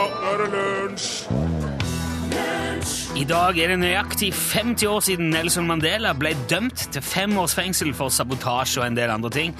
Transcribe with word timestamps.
ja, 0.00 0.08
nå 0.08 0.32
er 0.32 0.42
det 0.42 0.48
lunsj! 0.54 1.08
I 3.20 3.24
dag 3.28 3.58
er 3.58 3.72
det 3.72 3.80
nøyaktig 3.82 4.30
50 4.32 4.86
år 4.88 5.02
siden 5.04 5.32
Nelson 5.34 5.66
Mandela 5.68 6.14
ble 6.16 6.32
dømt 6.48 6.86
til 6.94 7.04
fem 7.04 7.34
års 7.38 7.54
fengsel 7.58 7.92
for 7.96 8.08
sabotasje 8.08 8.80
og 8.80 8.86
en 8.86 8.96
del 8.96 9.12
andre 9.12 9.30
ting. 9.34 9.56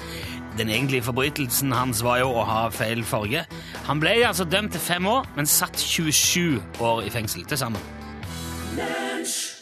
Den 0.57 0.71
egentlige 0.71 1.05
forbrytelsen 1.05 1.71
hans 1.75 2.01
var 2.03 2.23
jo 2.23 2.31
å 2.33 2.47
ha 2.47 2.63
feil 2.73 3.03
farge. 3.07 3.45
Han 3.85 4.01
ble 4.01 4.17
altså 4.25 4.47
dømt 4.49 4.73
til 4.73 4.81
fem 4.83 5.05
år, 5.07 5.29
men 5.37 5.49
satt 5.49 5.77
27 5.77 6.57
år 6.81 7.05
i 7.05 7.13
fengsel 7.13 7.45
til 7.45 7.61
sammen. 7.61 9.10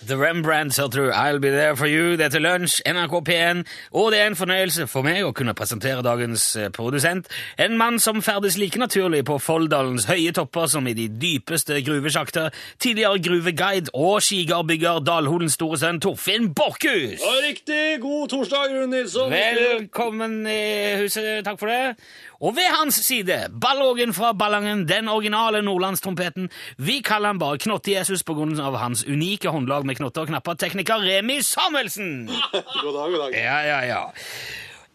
The 0.10 0.18
Rembrandts 0.18 0.78
du 0.90 1.12
I'll 1.12 1.40
Be 1.40 1.52
There 1.52 1.76
For 1.76 1.86
You. 1.86 2.16
Det 2.18 2.26
er 2.26 2.30
til 2.34 2.42
lunsj, 2.42 2.80
NRK 2.90 3.14
P1, 3.30 3.60
og 3.94 4.08
det 4.12 4.20
er 4.20 4.32
en 4.32 4.38
fornøyelse 4.40 4.88
for 4.90 5.06
meg 5.06 5.22
å 5.22 5.34
kunne 5.38 5.54
presentere 5.54 6.02
dagens 6.02 6.46
eh, 6.58 6.72
produsent. 6.74 7.30
En 7.62 7.76
mann 7.78 8.00
som 8.02 8.24
ferdes 8.26 8.58
like 8.58 8.80
naturlig 8.82 9.22
på 9.28 9.38
Folldalens 9.38 10.08
høye 10.10 10.34
topper 10.34 10.66
som 10.72 10.88
i 10.90 10.96
de 10.98 11.06
dypeste 11.22 11.78
gruvesjakter. 11.86 12.50
Tidligere 12.82 13.22
gruveguide 13.28 13.94
og 13.94 14.24
skigardbygger 14.26 15.04
Dalholens 15.06 15.60
store 15.60 15.78
sønn 15.78 16.02
Torfinn 16.02 16.50
Borchhus. 16.58 17.22
Ja, 17.22 17.36
riktig. 17.46 17.84
God 18.02 18.34
torsdag, 18.34 18.74
Rune 18.74 18.90
Nilsson. 18.96 19.30
Velkommen 19.30 20.42
i 20.50 20.60
huset, 21.04 21.46
takk 21.46 21.62
for 21.62 21.70
det. 21.70 22.00
Og 22.40 22.56
ved 22.56 22.70
hans 22.72 22.96
side, 23.04 23.50
ballågen 23.62 24.14
fra 24.16 24.32
Ballangen, 24.34 24.86
den 24.88 25.10
originale 25.12 25.62
nordlandstrompeten. 25.62 26.50
Vi 26.78 27.02
kaller 27.04 27.34
han 27.34 27.40
bare 27.40 27.58
Knotte-Jesus 27.60 28.24
av 28.64 28.78
hans 28.80 29.04
unike 29.04 29.50
håndlag 29.50 29.86
med 29.86 29.96
knotter 29.96 30.22
og 30.22 30.28
knapper, 30.28 30.54
tekniker 30.54 31.04
Remi 31.04 31.42
Samuelsen. 31.42 32.30
God 32.84 32.94
dag, 32.94 33.12
god 33.12 33.20
dag. 33.20 33.36
Ja, 33.36 33.60
ja, 33.68 33.80
ja. 33.86 34.04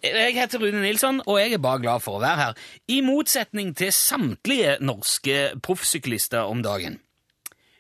Jeg 0.05 0.35
heter 0.37 0.59
Rune 0.59 0.81
Nilsson, 0.81 1.21
og 1.27 1.41
jeg 1.41 1.53
er 1.53 1.59
bare 1.59 1.81
glad 1.81 2.01
for 2.01 2.17
å 2.17 2.23
være 2.25 2.41
her. 2.41 2.57
I 2.89 3.01
motsetning 3.05 3.75
til 3.77 3.93
samtlige 3.93 4.79
norske 4.81 5.55
proffsyklister 5.65 6.49
om 6.49 6.65
dagen. 6.65 6.99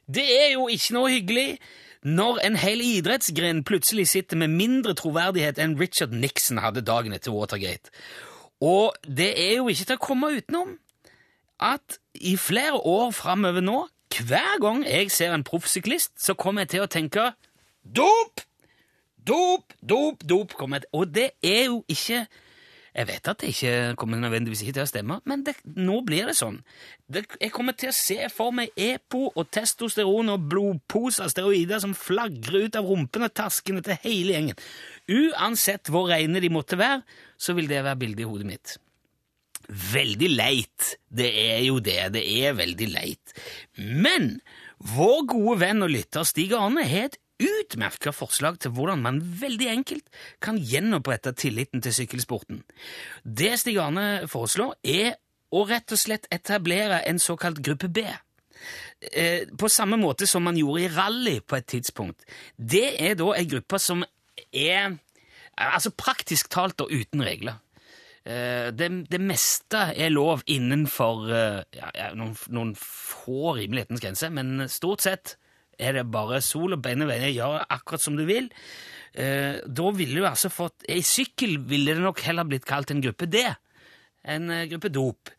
Det 0.04 0.24
er 0.24 0.52
jo 0.58 0.68
ikke 0.68 0.96
noe 0.96 1.12
hyggelig 1.12 1.48
når 2.04 2.42
en 2.44 2.56
hel 2.60 2.84
idrettsgren 2.84 3.64
plutselig 3.64 4.10
sitter 4.12 4.36
med 4.36 4.52
mindre 4.52 4.92
troverdighet 4.96 5.56
enn 5.60 5.78
Richard 5.80 6.12
Nixon 6.12 6.60
hadde 6.60 6.84
dagen 6.84 7.16
etter 7.16 7.32
Watergate. 7.32 7.92
Og 8.64 8.94
det 9.04 9.32
er 9.36 9.58
jo 9.58 9.68
ikke 9.68 9.90
til 9.90 9.98
å 9.98 10.04
komme 10.06 10.32
utenom 10.38 10.78
at 11.62 11.98
i 12.14 12.36
flere 12.40 12.80
år 12.80 13.12
framover 13.14 13.64
nå, 13.64 13.84
hver 14.14 14.58
gang 14.62 14.84
jeg 14.86 15.10
ser 15.10 15.34
en 15.34 15.44
proffsyklist, 15.46 16.14
så 16.22 16.36
kommer 16.38 16.64
jeg 16.64 16.76
til 16.76 16.84
å 16.84 16.90
tenke 16.90 17.32
dop! 17.82 18.44
Dop, 19.24 19.72
dop, 19.80 20.20
dop. 20.28 20.52
kommer 20.52 20.76
jeg 20.76 20.84
til. 20.84 20.90
Og 20.92 21.14
det 21.14 21.30
er 21.42 21.64
jo 21.64 21.84
ikke 21.88 22.26
Jeg 22.94 23.08
vet 23.08 23.28
at 23.28 23.40
det 23.40 23.48
ikke 23.50 23.94
kommer 23.98 24.20
nødvendigvis 24.22 24.60
ikke 24.62 24.72
til 24.76 24.84
å 24.84 24.86
stemme, 24.86 25.16
men 25.26 25.40
det, 25.42 25.56
nå 25.66 25.96
blir 26.06 26.28
det 26.30 26.36
sånn. 26.38 26.60
Det, 27.10 27.24
jeg 27.40 27.50
kommer 27.50 27.74
til 27.74 27.90
å 27.90 27.96
se 27.96 28.28
for 28.30 28.54
meg 28.54 28.70
EPO 28.78 29.32
og 29.32 29.48
testosteron 29.50 30.30
og 30.30 30.44
blodposer, 30.52 31.26
steroider, 31.32 31.82
som 31.82 31.96
flagrer 31.98 32.68
ut 32.68 32.78
av 32.78 32.86
rumpene 32.86 33.26
og 33.26 33.34
taskene 33.34 33.82
til 33.82 33.98
hele 34.04 34.36
gjengen. 34.36 34.62
Uansett 35.10 35.90
hvor 35.92 36.08
reine 36.08 36.40
de 36.40 36.50
måtte 36.52 36.78
være, 36.80 37.02
så 37.36 37.56
vil 37.56 37.68
det 37.68 37.82
være 37.84 38.00
bildet 38.00 38.24
i 38.24 38.28
hodet 38.28 38.48
mitt. 38.48 38.76
Veldig 39.68 40.30
leit. 40.32 40.94
Det 41.08 41.28
er 41.40 41.60
jo 41.64 41.80
det. 41.80 42.00
Det 42.16 42.24
er 42.44 42.56
veldig 42.56 42.88
leit. 42.92 43.34
Men 43.76 44.38
vår 44.94 45.26
gode 45.32 45.60
venn 45.62 45.84
og 45.84 45.92
lytter 45.92 46.26
Stig 46.28 46.52
Arne 46.56 46.84
har 46.88 47.08
et 47.08 47.20
utmerka 47.44 48.12
forslag 48.14 48.60
til 48.62 48.74
hvordan 48.76 49.02
man 49.02 49.20
veldig 49.40 49.68
enkelt 49.72 50.20
kan 50.44 50.58
gjenopprette 50.60 51.34
tilliten 51.36 51.82
til 51.82 51.96
sykkelsporten. 51.96 52.62
Det 53.24 53.54
Stig 53.60 53.80
Arne 53.82 54.28
foreslår, 54.30 54.76
er 54.84 55.16
å 55.54 55.64
rett 55.68 55.92
og 55.94 56.00
slett 56.00 56.28
etablere 56.34 57.02
en 57.08 57.20
såkalt 57.22 57.60
gruppe 57.64 57.88
B. 57.88 58.04
Eh, 59.12 59.44
på 59.58 59.68
samme 59.68 59.98
måte 60.00 60.26
som 60.26 60.44
man 60.46 60.56
gjorde 60.58 60.82
i 60.82 60.90
rally 60.90 61.38
på 61.40 61.58
et 61.58 61.68
tidspunkt. 61.68 62.24
Det 62.56 62.86
er 63.02 63.16
da 63.18 63.32
ei 63.36 63.44
gruppe 63.50 63.78
som 63.82 64.04
er 64.54 64.96
altså 65.56 65.92
praktisk 65.94 66.50
talt 66.52 66.80
og 66.84 66.92
uten 66.92 67.22
regler. 67.24 67.60
Eh, 68.24 68.70
det, 68.72 68.88
det, 69.12 69.20
meste 69.20 69.90
er 69.92 70.12
lov 70.12 70.40
innenfor 70.48 71.26
eh, 71.28 71.58
ja, 71.76 72.12
noen, 72.16 72.32
noen, 72.56 72.72
få 72.78 73.58
rimelighetens 73.58 74.00
grenser, 74.00 74.32
men 74.32 74.64
stort 74.72 75.04
sett 75.04 75.34
er 75.76 75.98
det 75.98 76.06
bare 76.08 76.40
sol 76.44 76.76
og 76.76 76.80
beine 76.84 77.08
veier, 77.10 77.28
gjør 77.34 77.66
akkurat 77.66 78.00
som 78.00 78.16
du 78.16 78.24
vil. 78.28 78.48
Eh, 79.12 79.60
da 79.60 79.90
ville 79.94 80.22
du 80.22 80.26
altså 80.26 80.48
fått 80.50 80.86
I 80.90 81.02
sykkel 81.04 81.58
ville 81.68 81.94
det 81.94 82.02
nok 82.02 82.22
heller 82.24 82.48
blitt 82.48 82.66
kalt 82.66 82.94
en 82.94 83.04
gruppe 83.04 83.28
D, 83.28 83.44
en 84.24 84.48
gruppe 84.72 84.90
dop. 84.94 85.34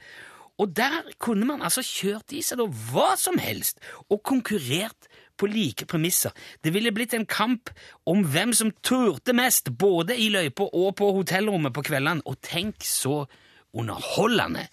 Og 0.61 0.71
der 0.71 1.09
kunne 1.19 1.47
man 1.49 1.65
altså 1.65 1.81
kjørt 1.83 2.31
i 2.37 2.43
seg 2.45 2.61
da 2.61 2.69
hva 2.91 3.15
som 3.19 3.41
helst 3.41 3.81
og 4.05 4.21
konkurrert 4.23 5.09
på 5.37 5.49
like 5.51 5.87
premisser. 5.89 6.33
Det 6.63 6.73
ville 6.75 6.93
blitt 6.95 7.13
en 7.17 7.25
kamp 7.25 7.71
om 8.09 8.23
hvem 8.31 8.53
som 8.55 8.73
turte 8.85 9.35
mest, 9.35 9.71
både 9.77 10.17
i 10.17 10.29
løypa 10.33 10.69
og 10.71 10.95
på 10.99 11.11
hotellrommet 11.19 11.75
på 11.75 11.85
kveldene. 11.89 12.25
Og 12.25 12.39
tenk 12.45 12.85
så 12.85 13.23
underholdende! 13.75 14.65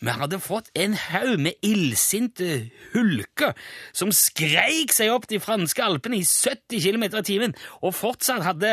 Vi 0.00 0.14
hadde 0.20 0.40
fått 0.42 0.70
en 0.78 0.94
haug 0.98 1.40
med 1.42 1.58
illsinte 1.66 2.70
hulker 2.92 3.56
som 3.96 4.12
skreik 4.14 4.92
seg 4.94 5.12
opp 5.14 5.26
de 5.30 5.40
franske 5.42 5.84
alpene 5.84 6.20
i 6.20 6.26
70 6.26 6.82
km 6.84 7.06
i 7.08 7.24
timen, 7.26 7.56
og 7.80 7.96
fortsatt 7.96 8.44
hadde 8.44 8.70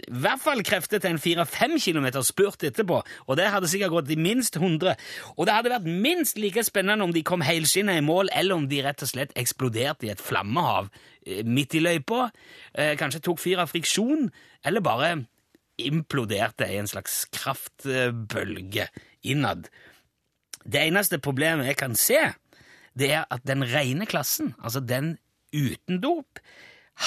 i 0.00 0.20
hvert 0.24 0.42
fall 0.42 0.64
krefter 0.66 1.02
til 1.02 1.14
en 1.14 1.22
4-5 1.22 1.76
km 1.84 2.08
spurt 2.26 2.64
etterpå, 2.66 3.02
og 3.26 3.38
det 3.38 3.50
hadde 3.52 3.70
sikkert 3.70 3.94
gått 3.94 4.14
i 4.14 4.20
minst 4.20 4.56
100. 4.56 4.96
Og 5.36 5.46
det 5.46 5.56
hadde 5.56 5.74
vært 5.76 5.90
minst 5.90 6.40
like 6.40 6.64
spennende 6.66 7.04
om 7.06 7.14
de 7.14 7.24
kom 7.26 7.44
helskinna 7.44 7.98
i 7.98 8.04
mål, 8.04 8.32
eller 8.32 8.58
om 8.58 8.66
de 8.70 8.82
rett 8.84 9.04
og 9.04 9.12
slett 9.12 9.36
eksploderte 9.38 10.08
i 10.08 10.12
et 10.14 10.22
flammehav 10.22 10.90
midt 11.26 11.74
i 11.74 11.82
løypa, 11.82 12.28
kanskje 13.00 13.24
tok 13.26 13.40
fyr 13.42 13.64
av 13.64 13.72
friksjon, 13.72 14.28
eller 14.66 14.84
bare 14.84 15.16
imploderte 15.76 16.68
i 16.70 16.78
en 16.80 16.88
slags 16.88 17.24
kraftbølge 17.34 18.86
innad. 19.32 19.70
Det 20.66 20.82
eneste 20.82 21.20
problemet 21.22 21.70
jeg 21.70 21.78
kan 21.80 21.94
se, 21.98 22.20
det 22.98 23.12
er 23.12 23.26
at 23.30 23.44
den 23.46 23.64
rene 23.68 24.08
klassen, 24.08 24.54
altså 24.62 24.80
den 24.80 25.16
uten 25.54 26.00
dop, 26.02 26.40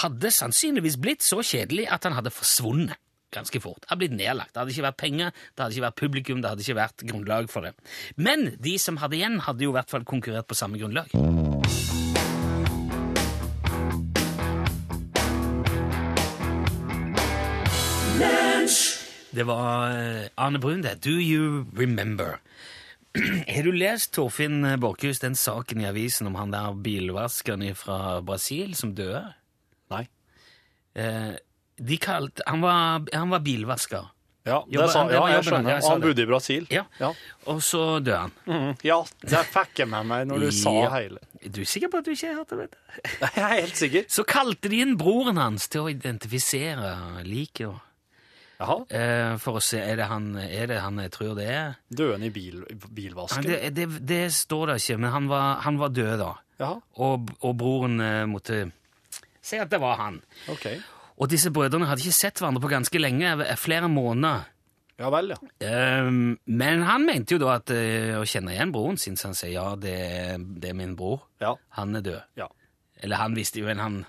hadde 0.01 0.31
sannsynligvis 0.31 0.99
blitt 1.01 1.25
så 1.25 1.41
kjedelig 1.41 1.87
at 1.91 2.05
han 2.05 2.15
hadde 2.17 2.33
forsvunnet 2.33 2.99
ganske 3.33 3.61
fort. 3.61 3.83
Det 3.83 3.91
hadde 3.91 4.01
blitt 4.03 4.17
nedlagt. 4.17 4.53
Det 4.53 4.61
hadde 4.61 4.73
ikke 4.73 4.87
vært 4.87 5.01
penger, 5.01 5.33
det 5.53 5.63
hadde 5.63 5.77
ikke 5.77 5.87
vært 5.87 6.01
publikum, 6.01 6.41
det 6.41 6.51
hadde 6.53 6.65
ikke 6.65 6.79
vært 6.79 7.05
grunnlag 7.11 7.49
for 7.51 7.67
det. 7.67 7.75
Men 8.17 8.51
de 8.57 8.75
som 8.81 8.97
hadde 9.01 9.19
igjen, 9.19 9.39
hadde 9.45 9.65
jo 9.65 9.73
i 9.73 9.77
hvert 9.77 9.93
fall 9.93 10.07
konkurrert 10.07 10.49
på 10.49 10.57
samme 10.57 10.81
grunnlag. 10.81 11.13
Det 19.31 19.45
var 19.45 19.91
Arne 20.35 20.59
Brun, 20.59 20.81
det. 20.81 20.95
Do 21.05 21.09
you 21.19 21.65
remember? 21.77 22.39
Har 23.47 23.63
du 23.63 23.71
lest, 23.71 24.13
Torfinn 24.13 24.63
Borchhus, 24.81 25.19
den 25.19 25.35
saken 25.35 25.81
i 25.81 25.87
avisen 25.89 26.27
om 26.29 26.35
han 26.37 26.51
der 26.53 26.73
bilvaskeren 26.73 27.65
fra 27.77 28.21
Brasil 28.25 28.75
som 28.77 28.93
døde? 28.97 29.23
Nei. 29.93 30.05
Eh, 30.97 31.35
de 31.79 31.97
kalte, 32.01 32.43
han, 32.47 32.61
var, 32.61 33.05
han 33.13 33.29
var 33.33 33.39
bilvasker. 33.45 34.09
Ja, 34.47 34.63
det 34.65 34.85
sa, 34.89 35.03
ja 35.11 35.19
jeg 35.29 35.43
skjønner. 35.45 35.75
jeg 35.75 35.85
Han 35.85 36.01
bodde 36.01 36.23
i 36.23 36.27
Brasil. 36.29 36.67
Ja. 36.73 36.85
Ja, 36.97 37.09
Og 37.51 37.59
så 37.63 37.99
døde 37.99 38.21
han. 38.23 38.31
Mm, 38.49 38.71
ja 38.87 38.97
det 39.21 39.41
fikk 39.51 39.83
jeg 39.83 39.89
med 39.91 40.07
meg 40.09 40.29
når 40.29 40.45
du 40.45 40.47
sa 40.55 40.73
hele. 40.73 40.93
hele. 40.95 41.19
Er 41.43 41.53
du 41.53 41.61
sikker 41.67 41.91
på 41.91 41.99
at 42.01 42.07
du 42.07 42.13
ikke 42.15 42.31
har 42.31 42.39
hørt 42.39 42.55
det? 42.55 42.79
Jeg 43.21 43.43
er 43.45 43.61
helt 43.61 43.77
sikker. 43.79 44.07
Så 44.11 44.25
kalte 44.27 44.71
de 44.71 44.81
inn 44.83 44.97
broren 44.99 45.37
hans 45.39 45.69
til 45.71 45.85
å 45.85 45.91
identifisere 45.91 46.89
liket. 47.27 47.77
Eh, 48.59 49.37
For 49.39 49.59
å 49.59 49.63
se 49.63 49.79
er 49.79 49.95
det, 50.01 50.07
han, 50.11 50.29
er 50.43 50.67
det 50.67 50.79
han 50.83 50.99
jeg 50.99 51.13
tror 51.15 51.35
det 51.37 51.47
er. 51.53 51.77
Døende 51.89 52.27
i 52.27 52.33
bil, 52.35 52.61
bilvasken. 52.95 53.47
det, 53.47 53.73
det, 53.77 53.87
det 54.07 54.21
står 54.35 54.73
det 54.73 54.77
ikke, 54.83 54.97
men 54.99 55.13
han 55.15 55.29
var, 55.31 55.61
han 55.65 55.79
var 55.79 55.93
død 55.95 56.13
da. 56.19 56.33
Og, 56.99 57.29
og 57.39 57.55
broren 57.59 57.99
eh, 58.03 58.25
måtte 58.27 58.65
si 59.41 59.57
at 59.57 59.71
det 59.71 59.79
var 59.81 59.95
han. 60.01 60.21
ok. 60.51 60.69
Og 61.19 61.27
disse 61.27 61.49
brødrene 61.51 61.87
hadde 61.89 61.99
ikke 62.03 62.15
sett 62.15 62.39
hverandre 62.39 62.61
på 62.63 62.69
ganske 62.71 62.99
lenge, 62.99 63.31
eh, 63.43 63.57
flere 63.59 63.89
måneder. 63.91 64.45
Ja 64.99 65.07
vel, 65.11 65.31
ja. 65.31 65.37
Ehm, 65.63 66.33
men 66.51 66.81
han 66.83 67.05
mente 67.07 67.35
jo 67.37 67.39
da 67.39 67.53
at 67.55 67.71
eh, 67.71 68.17
å 68.19 68.25
kjenne 68.27 68.51
igjen 68.51 68.71
broren 68.75 68.99
sin, 68.99 69.15
så 69.19 69.29
han 69.29 69.37
sier 69.39 69.53
ja, 69.53 69.65
det, 69.79 69.95
det 70.59 70.73
er 70.73 70.75
min 70.75 70.95
bror. 70.99 71.21
Ja. 71.39 71.53
Han 71.79 71.95
er 71.95 72.03
død. 72.03 72.19
Ja. 72.39 72.49
Eller 72.99 73.21
han 73.21 73.35
visste 73.37 73.61
jo, 73.61 73.67
men 73.71 73.79
han 73.79 74.01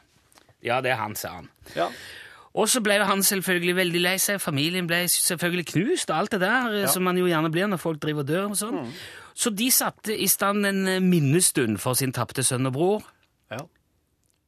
Ja, 0.67 0.81
det 0.83 0.91
er 0.93 0.99
han, 1.01 1.15
sa 1.17 1.37
han. 1.39 1.47
ja. 1.79 1.87
Og 2.55 2.67
så 2.69 2.81
ble 2.83 2.97
han 3.07 3.23
selvfølgelig 3.23 3.77
veldig 3.79 4.01
lei 4.03 4.17
seg. 4.19 4.41
Familien 4.43 4.89
ble 4.91 5.05
selvfølgelig 5.09 5.67
knust, 5.71 6.11
og 6.11 6.17
alt 6.17 6.33
det 6.35 6.41
der 6.43 6.81
ja. 6.83 6.89
som 6.91 7.05
man 7.07 7.19
jo 7.19 7.29
gjerne 7.31 7.51
blir 7.55 7.69
når 7.71 7.79
folk 7.79 8.01
driver 8.03 8.25
og 8.25 8.31
dør 8.31 8.49
og 8.49 8.57
sånn. 8.59 8.81
Så 9.39 9.53
de 9.55 9.69
satte 9.73 10.17
i 10.17 10.27
stand 10.29 10.67
en 10.67 10.81
eh, 10.91 11.03
minnestund 11.05 11.79
for 11.79 11.99
sin 11.99 12.13
tapte 12.13 12.43
sønn 12.47 12.67
og 12.71 12.75
bror. 12.75 13.07
ja. 13.53 13.63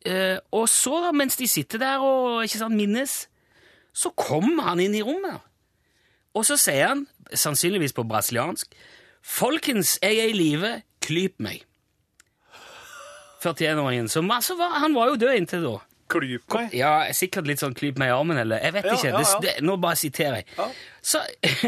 Eh, 0.02 0.38
og 0.50 0.66
så, 0.66 0.96
da, 1.04 1.12
mens 1.14 1.38
de 1.38 1.46
sitter 1.46 1.78
der 1.78 2.02
og 2.02 2.43
ikke 2.43 2.58
sant, 2.58 2.75
minnes, 2.75 3.28
så 3.94 4.10
kom 4.19 4.58
han 4.66 4.81
inn 4.82 4.96
i 4.98 5.02
rommet. 5.06 5.38
Og 6.34 6.43
så 6.48 6.56
sier 6.58 6.88
han, 6.90 7.06
sannsynligvis 7.31 7.94
på 7.94 8.06
brasiliansk, 8.08 8.75
Folkens, 9.22 10.00
jeg 10.02 10.19
er 10.19 10.32
i 10.32 10.34
live, 10.34 10.70
klyp 11.05 11.38
meg. 11.38 11.62
41-åringen. 13.43 14.08
som 14.08 14.31
altså 14.31 14.56
var, 14.58 14.78
Han 14.82 14.94
var 14.94 15.08
jo 15.08 15.16
død 15.16 15.34
inntil 15.37 15.62
da. 15.62 15.76
Klyp 16.12 16.55
meg. 16.55 16.75
Ja, 16.76 16.93
sikkert 17.17 17.47
litt 17.49 17.62
sånn 17.62 17.75
klyp 17.79 17.99
meg 18.03 18.11
i 18.12 18.14
armen, 18.14 18.38
eller 18.43 18.61
jeg 18.62 18.75
vet 18.76 18.85
Ja, 18.91 18.97
ikke. 18.99 19.09
ja, 19.12 19.20
ja. 19.23 19.38
Det, 19.41 19.49
det, 19.49 19.64
nå 19.64 19.76
bare 19.81 19.97
siterer 20.00 20.41
jeg. 20.43 20.67
Så, 21.03 21.23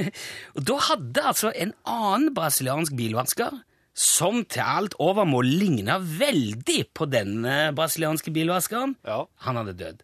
og 0.57 0.65
da 0.69 0.77
hadde 0.91 1.25
altså 1.33 1.53
en 1.55 1.73
annen 1.89 2.35
brasiliansk 2.37 2.97
bilvasker, 2.99 3.57
som 3.95 4.41
til 4.51 4.65
alt 4.67 4.97
overmål 4.99 5.47
ligna 5.47 6.01
veldig 6.03 6.81
på 6.99 7.07
denne 7.07 7.71
brasilianske 7.79 8.33
bilvaskeren, 8.35 8.97
Ja. 9.07 9.21
han 9.47 9.61
hadde 9.61 9.77
dødd. 9.79 10.03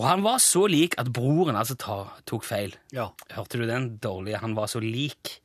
Og 0.00 0.06
han 0.08 0.24
var 0.24 0.40
så 0.42 0.64
lik 0.66 0.96
at 0.98 1.12
broren 1.14 1.54
altså 1.54 1.76
tok 1.78 2.42
feil. 2.48 2.72
Ja. 2.96 3.10
Hørte 3.36 3.60
du 3.60 3.66
den 3.68 3.92
dårlige? 4.02 4.40
Han 4.42 4.56
var 4.56 4.66
så 4.72 4.80
lik. 4.82 5.36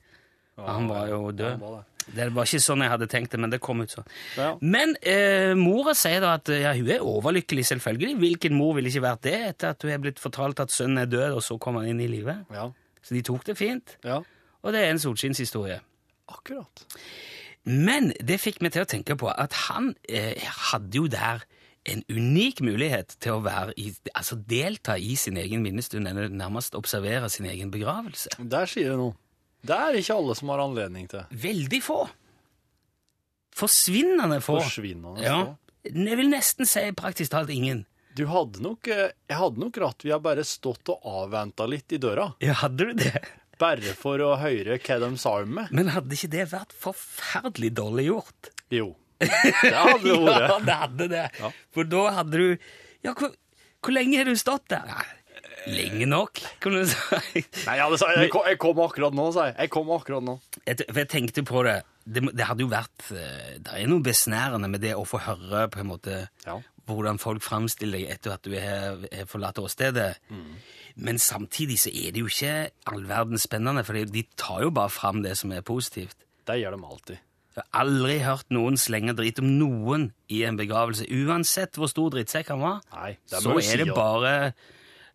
Han 0.67 0.89
var 0.89 1.07
jo 1.11 1.21
død. 1.31 1.63
det. 1.63 1.85
Det 2.09 2.25
var 2.33 2.47
ikke 2.47 2.59
sånn 2.63 2.81
jeg 2.81 2.89
hadde 2.89 3.07
tenkt 3.11 3.31
det, 3.35 3.39
men 3.39 3.51
det 3.53 3.59
kom 3.61 3.83
ut 3.83 3.91
sånn. 3.93 4.07
Ja. 4.37 4.47
Men 4.61 4.95
eh, 5.05 5.51
mora 5.57 5.93
sier 5.93 6.23
da 6.23 6.31
at 6.39 6.49
ja, 6.49 6.71
hun 6.73 6.89
er 6.89 7.03
overlykkelig, 7.05 7.67
selvfølgelig. 7.69 8.15
Hvilken 8.23 8.55
mor 8.57 8.73
ville 8.79 8.89
ikke 8.89 9.03
vært 9.05 9.21
det 9.27 9.35
etter 9.51 9.75
at 9.75 9.85
hun 9.85 9.91
er 9.93 10.01
blitt 10.01 10.21
fortalt 10.23 10.59
at 10.63 10.73
sønnen 10.73 11.03
er 11.03 11.11
død, 11.11 11.35
og 11.37 11.43
så 11.45 11.59
kom 11.61 11.77
han 11.77 11.85
inn 11.91 12.01
i 12.01 12.09
livet? 12.09 12.49
Ja. 12.55 12.65
Så 13.05 13.13
de 13.13 13.21
tok 13.29 13.45
det 13.45 13.57
fint. 13.59 13.97
ja. 14.03 14.21
Og 14.59 14.73
det 14.75 14.81
er 14.83 14.89
en 14.91 14.99
solskinnshistorie. 14.99 15.77
Akkurat. 16.27 16.81
Men 17.63 18.09
det 18.19 18.41
fikk 18.43 18.57
meg 18.65 18.73
til 18.75 18.83
å 18.83 18.89
tenke 18.91 19.15
på 19.15 19.29
at 19.31 19.53
han 19.69 19.93
eh, 20.09 20.35
hadde 20.71 20.97
jo 20.99 21.05
der 21.07 21.45
en 21.87 22.03
unik 22.11 22.59
mulighet 22.67 23.15
til 23.23 23.37
å 23.37 23.43
være 23.45 23.71
i, 23.79 23.93
altså 24.11 24.35
delta 24.35 24.97
i 24.99 25.15
sin 25.15 25.39
egen 25.39 25.63
minnestund, 25.63 26.09
eller 26.11 26.27
nærmest 26.27 26.75
observere 26.75 27.29
sin 27.31 27.47
egen 27.47 27.71
begravelse. 27.71 28.35
Der 28.51 28.67
sier 28.67 28.97
du 28.97 29.05
noe. 29.05 29.15
Det 29.65 29.75
er 29.75 29.97
ikke 29.99 30.15
alle 30.15 30.35
som 30.39 30.49
har 30.53 30.61
anledning 30.63 31.07
til. 31.11 31.25
Veldig 31.31 31.79
få. 31.83 31.99
Forsvinnende 33.55 34.39
få. 34.41 34.59
Forsvinnende 34.61 35.23
Ja. 35.23 35.39
få. 35.45 35.57
Jeg 35.83 36.17
vil 36.17 36.29
nesten 36.29 36.65
si 36.67 36.79
praktisk 36.91 37.31
talt 37.31 37.49
ingen. 37.49 37.85
Du 38.15 38.25
hadde 38.27 38.59
nok 38.61 38.87
eh, 38.87 39.11
Jeg 39.29 39.37
hadde 39.37 39.59
nok 39.61 39.77
rett 39.77 40.03
vi 40.03 40.11
har 40.11 40.19
bare 40.19 40.43
stått 40.43 40.89
og 40.89 40.99
avventa 41.05 41.67
litt 41.69 41.91
i 41.93 41.97
døra. 41.97 42.33
Ja, 42.43 42.53
hadde 42.53 42.77
du 42.89 42.93
det? 42.93 43.21
Bare 43.59 43.93
for 43.95 44.19
å 44.19 44.37
høre 44.39 44.77
hva 44.79 44.99
de 44.99 45.17
sa 45.17 45.37
om 45.43 45.53
meg. 45.59 45.71
Men 45.75 45.87
hadde 45.91 46.15
ikke 46.15 46.29
det 46.31 46.45
vært 46.51 46.71
forferdelig 46.73 47.73
dårlig 47.75 48.05
gjort? 48.09 48.49
Jo. 48.71 48.95
Det 49.19 49.29
hadde 49.75 50.15
det 50.15 50.35
Ja, 50.49 50.59
det 50.63 50.77
hadde 50.83 51.07
det. 51.11 51.25
Ja. 51.39 51.51
For 51.75 51.83
da 51.83 52.05
hadde 52.19 52.37
du 52.39 52.57
Ja, 53.03 53.13
hvor, 53.13 53.33
hvor 53.83 53.91
lenge 53.95 54.17
har 54.17 54.25
du 54.25 54.35
stått 54.39 54.67
der? 54.71 54.85
Nei, 54.87 55.05
lenge 55.71 56.07
nok, 56.09 56.41
kan 56.63 56.75
du 56.75 56.81
si. 56.89 57.43
Nei, 57.67 57.75
jeg, 57.79 57.91
det 57.93 58.09
jeg. 58.23 58.31
Kom, 58.33 58.47
jeg 58.49 58.59
kom 58.61 58.81
akkurat 58.85 59.15
nå, 59.15 59.29
sa 59.35 59.49
jeg. 59.49 59.55
Jeg 59.59 59.73
kom 59.75 59.93
akkurat 59.95 60.25
nå. 60.25 60.35
Jeg, 60.65 60.81
for 60.89 61.01
jeg 61.03 61.11
tenkte 61.13 61.45
på 61.47 61.63
det. 61.67 61.77
det. 62.05 62.25
Det 62.33 62.49
hadde 62.49 62.65
jo 62.65 62.71
vært 62.71 63.07
eh, 63.13 63.55
Det 63.63 63.77
er 63.77 63.87
noe 63.91 64.05
besnærende 64.05 64.69
med 64.71 64.83
det 64.85 64.95
å 64.97 65.05
få 65.07 65.21
høre 65.25 65.67
på 65.73 65.83
en 65.83 65.91
måte 65.93 66.19
Ja. 66.45 66.57
hvordan 66.89 67.21
folk 67.21 67.43
framstiller 67.45 67.99
deg 67.99 68.13
etter 68.15 68.33
at 68.33 68.43
du 68.47 68.55
har 68.57 69.01
har 69.05 69.29
forlatt 69.29 69.61
åstedet. 69.61 70.15
Mm. 70.33 70.53
Men 70.99 71.19
samtidig 71.21 71.77
så 71.79 71.91
er 71.93 72.11
det 72.11 72.23
jo 72.23 72.27
ikke 72.31 72.69
all 72.89 73.05
verden 73.07 73.39
spennende, 73.39 73.85
for 73.87 73.93
de 73.93 74.23
tar 74.35 74.65
jo 74.65 74.71
bare 74.73 74.91
fram 74.91 75.21
det 75.23 75.37
som 75.37 75.53
er 75.55 75.61
positivt. 75.61 76.17
Det 76.49 76.57
gjør 76.59 76.75
de 76.75 76.85
alltid. 76.89 77.25
Jeg 77.59 77.65
har 77.65 77.81
aldri 77.81 78.17
hørt 78.23 78.51
noen 78.55 78.77
slenge 78.79 79.13
drit 79.17 79.39
om 79.41 79.47
noen 79.59 80.09
i 80.31 80.43
en 80.47 80.57
begravelse, 80.59 81.07
uansett 81.11 81.75
hvor 81.79 81.89
stor 81.91 82.13
drittsekk 82.13 82.53
han 82.53 82.61
var. 82.63 82.77
Nei, 82.93 83.15
det 83.29 83.41
så 83.43 83.51
må 83.51 83.59
du 83.59 83.67
er 83.67 83.81
det 83.83 83.89
ja. 83.89 83.95
bare 83.97 84.33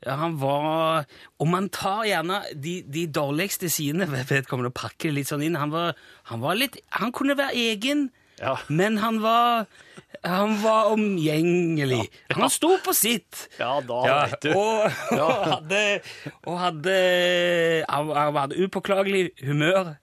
Han 0.07 0.35
var 0.41 1.07
Og 1.41 1.49
man 1.49 1.69
tar 1.73 2.05
gjerne 2.09 2.43
de, 2.55 2.83
de 2.87 3.07
dårligste 3.07 3.71
sidene 3.73 4.07
ved 4.11 4.27
vedkommende 4.29 4.71
og 4.73 4.77
pakker 4.77 5.09
det 5.11 5.17
litt 5.21 5.31
sånn 5.33 5.43
inn. 5.47 5.57
Han 5.61 5.73
var, 5.73 5.95
han 6.31 6.43
var 6.45 6.59
litt 6.61 6.77
Han 7.01 7.13
kunne 7.17 7.37
være 7.39 7.55
egen, 7.71 8.11
Ja. 8.41 8.57
men 8.69 8.97
han 8.99 9.21
var 9.23 9.67
Han 10.25 10.57
var 10.63 10.89
omgjengelig. 10.95 12.09
Han 12.35 12.51
sto 12.51 12.73
på 12.85 12.93
sitt. 12.97 13.49
Ja, 13.61 13.81
da 13.85 14.01
Ja, 14.09 14.17
vet 14.27 14.41
du. 14.43 14.51
og, 14.57 14.91
og 15.19 15.45
hadde, 15.53 15.83
og 16.47 16.59
hadde 16.59 16.97
Han 17.89 18.11
han 18.17 18.35
hadde 18.43 18.59
upåklagelig 18.65 19.31
humør. 19.45 19.95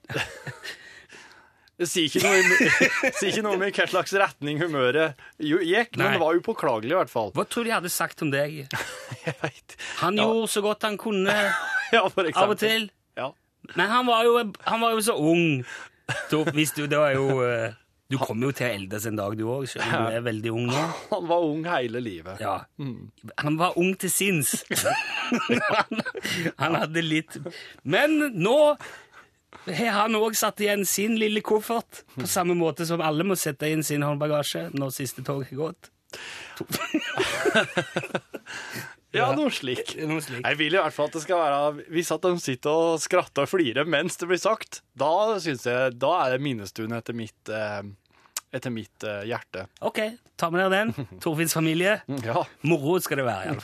Det 1.81 1.88
sier 1.89 2.06
ikke 2.06 2.22
noe, 2.22 2.69
si 3.18 3.31
ikke 3.31 3.42
noe 3.42 3.56
om 3.57 3.63
i 3.66 3.72
hva 3.74 3.86
slags 3.89 4.13
retning 4.22 4.60
humøret 4.62 5.18
gikk, 5.42 5.63
gikk, 5.66 5.95
men 5.98 6.13
det 6.13 6.22
var 6.22 6.38
upåklagelig 6.38 6.94
i 6.94 6.98
hvert 7.00 7.10
fall. 7.13 7.31
Hva 7.33 7.45
tror 7.50 7.66
du 7.66 7.72
jeg 7.72 7.78
hadde 7.80 7.89
sagt 7.94 8.22
om 8.22 8.30
deg? 8.33 8.60
Jeg 9.25 9.36
vet. 9.42 9.75
Han 10.04 10.18
Ja. 10.22 10.28
gjorde 10.30 10.50
så 10.54 10.62
godt 10.66 10.86
han 10.86 10.95
kunne 11.01 11.33
Ja, 11.95 12.06
for 12.10 12.24
eksempel. 12.30 12.44
av 12.44 12.54
og 12.56 12.62
til. 12.62 12.86
Ja. 13.18 13.31
Men 13.75 13.89
han 13.92 14.06
var 14.07 14.24
jo, 14.30 14.38
han 14.66 14.81
var 14.81 14.94
jo 14.95 15.01
så 15.10 15.13
ung. 15.18 15.62
Så 16.31 16.44
hvis 16.54 16.72
du, 16.78 16.86
det 16.92 16.98
var 17.01 17.13
jo 17.18 17.42
eh, 17.45 17.74
Du 18.12 18.18
kommer 18.19 18.50
jo 18.50 18.56
til 18.57 18.66
å 18.68 18.72
eldes 18.77 19.06
en 19.07 19.19
dag, 19.19 19.36
du 19.39 19.44
òg, 19.48 19.68
selv 19.72 19.86
om 19.88 20.07
du 20.10 20.16
er 20.18 20.24
veldig 20.25 20.51
ung 20.51 20.66
nå. 20.69 20.86
Han 21.13 21.27
var 21.30 21.45
ung 21.50 21.62
hele 21.69 22.01
livet. 22.04 22.42
Ja. 22.44 22.57
Han 23.45 23.57
var 23.62 23.77
ung 23.80 23.94
til 24.01 24.12
sinns. 24.12 24.56
han, 24.72 26.01
han 26.60 26.75
hadde 26.81 27.04
litt 27.06 27.38
Men 27.88 28.18
nå 28.36 28.57
har 29.68 29.92
han 30.03 30.15
òg 30.18 30.36
satt 30.38 30.62
igjen 30.63 30.86
sin 30.88 31.18
lille 31.19 31.42
koffert, 31.45 32.03
på 32.15 32.27
samme 32.30 32.56
måte 32.57 32.86
som 32.88 33.01
alle 33.03 33.24
må 33.27 33.36
sette 33.39 33.69
inn 33.69 33.83
sin 33.86 34.03
håndbagasje 34.06 34.69
når 34.74 34.89
siste 34.95 35.21
tog 35.27 35.44
har 35.48 35.57
gått. 35.65 35.92
Ja, 39.12 39.33
noe 39.36 39.51
slik. 39.51 39.98
Noe 40.07 40.21
slik. 40.24 40.39
Jeg 40.45 40.56
vil 40.59 40.75
i 40.75 40.80
hvert 40.80 40.95
fall 40.95 41.09
at 41.09 41.15
det 41.18 41.21
skal 41.25 41.39
være 41.42 41.83
Hvis 41.92 42.12
at 42.15 42.24
de 42.24 42.31
sitter 42.39 42.71
og 42.71 43.01
skratter 43.03 43.44
og 43.44 43.50
flirer 43.51 43.83
mens 43.83 44.15
det 44.21 44.30
blir 44.30 44.39
sagt, 44.39 44.80
da 44.95 45.36
synes 45.44 45.65
jeg 45.68 45.98
Da 46.00 46.13
er 46.24 46.30
det 46.38 46.42
minnestund 46.45 46.95
etter 46.95 47.12
mitt 47.18 47.51
eh, 47.51 47.81
Etter 48.56 48.71
mitt 48.71 49.03
eh, 49.07 49.24
hjerte. 49.27 49.65
Ok, 49.88 50.00
ta 50.39 50.48
med 50.51 50.59
dere 50.63 50.71
den. 50.92 51.07
Torfinns 51.24 51.56
familie. 51.56 52.00
Ja. 52.24 52.44
Moro 52.68 53.00
skal 53.03 53.18
det 53.24 53.27
være, 53.31 53.56
i 53.56 53.59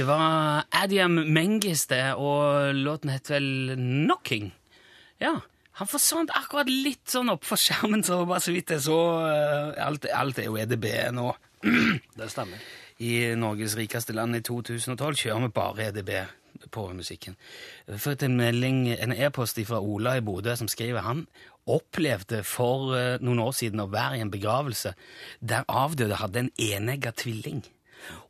Det 0.00 0.06
var 0.08 0.62
Adiam 0.72 1.12
Mengis, 1.28 1.82
det, 1.90 2.14
og 2.16 2.72
låten 2.72 3.10
het 3.12 3.28
vel 3.28 3.74
Knocking. 3.76 4.46
Ja, 5.20 5.34
han 5.76 5.88
forsvant 5.90 6.30
akkurat 6.32 6.70
litt 6.72 7.12
sånn 7.12 7.28
opp 7.28 7.44
for 7.44 7.60
skjermen, 7.60 8.00
så 8.00 8.22
bare 8.24 8.40
så 8.40 8.54
vidt 8.54 8.72
jeg 8.72 8.80
så 8.86 8.96
eh, 9.28 9.82
Alt, 9.84 10.06
alt 10.08 10.38
er 10.40 10.46
jo 10.48 10.56
EDB 10.56 10.86
nå. 11.12 11.26
Det 12.16 12.28
stemmer. 12.32 12.62
I 13.04 13.34
Norges 13.36 13.74
rikeste 13.76 14.16
land 14.16 14.38
i 14.38 14.40
2012 14.46 15.20
kjører 15.20 15.44
vi 15.44 15.50
bare 15.58 15.90
EDB 15.90 16.14
på 16.72 16.86
musikken. 16.96 17.36
Jeg 17.84 18.00
fikk 18.00 18.24
en 18.24 18.38
melding, 18.40 18.86
en 18.96 19.12
e-post 19.12 19.60
fra 19.68 19.82
Ola 19.84 20.14
i 20.16 20.22
Bodø 20.24 20.54
som 20.56 20.70
skriver 20.72 21.04
han 21.04 21.26
opplevde 21.68 22.40
for 22.48 22.96
eh, 22.96 23.18
noen 23.20 23.44
år 23.44 23.52
siden 23.60 23.84
å 23.84 23.90
være 23.92 24.16
i 24.16 24.24
en 24.24 24.32
begravelse 24.32 24.94
der 25.44 25.68
avdøde 25.68 26.22
hadde 26.22 26.46
en 26.46 26.50
enegga 26.56 27.12
tvilling. 27.12 27.60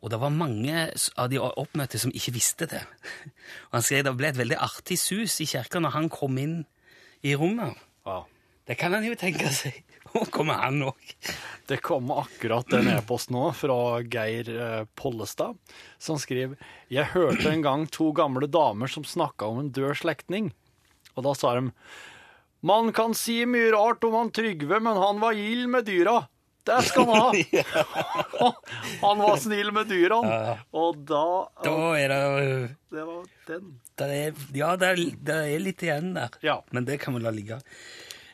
Og 0.01 0.11
det 0.13 0.21
var 0.23 0.35
mange 0.35 0.89
av 0.91 1.31
de 1.33 1.41
oppmøtte 1.41 2.01
som 2.03 2.13
ikke 2.15 2.35
visste 2.37 2.69
det. 2.71 2.83
Og 3.71 3.79
han 3.79 3.87
skrev 3.87 4.05
det 4.07 4.17
ble 4.19 4.33
et 4.33 4.41
veldig 4.41 4.59
artig 4.61 4.99
sus 5.01 5.39
i 5.43 5.49
kirka 5.51 5.83
når 5.83 5.97
han 5.97 6.11
kom 6.13 6.39
inn 6.41 6.61
i 7.27 7.37
rommet. 7.39 7.79
Ja. 8.09 8.23
Det 8.71 8.77
kan 8.79 8.95
han 8.95 9.03
jo 9.03 9.17
tenke 9.19 9.51
seg. 9.51 9.81
Nå 10.13 10.25
kommer 10.31 10.61
han 10.63 10.83
òg. 10.87 11.15
Det 11.67 11.81
kom 11.83 12.11
akkurat 12.15 12.71
en 12.79 12.91
e-post 12.93 13.33
nå 13.35 13.49
fra 13.57 13.99
Geir 14.07 14.51
eh, 14.51 14.85
Pollestad, 14.99 15.59
som 16.03 16.19
skriver 16.23 16.59
Jeg 16.91 17.11
hørte 17.15 17.51
en 17.51 17.65
gang 17.67 17.87
to 17.91 18.11
gamle 18.17 18.47
damer 18.51 18.91
som 18.91 19.07
snakka 19.07 19.49
om 19.51 19.63
en 19.63 19.73
død 19.75 19.99
slektning. 20.03 20.53
Og 21.17 21.27
da 21.27 21.35
sa 21.35 21.57
de 21.59 21.71
Man 22.67 22.93
kan 22.95 23.15
si 23.17 23.41
mye 23.49 23.73
rart 23.75 24.05
om 24.07 24.15
han 24.19 24.31
Trygve, 24.35 24.79
men 24.83 24.99
han 25.03 25.23
var 25.23 25.39
gild 25.39 25.71
med 25.73 25.89
dyra. 25.89 26.21
Det 26.69 26.77
skal 26.85 27.07
han 27.09 27.17
ha! 27.17 27.31
han 29.05 29.23
var 29.23 29.39
snill 29.41 29.73
med 29.73 29.89
dyra. 29.91 30.19
Og 30.77 30.99
da 31.09 31.23
Da 31.65 31.77
er 31.99 32.13
det 32.13 32.77
Det 32.93 33.07
var 33.07 33.25
den. 33.49 33.71
Det 34.01 34.09
er, 34.17 34.45
ja, 34.57 34.75
det 34.81 34.89
er, 34.93 35.01
det 35.29 35.39
er 35.55 35.63
litt 35.63 35.83
igjen 35.85 36.15
der, 36.17 36.37
Ja. 36.45 36.61
men 36.73 36.87
det 36.89 37.01
kan 37.03 37.15
vi 37.17 37.21
la 37.25 37.33
ligge. 37.35 37.59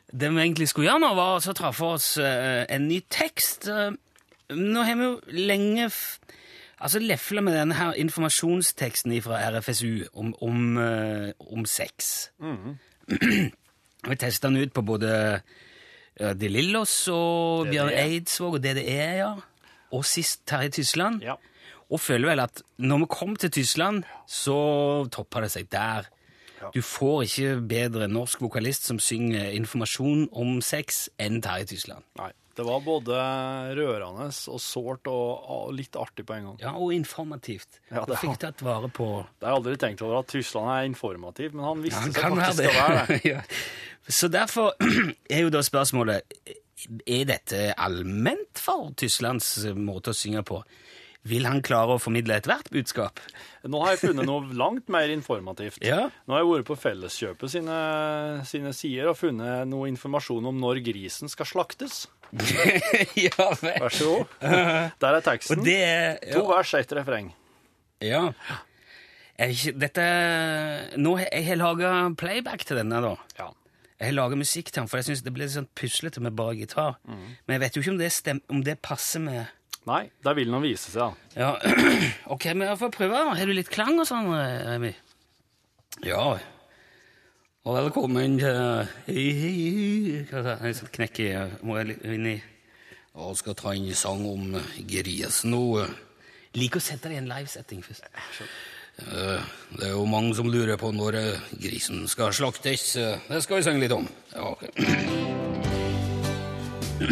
Det 0.07 0.29
vi 0.31 0.39
egentlig 0.45 0.69
skulle 0.71 0.87
gjøre 0.91 1.03
nå, 1.03 1.15
var 1.19 1.41
å 1.43 1.55
ta 1.59 1.73
for 1.75 1.97
oss 1.99 2.13
eh, 2.23 2.63
en 2.71 2.87
ny 2.87 3.01
tekst. 3.11 3.67
Eh, 3.67 3.91
nå 4.55 4.85
har 4.87 4.95
vi 5.01 5.09
jo 5.09 5.17
lenge 5.35 5.89
altså 6.77 7.01
lefla 7.03 7.43
med 7.43 7.57
denne 7.57 7.75
her 7.75 7.97
informasjonsteksten 7.99 9.15
fra 9.25 9.41
RFSU 9.51 10.07
om, 10.15 10.31
om, 10.45 10.77
eh, 10.79 11.31
om 11.51 11.67
sex. 11.67 12.31
vi 14.07 14.17
testa 14.21 14.47
den 14.49 14.63
ut 14.63 14.73
på 14.77 14.83
både 14.87 15.41
uh, 16.21 16.33
De 16.39 16.49
Lillos 16.51 16.95
og. 17.13 17.69
Bjørn 17.71 17.93
Eidsvåg 17.93 18.59
og 18.59 18.65
DDE, 18.65 18.97
ja. 19.23 19.35
Og 19.95 20.05
sist 20.05 20.43
Terje 20.49 20.75
Tysland. 20.79 21.23
Ja. 21.25 21.37
Og 21.91 22.01
føler 22.03 22.33
vel 22.33 22.43
at 22.43 22.63
når 22.83 23.05
vi 23.05 23.11
kom 23.11 23.37
til 23.37 23.51
Tyskland, 23.51 24.03
så 24.27 25.07
toppa 25.13 25.45
det 25.45 25.53
seg 25.55 25.69
der. 25.71 26.09
Ja. 26.61 26.71
Du 26.75 26.83
får 26.83 27.23
ikke 27.29 27.53
bedre 27.69 28.09
norsk 28.09 28.41
vokalist 28.43 28.89
som 28.89 28.99
synger 28.99 29.53
informasjon 29.55 30.27
om 30.33 30.59
sex 30.65 31.07
enn 31.23 31.39
Terje 31.45 31.71
Tysland. 31.75 32.05
Nei. 32.19 32.33
Det 32.57 32.65
var 32.65 32.81
både 32.85 33.17
rørende 33.77 34.29
og 34.53 34.61
sårt 34.65 35.09
og, 35.13 35.49
og 35.53 35.73
litt 35.77 35.97
artig 36.01 36.25
på 36.29 36.37
en 36.39 36.51
gang. 36.51 36.59
Ja, 36.63 36.73
og 36.81 36.95
informativt. 36.97 37.81
Ja, 37.91 38.05
Du 38.07 38.15
det 38.15 38.21
fikk 38.23 38.39
tatt 38.43 38.63
vare 38.65 38.89
på 38.89 39.09
Det 39.37 39.45
har 39.45 39.53
jeg 39.55 39.61
aldri 39.63 39.77
tenkt 39.83 40.05
over 40.07 40.23
at 40.23 40.31
Tyskland 40.33 40.73
er 40.73 40.89
informativ, 40.89 41.53
men 41.57 41.67
han 41.69 41.85
visste 41.85 42.01
Han 42.01 42.15
seg 42.17 42.23
faktisk 42.23 42.47
faktisk 42.47 42.71
å 42.71 42.81
være 42.81 43.03
det. 43.11 43.21
det. 43.23 43.31
ja. 43.35 43.43
Så 44.09 44.31
derfor 44.33 44.73
er 45.37 45.45
jo 45.45 45.53
da 45.53 45.63
spørsmålet 45.67 46.37
Er 47.05 47.25
dette 47.29 47.63
allment 47.77 48.61
for 48.63 48.93
Tysklands 48.97 49.53
måte 49.77 50.15
å 50.15 50.17
synge 50.17 50.45
på? 50.47 50.63
Vil 51.27 51.47
han 51.49 51.59
klare 51.65 51.97
å 51.97 51.99
formidle 51.99 52.37
ethvert 52.39 52.69
budskap? 52.71 53.19
Nå 53.67 53.81
har 53.83 53.97
jeg 53.97 54.13
funnet 54.13 54.29
noe 54.29 54.47
langt 54.55 54.87
mer 54.93 55.11
informativt. 55.11 55.81
Ja. 55.83 56.05
Nå 56.27 56.37
har 56.37 56.45
jeg 56.45 56.51
vært 56.53 56.69
på 56.69 56.77
Felleskjøpet 56.79 57.51
sine, 57.51 57.79
sine 58.47 58.71
sider 58.77 59.11
og 59.11 59.19
funnet 59.19 59.67
noe 59.67 59.89
informasjon 59.91 60.47
om 60.53 60.61
når 60.63 60.85
grisen 60.87 61.33
skal 61.33 61.49
slaktes. 61.51 62.05
ja 63.27 63.49
vel. 63.63 63.81
Vær 63.83 63.95
så 63.95 64.13
god. 64.13 64.39
Der 65.03 65.19
er 65.19 65.25
teksten. 65.25 65.59
Og 65.61 65.67
det 65.67 65.77
er 65.85 66.17
To 66.35 66.47
vers, 66.51 66.73
ett 66.79 66.95
refreng. 66.99 67.31
Ja. 68.05 68.27
Jeg, 69.37 69.75
dette 69.77 70.05
Nå 71.01 71.17
har 71.21 71.29
jeg 71.33 71.59
laga 71.61 71.93
playback 72.19 72.65
til 72.69 72.81
denne, 72.81 73.03
da. 73.05 73.15
Ja. 73.39 73.51
Jeg 73.97 74.11
har 74.11 74.17
laga 74.19 74.37
musikk 74.37 74.69
til 74.69 74.83
den, 74.83 74.89
for 74.93 75.01
jeg 75.01 75.09
syns 75.09 75.23
det 75.25 75.33
blir 75.33 75.47
litt 75.47 75.55
sånn 75.55 75.69
puslete 75.77 76.21
med 76.25 76.35
bare 76.37 76.57
gitar. 76.59 76.99
Men 77.09 77.55
jeg 77.57 77.63
vet 77.63 77.77
jo 77.77 77.85
ikke 77.85 77.95
om 77.95 78.01
det, 78.01 78.11
stem, 78.13 78.43
om 78.53 78.61
det 78.65 78.79
passer 78.85 79.23
med 79.25 79.47
Nei, 79.87 80.09
det 80.27 80.33
vil 80.35 80.49
nå 80.51 80.59
vise 80.65 80.91
seg, 80.91 80.99
da. 80.99 81.39
Ja, 81.39 81.51
ok, 82.35 82.49
men 82.59 82.67
jeg 82.67 82.79
får 82.81 82.91
prøve. 82.97 83.21
Har 83.39 83.47
du 83.47 83.53
litt 83.55 83.71
klang 83.71 83.95
og 84.03 84.09
sånn, 84.09 84.33
Remi? 84.35 84.91
Ja. 86.03 86.25
Og 87.67 87.75
velkommen 87.75 88.37
til 88.39 88.47
det? 88.47 88.87
Jeg 90.63 90.75
skal 90.79 90.91
knekke 90.95 91.25
Må 91.67 91.75
jeg 91.81 91.97
inn 92.15 92.27
i 92.31 92.37
Jeg 92.37 93.35
skal 93.41 93.57
ta 93.59 93.73
en 93.75 93.89
sang 93.99 94.23
om 94.29 94.55
grisen 94.87 95.51
nå. 95.51 95.83
Liker 96.55 96.79
å 96.79 96.85
sette 96.85 97.09
deg 97.11 97.17
i 97.17 97.19
en 97.25 97.27
livesetting 97.27 97.83
først. 97.83 98.07
Eh, 99.03 99.41
Det 99.75 99.83
er 99.89 99.93
jo 99.97 100.05
mange 100.07 100.31
som 100.39 100.47
lurer 100.47 100.79
på 100.79 100.93
når 100.95 101.15
eh, 101.19 101.43
grisen 101.59 102.07
skal 102.09 102.31
slaktes. 102.33 102.97
Eh, 102.97 103.19
Det 103.29 103.43
skal 103.43 103.57
vi 103.59 103.63
synge 103.67 103.81
litt 103.83 103.93
om. 103.97 104.07
Ja, 104.31 104.47
ok. 104.53 104.63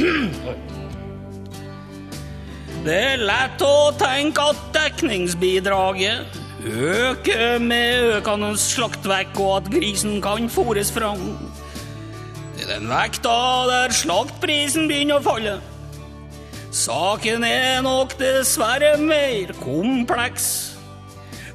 Det 2.85 2.95
er 3.01 3.17
lett 3.27 3.63
å 3.65 3.91
tenke 3.99 4.41
at 4.53 4.61
dekningsbidraget 4.77 6.44
øker 6.65 7.59
med 7.61 8.17
økende 8.17 8.55
slaktvekk, 8.59 9.39
og 9.41 9.57
at 9.57 9.71
grisen 9.73 10.21
kan 10.23 10.49
fôres 10.49 10.93
fram. 10.93 11.39
Er 12.61 12.79
den 12.79 12.89
vekta 12.89 13.39
der 13.69 13.93
slaktprisen 13.93 14.89
begynner 14.89 15.21
å 15.21 15.25
falle. 15.25 15.57
Saken 16.75 17.45
er 17.47 17.83
nok 17.85 18.17
dessverre 18.19 18.97
mer 18.99 19.53
kompleks. 19.61 20.47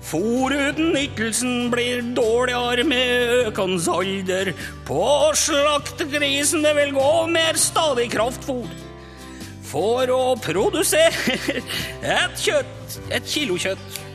Fôr 0.10 0.54
uten 0.56 0.94
nyttelsen 0.96 1.68
blir 1.70 2.01
dårligere 2.18 2.86
med 2.88 3.34
økende 3.50 3.94
alder. 3.94 4.54
På 4.88 5.30
slaktegrisen 5.38 6.63
det 6.66 6.75
vil 6.78 6.96
gå 6.96 7.12
mer 7.30 7.60
stadig 7.60 8.08
kraftfôr. 8.16 8.70
For 9.70 10.10
å 10.10 10.34
produsere 10.42 11.38
et 12.18 12.39
kjøtt, 12.42 13.01
et 13.13 13.28
kilo 13.30 13.60
kjøtt. 13.62 14.09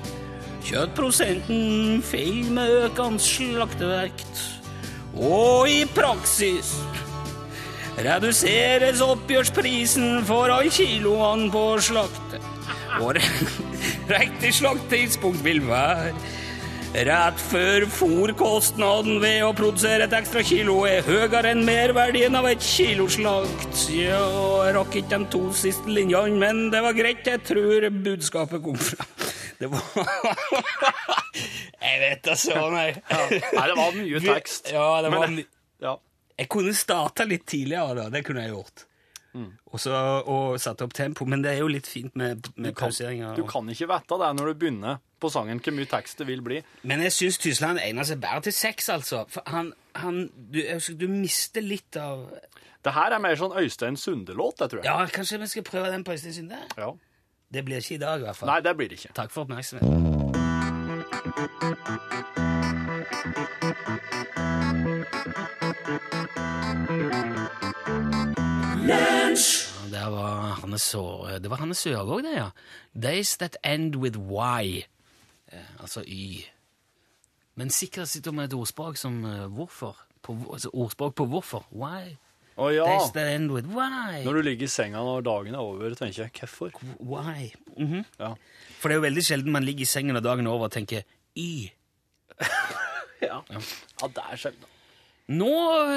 Kjøttprosenten 0.64 2.00
feil 2.04 2.46
med 2.56 2.70
økende 2.86 3.20
slaktevekt. 3.20 4.38
Og 5.14 5.68
i 5.68 5.82
praksis 5.92 6.72
reduseres 8.00 9.02
oppgjørsprisen 9.04 10.24
for 10.26 10.50
alle 10.50 10.72
kiloene 10.72 11.50
på 11.52 11.66
slaktet. 11.84 12.48
Og 13.02 13.20
riktig 14.14 14.54
slakttidspunkt 14.56 15.44
vil 15.44 15.60
være 15.68 16.14
rett 16.94 17.40
før 17.50 17.84
fôrkostnaden 17.90 19.18
ved 19.22 19.40
å 19.42 19.52
produsere 19.56 20.06
et 20.06 20.14
ekstra 20.14 20.44
kilo 20.46 20.84
er 20.86 21.02
høyere 21.02 21.50
enn 21.50 21.64
merverdien 21.66 22.38
av 22.38 22.46
et 22.48 22.62
kilo 22.62 23.08
slakt. 23.10 23.88
Ja, 23.90 24.22
jeg 24.64 24.76
rakk 24.78 25.00
ikke 25.02 25.18
de 25.18 25.32
to 25.34 25.42
siste 25.58 25.90
linjene, 25.90 26.38
men 26.38 26.68
det 26.72 26.84
var 26.86 26.94
greit. 26.96 27.26
Jeg 27.26 27.42
tror 27.50 27.90
budskapet 27.90 28.62
kom 28.64 28.78
fram. 28.78 29.13
Det 29.64 29.70
var 29.72 29.84
Jeg 31.84 32.00
vet 32.00 32.22
da 32.24 32.34
søren, 32.38 32.74
jeg. 32.78 33.00
Nei, 33.10 33.66
det 33.68 33.76
var 33.78 33.96
mye 33.98 34.20
tekst. 34.24 34.70
Ja, 34.72 34.88
det 35.04 35.10
var 35.12 35.26
Men- 35.28 35.46
Ja. 35.82 35.96
jeg 36.38 36.48
kunne 36.48 36.72
starta 36.74 37.26
litt 37.28 37.44
tidligere, 37.46 37.94
da. 37.98 38.08
Det 38.10 38.24
kunne 38.24 38.42
jeg 38.46 38.54
gjort. 38.54 38.84
Og, 39.34 39.80
så, 39.82 39.90
og 40.30 40.60
satt 40.62 40.78
opp 40.84 40.92
tempo. 40.94 41.24
Men 41.26 41.42
det 41.42 41.56
er 41.56 41.64
jo 41.64 41.68
litt 41.68 41.88
fint 41.90 42.14
med, 42.14 42.46
med 42.54 42.70
kan, 42.76 42.86
pauseringer. 42.88 43.34
du 43.34 43.42
kan 43.50 43.66
ikke 43.72 43.88
vite 43.90 44.18
det 44.20 44.28
når 44.38 44.52
du 44.52 44.60
begynner 44.60 45.00
på 45.20 45.30
sangen 45.32 45.58
hvor 45.58 45.74
mye 45.74 45.88
tekst 45.90 46.20
det 46.22 46.28
vil 46.28 46.42
bli. 46.46 46.60
Men 46.86 47.02
jeg 47.02 47.12
syns 47.16 47.40
Tyskland 47.42 47.80
egner 47.82 48.06
seg 48.06 48.20
bedre 48.22 48.44
til 48.46 48.54
sex, 48.54 48.86
altså. 48.94 49.24
For 49.34 49.42
han, 49.50 49.72
han 49.98 50.28
du, 50.52 50.60
du 51.00 51.08
mister 51.10 51.64
litt 51.66 51.98
av 51.98 52.28
Det 52.84 52.92
her 52.94 53.16
er 53.16 53.24
mer 53.24 53.34
sånn 53.40 53.56
Øystein 53.58 53.98
Sunde-låt, 53.98 54.60
jeg 54.62 54.70
tror 54.70 54.84
jeg. 54.84 54.86
Ja, 54.86 55.02
kanskje 55.10 55.40
vi 55.42 55.50
skal 55.50 55.66
prøve 55.66 55.90
den 55.90 56.04
på 56.06 56.14
Øystein 56.14 56.36
Sunde? 56.38 56.60
Ja. 56.78 56.92
Det 57.54 57.64
blir 57.64 57.76
ikke 57.76 57.94
i 57.94 57.98
dag, 57.98 58.18
i 58.18 58.24
hvert 58.26 58.36
fall. 58.36 58.48
Nei, 58.50 58.60
det 58.60 58.76
blir 58.76 58.88
det 58.90 58.96
ikke. 58.98 59.12
Takk 59.14 59.30
for 59.30 59.44
oppmerksomheten. 59.46 60.34
Der 69.92 70.08
var 70.10 70.58
Hanne 70.60 70.78
Så... 70.78 71.28
Det 71.42 71.50
var 71.50 71.56
Hanne 71.56 71.74
Sørvåg, 71.74 72.22
det, 72.22 72.34
ja. 72.34 72.48
Days 73.02 73.36
that 73.36 73.56
end 73.64 73.96
with 73.96 74.18
Y. 74.18 74.82
Eh, 75.52 75.80
altså 75.80 76.02
Y. 76.06 76.42
Men 77.54 77.70
sikkert 77.70 78.08
sitter 78.08 78.30
hun 78.30 78.36
med 78.36 78.44
et 78.44 78.54
ordspråk 78.54 78.96
som 78.96 79.24
eh, 79.24 79.46
hvorfor. 79.46 79.96
På, 80.22 80.38
altså 80.52 80.70
ordspråk 80.72 81.14
på 81.14 81.26
hvorfor. 81.26 81.66
Why? 81.70 82.16
Å 82.54 82.68
ja. 82.70 82.84
Days 82.86 83.10
that 83.16 83.30
end 83.32 83.50
with 83.50 83.66
why. 83.74 84.20
Når 84.22 84.38
du 84.38 84.42
ligger 84.46 84.68
i 84.68 84.70
senga 84.70 85.00
når 85.02 85.24
dagen 85.26 85.56
er 85.56 85.62
over, 85.64 85.96
tenker 85.98 86.26
jeg 86.28 86.34
hvorfor? 86.38 86.70
Why? 87.00 87.50
Mhm. 87.76 88.04
Ja. 88.20 88.34
For 88.78 88.88
det 88.90 88.96
er 88.96 89.00
jo 89.00 89.06
veldig 89.08 89.24
sjelden 89.26 89.54
man 89.56 89.66
ligger 89.66 89.86
i 89.86 89.90
sengen 89.90 90.14
når 90.14 90.26
dagen 90.28 90.46
er 90.46 90.54
over 90.54 90.70
og 90.70 90.76
tenker 90.76 91.02
Y. 91.34 91.72
Ja, 93.24 93.38
ja 93.48 94.08
det 94.12 94.22
er 94.30 94.36
sjelden. 94.36 94.70
Nå 95.32 95.48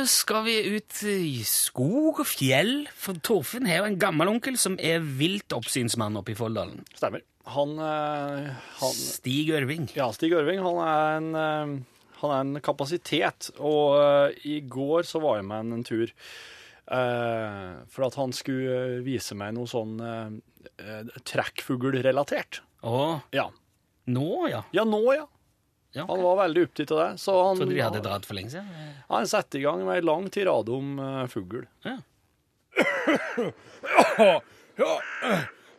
skal 0.07 0.45
vi 0.45 0.53
ut 0.77 1.01
i 1.11 1.41
skog 1.43 2.21
og 2.23 2.27
fjell, 2.29 2.85
for 2.95 3.17
Torfinn 3.19 3.67
har 3.67 3.81
jo 3.81 3.89
en 3.89 3.97
gammel 3.99 4.31
onkel 4.31 4.55
som 4.55 4.77
er 4.79 5.03
vilt 5.03 5.51
oppsynsmann 5.51 6.15
oppe 6.15 6.31
i 6.31 6.37
Folldalen. 6.39 6.85
Stemmer. 6.95 7.25
Han, 7.51 7.73
eh, 7.79 8.47
han 8.79 8.95
Stig 8.95 9.51
Ørving. 9.55 9.89
Ja, 9.99 10.07
Stig 10.15 10.31
Ørving, 10.35 10.63
han 10.63 10.79
er 10.83 11.17
en, 11.17 11.29
eh, 11.35 11.75
han 12.21 12.31
er 12.33 12.43
en 12.45 12.61
kapasitet. 12.65 13.51
Og 13.57 13.97
uh, 13.97 14.37
i 14.47 14.59
går 14.65 15.07
så 15.07 15.21
var 15.23 15.39
jeg 15.39 15.49
med 15.49 15.57
han 15.63 15.79
en 15.79 15.87
tur 15.87 16.13
Uh, 16.87 17.83
for 17.91 18.05
at 18.05 18.15
han 18.15 18.31
skulle 18.31 18.71
eh, 18.71 18.99
vise 19.03 19.35
meg 19.35 19.49
noe 19.57 19.67
sånn 19.67 19.97
uh, 19.99 20.29
trekkfuglrelatert. 21.27 22.61
Å, 22.87 23.01
Ja. 23.35 23.49
nå, 24.07 24.47
ja. 24.47 24.61
ja, 24.71 24.85
nå, 24.87 25.01
ja. 25.11 25.25
ja. 25.97 26.05
Han 26.07 26.23
var 26.23 26.39
veldig 26.45 26.63
opptatt 26.69 26.93
av 26.95 27.01
det. 27.01 27.09
Så 27.19 27.35
han, 27.43 27.59
Trodde 27.59 27.75
de 27.75 27.83
hadde 27.83 27.99
dratt 28.05 28.29
for 28.29 28.39
lenge 28.39 28.53
siden. 28.55 28.71
Ja. 28.71 28.87
han 29.11 29.27
satte 29.27 29.59
i 29.59 29.65
gang 29.65 29.83
med 29.83 29.99
en 29.99 30.07
lang 30.07 30.29
tirade 30.31 30.71
om 30.71 30.95
uh, 31.03 31.25
fugl. 31.27 31.67
Ja. 31.83 31.97
Ja, 34.77 34.93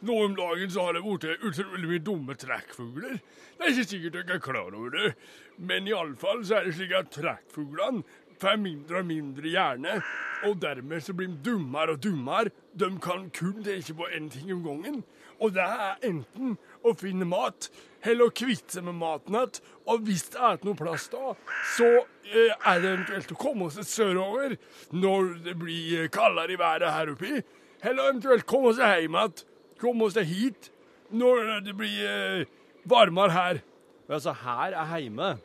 nå 0.00 0.14
om 0.24 0.36
dagen 0.38 0.70
så 0.70 0.86
har 0.86 0.94
det 0.94 1.02
blitt 1.02 1.42
utrolig 1.42 1.90
mye 1.90 2.04
dumme 2.06 2.36
trekkfugler. 2.38 3.18
Det 3.58 3.66
er 3.66 3.74
ikke 3.74 3.90
sikkert 3.90 4.16
dere 4.18 4.38
er 4.38 4.44
klar 4.44 4.70
over 4.70 4.94
det, 4.94 5.12
men 5.58 5.90
iallfall 5.90 6.44
så 6.46 6.60
er 6.60 6.68
det 6.68 6.76
slik 6.78 6.94
at 6.94 7.12
trekkfuglene 7.16 8.04
får 8.38 8.58
mindre 8.62 9.02
og 9.02 9.08
mindre 9.08 9.50
hjerne, 9.50 9.98
og 10.46 10.60
dermed 10.62 11.02
så 11.02 11.14
blir 11.16 11.32
de 11.32 11.40
dummere 11.50 11.96
og 11.96 12.02
dummere. 12.04 12.52
De 12.78 12.90
kan 13.02 13.26
kun 13.34 13.64
tenke 13.66 13.96
på 13.98 14.06
én 14.14 14.30
ting 14.30 14.52
om 14.54 14.62
gangen, 14.62 15.02
og 15.42 15.54
det 15.56 15.64
er 15.66 16.06
enten 16.06 16.56
å 16.86 16.94
finne 16.98 17.26
mat 17.26 17.70
eller 18.06 18.28
å 18.28 18.34
kvitte 18.34 18.76
seg 18.76 18.86
med 18.86 18.98
maten 19.00 19.34
igjen. 19.34 19.60
Og 19.90 20.06
hvis 20.06 20.28
det 20.32 20.42
er 20.44 20.58
noe 20.62 20.78
plass 20.78 21.08
da, 21.10 21.34
så 21.74 21.88
eh, 21.98 22.54
er 22.54 22.82
det 22.82 22.92
eventuelt 22.92 23.34
å 23.34 23.38
komme 23.40 23.70
seg 23.74 23.88
sørover 23.90 24.54
når 24.94 25.32
det 25.46 25.56
blir 25.58 26.10
kaldere 26.14 26.54
i 26.54 26.60
været 26.60 26.94
her 26.94 27.14
oppe. 27.14 27.42
Eller 27.82 28.10
eventuelt 28.12 28.46
komme 28.50 28.74
seg 28.78 29.02
hjem 29.02 29.18
igjen. 29.18 29.46
Komme 29.80 30.08
seg 30.14 30.26
hit 30.28 30.70
når 31.14 31.60
det 31.64 31.74
blir 31.78 32.06
eh, 32.08 32.44
varmere 32.88 33.32
her. 33.34 33.60
Altså, 34.08 34.32
her 34.44 34.72
er 34.76 34.88
heime. 34.92 35.36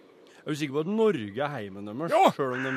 Er 0.44 0.50
du 0.52 0.56
sikker 0.60 0.75
på 0.80 0.84
at 0.84 0.92
Norge 0.92 1.44
er 1.44 1.52
heimen 1.54 1.86
deres, 1.88 2.12
Ja. 2.12 2.32
sjøl 2.36 2.58
om 2.58 2.63
de 2.63 2.74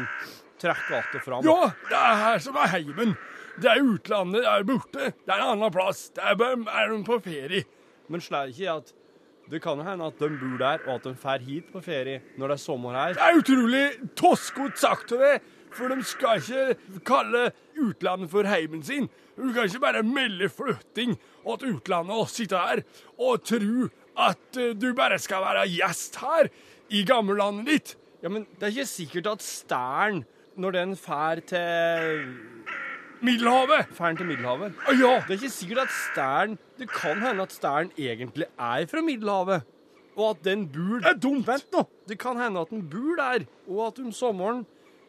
trekker 0.62 0.98
att 0.98 1.14
og 1.14 1.22
fram? 1.22 1.44
Ja, 1.44 1.70
det 1.88 1.98
er 1.98 2.14
her 2.24 2.38
som 2.38 2.56
er 2.56 2.68
heimen. 2.68 3.16
Det 3.56 3.70
er 3.72 3.80
utlandet, 3.82 4.42
det 4.44 4.50
er 4.52 4.62
borte. 4.68 5.12
Det 5.24 5.32
er 5.32 5.40
en 5.40 5.50
annen 5.56 5.72
plass. 5.72 6.10
Der 6.14 6.22
er 6.22 6.34
er 6.68 6.88
de 6.92 7.02
på 7.04 7.18
ferie. 7.24 7.64
Men 8.08 8.20
slår 8.20 8.52
ikke 8.52 8.70
at 8.76 8.92
det 9.50 9.62
kan 9.62 9.78
hende 9.80 10.06
at 10.06 10.18
de 10.18 10.28
bor 10.28 10.58
der, 10.58 10.78
og 10.86 10.94
at 10.96 11.04
de 11.04 11.14
drar 11.22 11.38
hit 11.38 11.72
på 11.72 11.80
ferie 11.82 12.20
når 12.36 12.48
det 12.48 12.54
er 12.54 12.62
sommer 12.62 12.92
her? 12.92 13.14
Det 13.14 13.22
er 13.22 13.40
utrolig 13.40 13.84
toskete 14.18 14.76
sagt 14.78 15.12
av 15.12 15.18
deg, 15.22 15.40
for 15.70 15.88
de 15.88 16.02
skal 16.06 16.38
ikke 16.42 17.00
kalle 17.06 17.52
utlandet 17.78 18.30
for 18.30 18.42
heimen 18.44 18.82
sin. 18.82 19.08
Du 19.36 19.52
kan 19.52 19.68
ikke 19.68 19.82
bare 19.82 20.02
melde 20.02 20.48
flytting 20.48 21.16
til 21.16 21.76
utlandet 21.76 22.16
og 22.16 22.30
sitte 22.32 22.56
her 22.58 22.82
og 23.20 23.44
tro 23.44 23.88
at 24.16 24.58
eh, 24.58 24.72
du 24.72 24.88
bare 24.96 25.18
skal 25.20 25.44
være 25.44 25.66
gjest 25.68 26.16
her 26.22 26.48
i 26.88 27.02
gammellandet 27.06 27.68
ditt. 27.68 27.96
Ja, 28.24 28.30
men 28.32 28.46
det 28.56 28.64
er 28.64 28.72
ikke 28.72 28.88
sikkert 28.88 29.28
at 29.36 29.44
stæren, 29.44 30.22
når 30.56 30.72
den 30.72 30.94
fær 30.96 31.42
til 31.44 32.22
Middelhavet. 33.20 33.92
Færen 33.96 34.16
til 34.16 34.26
Middelhavet 34.26 34.72
ja. 34.96 35.12
Det 35.26 35.36
er 35.36 35.38
ikke 35.40 35.52
sikkert 35.52 35.78
at 35.84 35.92
stæren 35.92 36.58
Det 36.78 36.88
kan 36.90 37.20
hende 37.20 37.42
at 37.42 37.52
stæren 37.52 37.92
egentlig 37.98 38.46
er 38.58 38.86
fra 38.88 39.00
Middelhavet. 39.04 39.62
Og 40.16 40.30
at 40.30 40.44
den 40.44 40.64
bor 40.72 40.98
Det 41.04 41.12
er 41.12 41.20
dumt. 41.20 41.46
Vent 41.46 41.72
nå. 41.72 41.84
Det 42.08 42.18
kan 42.18 42.40
hende 42.40 42.60
at 42.60 42.72
den 42.72 42.88
bor 42.90 43.16
der, 43.20 43.44
og 43.68 43.86
at 43.86 43.98
om 44.00 44.12
sommeren 44.12 44.64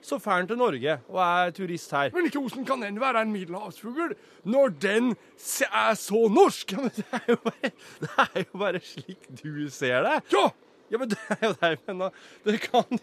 så 0.08 0.18
drar 0.24 0.40
han 0.40 0.48
til 0.48 0.60
Norge 0.60 0.94
og 1.12 1.18
er 1.24 1.50
turist 1.56 1.92
her. 1.92 2.12
Men 2.16 2.30
ikke 2.30 2.40
hvordan 2.40 2.68
kan 2.68 2.86
den 2.86 3.00
være 3.02 3.26
en 3.26 3.34
middelhavsfugl 3.34 4.14
når 4.48 4.78
den 4.84 5.10
er 5.68 5.98
så 6.00 6.22
norsk? 6.32 6.72
Ja, 6.78 6.80
men 6.84 6.94
det 6.96 7.08
er 7.18 7.34
jo 7.34 7.38
bare, 7.44 7.72
er 8.24 8.46
jo 8.46 8.60
bare 8.62 8.82
slik 8.84 9.28
du 9.42 9.68
ser 9.74 10.08
det. 10.08 10.22
Ja! 10.34 10.48
Ja, 10.88 10.98
men 11.02 11.10
det 11.12 11.18
er 11.30 11.42
jo 11.42 11.52
det 11.52 11.70
jeg 11.74 11.80
mener. 11.88 12.20
Det 12.46 12.60
kan, 12.64 13.00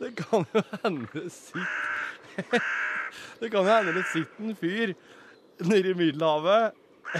det 0.00 0.08
kan 0.18 0.46
jo 0.54 0.62
hende 0.82 1.06
det 1.12 1.28
Det 3.40 3.50
kan 3.52 3.60
jo 3.62 3.70
hende 3.70 3.94
det 3.94 4.04
sitter 4.10 4.48
en 4.48 4.56
fyr 4.58 4.94
nede 5.58 5.90
i 5.90 5.94
Middelhavet, 5.94 6.74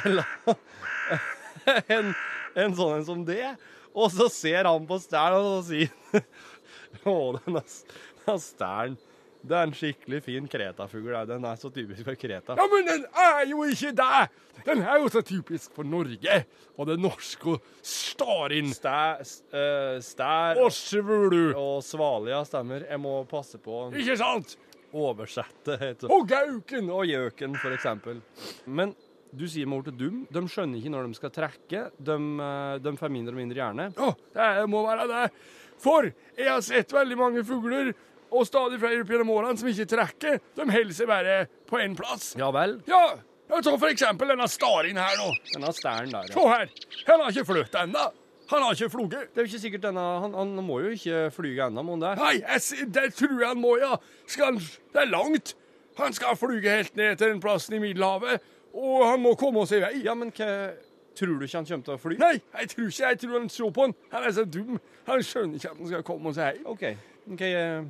eller 0.05 0.27
en, 1.97 2.13
en 2.59 2.75
sånn 2.79 2.97
en 2.99 3.07
som 3.07 3.25
det, 3.27 3.55
og 3.95 4.11
så 4.15 4.29
ser 4.31 4.67
han 4.67 4.87
på 4.87 4.99
stjernen, 5.03 5.47
og 5.47 5.63
så 5.63 5.71
sier 5.71 5.95
han, 6.13 6.27
Å, 7.09 7.15
denne, 7.39 7.63
denne 8.25 8.39
stæren 8.43 8.99
det 9.47 9.55
er 9.57 9.67
en 9.69 9.75
skikkelig 9.77 10.19
fin 10.25 10.47
Kreta-fugl. 10.51 11.13
Den 11.29 11.45
er 11.47 11.57
så 11.61 11.71
typisk 11.73 12.03
for 12.05 12.17
Kreta. 12.19 12.57
Ja, 12.59 12.67
men 12.73 12.87
den 12.89 13.05
er 13.15 13.45
jo 13.51 13.63
ikke 13.69 13.93
det! 13.97 14.29
Den 14.67 14.83
er 14.83 14.99
jo 14.99 15.09
så 15.15 15.23
typisk 15.23 15.73
for 15.77 15.87
Norge 15.87 16.41
og 16.77 16.89
det 16.91 16.97
norske 17.01 17.55
starin. 17.87 18.73
Stær, 18.75 19.21
uh, 19.55 19.99
stær 20.03 20.59
Og 20.65 20.73
svulu. 20.75 21.53
og 21.55 21.83
svalia 21.87 22.41
stemmer. 22.49 22.83
Jeg 22.91 22.99
må 23.01 23.21
passe 23.31 23.61
på 23.63 23.85
Ikke 23.95 24.17
sant? 24.19 24.57
oversette. 24.93 25.77
heter. 25.79 26.11
Og 26.11 26.27
gauken. 26.29 26.91
Og 26.91 27.07
gjøken, 27.07 27.55
for 27.61 27.75
eksempel. 27.77 28.21
Men 28.67 28.95
du 29.37 29.45
sier 29.47 29.69
med 29.69 29.83
ordet 29.83 29.99
dum. 30.01 30.23
De 30.33 30.43
skjønner 30.49 30.81
ikke 30.81 30.91
når 30.95 31.07
de 31.11 31.19
skal 31.19 31.31
trekke. 31.37 31.83
De, 32.01 32.17
eh, 32.49 32.79
de 32.83 32.95
får 32.97 33.13
mindre 33.13 33.35
og 33.37 33.41
mindre 33.43 33.61
hjerne. 33.61 33.89
Ja, 33.95 34.13
det 34.63 34.69
må 34.73 34.83
være 34.87 35.07
det. 35.11 35.25
For 35.79 36.09
jeg 36.37 36.49
har 36.49 36.63
sett 36.65 36.91
veldig 36.97 37.19
mange 37.21 37.45
fugler, 37.47 37.93
og 38.31 38.47
stadig 38.47 38.79
flere 38.83 39.03
opp 39.03 39.11
gjennom 39.13 39.33
årene, 39.35 39.59
som 39.61 39.69
ikke 39.71 39.89
trekker. 39.89 40.39
De 40.59 40.69
holder 40.69 40.95
seg 40.97 41.11
bare 41.11 41.41
på 41.69 41.81
én 41.83 41.97
plass. 41.99 42.33
Ja 42.39 42.51
vel. 42.55 42.79
Ja, 42.89 43.03
ta 43.49 43.75
for 43.75 43.89
eksempel 43.89 44.33
denne 44.33 44.49
starin 44.51 45.01
her 45.01 45.19
nå. 45.21 45.29
Denne 45.55 45.73
stæren 45.77 46.13
der, 46.13 46.29
ja. 46.29 46.35
Se 46.37 46.49
her. 46.53 46.73
Han 47.09 47.25
har 47.25 47.33
ikke 47.33 47.49
flyttet 47.53 47.79
ennå. 47.85 48.09
Han 48.49 48.65
har 48.65 48.77
ikke 48.77 48.91
floget. 48.91 49.31
Det 49.35 49.43
er 49.43 49.45
jo 49.45 49.51
ikke 49.51 49.61
sikkert 49.61 49.83
denne 49.85 50.01
Han, 50.23 50.35
han 50.35 50.53
må 50.65 50.79
jo 50.81 50.93
ikke 50.97 51.31
flyge 51.37 51.67
ennå, 51.69 51.83
må 51.85 51.97
han 51.99 52.05
det? 52.07 52.13
Nei, 52.21 52.35
jeg, 52.41 52.89
det 52.97 53.09
tror 53.17 53.35
jeg 53.37 53.49
han 53.49 53.61
må, 53.61 53.77
ja. 53.81 53.97
Skal 54.27 54.53
han, 54.53 54.61
det 54.95 55.03
er 55.03 55.11
langt. 55.13 55.55
Han 55.99 56.15
skal 56.17 56.37
flyge 56.39 56.71
helt 56.71 56.97
ned 56.97 57.17
til 57.17 57.35
den 57.35 57.41
plassen 57.43 57.75
i 57.77 57.81
Middelhavet, 57.83 58.45
og 58.73 59.03
han 59.05 59.21
må 59.21 59.35
komme 59.37 59.65
seg 59.67 59.83
i 59.83 59.85
vei. 59.85 59.95
Ja, 60.07 60.15
men 60.17 60.33
hva 60.37 60.53
Tror 61.19 61.35
du 61.35 61.45
ikke 61.49 61.59
han 61.59 61.67
kommer 61.67 61.85
til 61.85 61.95
å 61.97 61.99
fly? 61.99 62.17
Nei, 62.21 62.35
jeg 62.61 62.69
tror 62.71 62.91
ikke 62.93 63.09
jeg 63.09 63.19
tror 63.19 63.33
han 63.35 63.49
så 63.51 63.69
på 63.75 63.87
han. 63.89 63.95
Han 64.13 64.27
er 64.29 64.35
så 64.37 64.45
dum. 64.47 64.77
Han 65.09 65.23
skjønner 65.27 65.59
ikke 65.59 65.71
at 65.73 65.81
han 65.81 65.89
skal 65.91 66.05
komme 66.07 66.33
seg 66.37 66.61
hjem. 66.61 66.69
OK. 66.71 66.85
Okay, 67.35 67.57
Hva, 67.57 67.81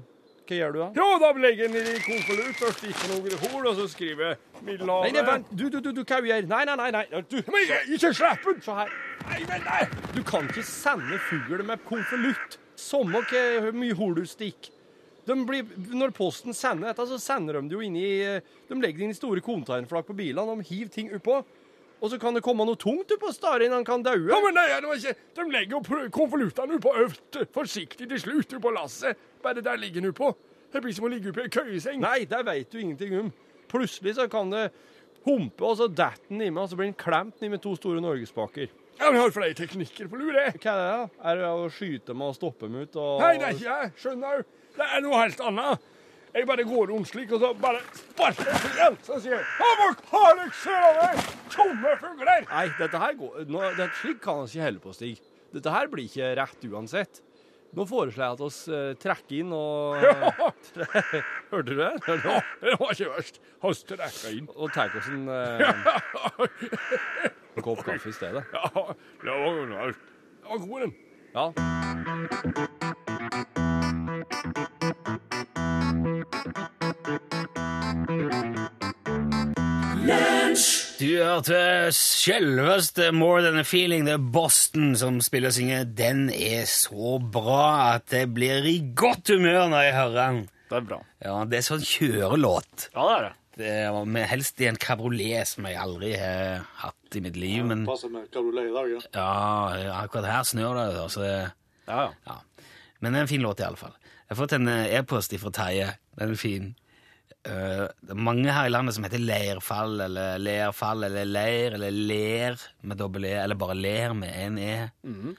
hva 0.49 0.57
gjør 0.57 0.73
du 0.73 0.79
da? 0.81 0.89
Ja, 0.97 1.09
da 1.21 1.31
legger 1.37 1.67
jeg 1.67 1.73
den 1.75 1.91
i 1.93 1.99
konvolutt 2.07 2.63
og 2.65 2.77
stikker 2.79 3.11
noen 3.13 3.35
hull, 3.43 3.67
og 3.69 3.75
så 3.77 3.89
skriver 3.93 4.25
jeg 4.25 4.39
Nei, 4.39 4.63
Middelhavet. 4.71 5.13
nei, 5.19 5.25
vent. 5.27 5.51
Du, 5.53 5.67
du, 5.69 5.79
du, 5.85 5.91
du 5.93 6.01
gjør? 6.03 6.49
Nei, 6.49 6.63
nei, 6.65 6.77
nei. 6.81 6.89
nei. 6.95 7.21
Du, 7.29 7.37
Men 7.53 7.69
jeg, 7.69 7.85
ikke 7.99 8.13
slipp 8.17 8.49
den! 8.49 8.63
se 8.65 8.79
her. 8.81 8.97
Nei, 9.29 9.43
men 9.51 9.69
nei! 9.69 9.83
Du 10.17 10.23
kan 10.27 10.49
ikke 10.49 10.65
sende 10.67 11.21
fugl 11.29 11.63
med 11.69 11.85
konvolutt. 11.89 12.59
Samme 12.79 13.23
hvor 13.29 13.71
mye 13.77 13.97
hull 13.99 14.17
du 14.17 14.25
stikker. 14.27 14.75
De 15.29 15.37
blir, 15.45 15.67
når 15.93 16.15
Posten 16.17 16.57
sender 16.57 16.89
dette, 16.89 17.05
så 17.11 17.19
sender 17.21 17.59
de 17.59 17.69
det 17.69 17.77
jo 17.77 17.85
inn 17.85 17.97
i 18.01 18.09
De 18.71 18.79
legger 18.81 19.03
det 19.03 19.09
inn 19.11 19.13
i 19.13 19.19
store 19.19 19.43
containerflak 19.45 20.07
på 20.09 20.17
bilene. 20.17 20.57
De 20.57 20.69
hiver 20.71 20.93
ting 20.95 21.11
oppå. 21.19 21.43
Og 21.99 22.13
så 22.13 22.19
kan 22.23 22.37
det 22.37 22.45
komme 22.47 22.65
noe 22.65 22.79
tungt 22.79 23.11
oppå 23.17 23.33
staren. 23.35 23.75
Han 23.75 23.85
kan 23.85 24.05
daue. 24.07 24.31
Ja, 24.31 24.39
men 24.41 24.57
nei, 24.57 25.13
De 25.37 25.47
legger 25.53 25.77
jo 25.77 26.09
konvoluttene 26.15 26.79
oppå 26.79 26.95
på 27.35 27.45
forsiktig 27.53 28.09
til 28.09 28.23
slutt, 28.23 28.55
oppå 28.61 28.73
lasset. 28.73 29.19
Bare 29.43 29.65
der 29.65 29.81
ligger 29.81 30.05
den 30.05 30.15
på. 30.17 30.33
Det 30.73 30.83
blir 30.85 30.93
som 30.97 31.07
å 31.09 31.13
ligge 31.13 31.33
oppi 31.33 31.47
ei 31.47 31.53
køyeseng. 31.53 32.01
Nei, 32.03 32.25
det 32.29 32.43
vet 32.45 32.71
du 32.73 32.81
ingenting 32.81 33.15
om. 33.19 33.31
Plutselig 33.69 34.17
så 34.19 34.29
kan 34.33 34.51
det 34.53 34.69
humpe, 35.27 35.65
og 35.65 35.77
så 35.81 35.89
detter 35.89 36.29
den 36.31 36.45
i 36.45 36.51
meg, 36.51 36.63
og 36.65 36.71
så 36.71 36.79
blir 36.79 36.91
den 36.91 36.99
klemt 36.99 37.43
i 37.45 37.51
med 37.53 37.63
to 37.65 37.75
store 37.77 38.03
norgespaker. 38.05 38.69
Ja, 38.99 39.09
men 39.09 39.21
jeg 39.21 39.25
har 39.29 39.35
flere 39.37 39.55
teknikker 39.55 40.09
på 40.11 40.19
lur, 40.19 40.35
jeg. 40.35 40.57
Hva 40.59 40.73
er 40.73 40.81
det? 40.81 40.89
da? 40.91 41.29
Er 41.31 41.39
det 41.41 41.51
å 41.55 41.69
skyte 41.71 42.17
med 42.17 42.33
og 42.33 42.37
stoppe 42.39 42.67
dem 42.67 42.81
ut? 42.83 42.97
Og... 42.99 43.23
Nei, 43.23 43.37
det 43.39 43.47
er 43.47 43.55
ikke 43.57 43.69
jeg. 43.77 43.93
Skjønner 44.03 44.41
du? 44.41 44.57
Det 44.79 44.89
er 44.97 45.05
noe 45.05 45.21
helt 45.23 45.45
annet. 45.51 45.87
Jeg 46.35 46.47
bare 46.47 46.65
går 46.69 46.91
rundt 46.93 47.09
slik, 47.09 47.31
og 47.33 47.41
så 47.43 47.53
bare 47.59 47.81
sparker 47.97 48.51
jeg 48.51 48.61
fuglen. 48.65 48.99
Så 49.07 49.21
sier 49.23 49.37
jeg 49.39 49.47
«Ha, 49.59 49.69
Hva 49.79 50.21
har 50.27 50.37
dere 50.39 50.51
sett 50.59 50.99
det? 50.99 51.39
Tomme 51.55 51.95
fugler! 52.03 52.45
Nei, 52.51 52.67
dette 52.79 53.01
her 53.03 53.17
går 53.19 53.49
nå, 53.49 53.63
det, 53.79 53.89
Slik 54.03 54.21
kan 54.23 54.43
han 54.43 54.51
ikke 54.51 54.67
holde 54.67 54.83
på, 54.85 54.93
Stig. 54.99 55.23
Dette 55.55 55.73
her 55.73 55.89
blir 55.91 56.05
ikke 56.11 56.29
rett 56.37 56.67
uansett. 56.69 57.23
Nå 57.77 57.85
foreslår 57.89 58.25
jeg 58.25 58.33
at 58.39 58.43
oss 58.47 58.59
uh, 58.73 58.95
trekker 59.01 59.43
inn 59.43 59.51
og 59.53 59.97
Hørte 61.53 61.69
du 61.69 61.75
det? 61.77 61.91
Ja, 62.09 62.15
det? 62.63 62.75
var 62.81 62.91
ikke 62.95 63.11
verst. 63.13 63.41
Han 63.65 63.73
trekker 63.93 64.31
inn. 64.39 64.49
Og 64.57 64.73
tar 64.73 64.89
oss 64.97 65.09
en 65.15 65.29
uh, 65.29 65.37
kopp 67.65 67.85
kaffe 67.85 68.09
i 68.09 68.17
stedet. 68.17 68.43
Ja, 68.55 68.69
det 68.73 69.29
var, 69.29 69.53
var, 69.75 69.89
det 69.93 70.49
var 70.49 70.59
god, 70.65 70.81
den. 70.87 70.93
Ja. 71.35 71.45
Du 80.99 81.07
hørte 81.15 81.93
selveste 81.95 83.13
More 83.15 83.45
Than 83.45 83.61
A 83.61 83.63
Feeling. 83.63 84.03
Det 84.09 84.17
er 84.17 84.23
Boston 84.35 84.97
som 84.99 85.21
spiller 85.23 85.53
og 85.53 85.55
synger. 85.55 85.85
Den 85.95 86.25
er 86.35 86.65
så 86.67 87.21
bra 87.23 87.93
at 87.93 88.11
jeg 88.11 88.33
blir 88.35 88.67
i 88.67 88.81
godt 88.99 89.31
humør 89.31 89.69
når 89.71 89.85
jeg 89.87 89.95
hører 89.95 90.17
den. 90.19 90.41
Det 90.69 90.81
er 90.81 90.89
bra. 90.89 90.99
Ja, 91.23 91.37
Det 91.47 91.61
er 91.61 91.67
sånn 91.69 91.85
kjørelåt. 91.87 92.89
Ja, 92.97 93.05
det 93.05 93.15
er 93.15 93.29
det. 93.29 93.31
Det 93.59 93.71
er 93.77 94.27
helst 94.33 94.59
i 94.63 94.67
en 94.71 94.79
kabriolet 94.79 95.47
som 95.51 95.71
jeg 95.71 95.79
aldri 95.79 96.11
har 96.19 96.67
hatt 96.83 97.15
i 97.19 97.23
mitt 97.23 97.39
liv. 97.39 97.61
Ja, 97.61 97.69
Men 97.71 97.87
Passer 97.87 98.11
med 98.11 98.27
kabriolet 98.35 98.67
i 98.67 98.75
dag, 98.75 98.91
ja. 98.91 99.07
ja, 99.15 99.95
akkurat 100.03 100.29
her 100.33 100.51
snør 100.51 100.81
det. 100.81 100.89
da, 100.99 101.07
Så 101.15 101.23
det 101.23 101.33
Ja, 101.87 102.09
ja. 102.09 102.11
ja. 102.27 102.67
Men 102.99 103.15
det 103.15 103.21
er 103.23 103.29
en 103.29 103.35
fin 103.37 103.47
låt, 103.47 103.63
i 103.63 103.69
alle 103.71 103.79
fall. 103.79 103.95
Jeg 104.27 104.35
har 104.35 104.43
fått 104.43 104.59
en 104.59 104.67
e-post 104.69 105.39
fra 105.39 105.55
Terje. 105.55 105.93
Den 106.19 106.35
er 106.35 106.43
fin. 106.43 106.73
Eh, 107.49 107.85
det 108.05 108.15
er 108.15 108.25
mange 108.29 108.53
her 108.53 108.69
i 108.69 108.73
landet 108.73 108.97
som 108.97 109.07
heter 109.07 109.23
Leirfall, 109.23 110.01
eller 110.05 110.41
leirfall 110.43 111.07
eller 111.09 111.29
Leir, 111.29 111.77
eller 111.79 111.95
Ler 111.95 112.59
med 112.83 113.01
dobbel 113.01 113.29
E, 113.31 113.37
eller 113.43 113.59
bare 113.59 113.79
Ler 113.79 114.17
med 114.19 114.35
en 114.45 114.59
E. 114.59 114.75
Mm. 115.03 115.37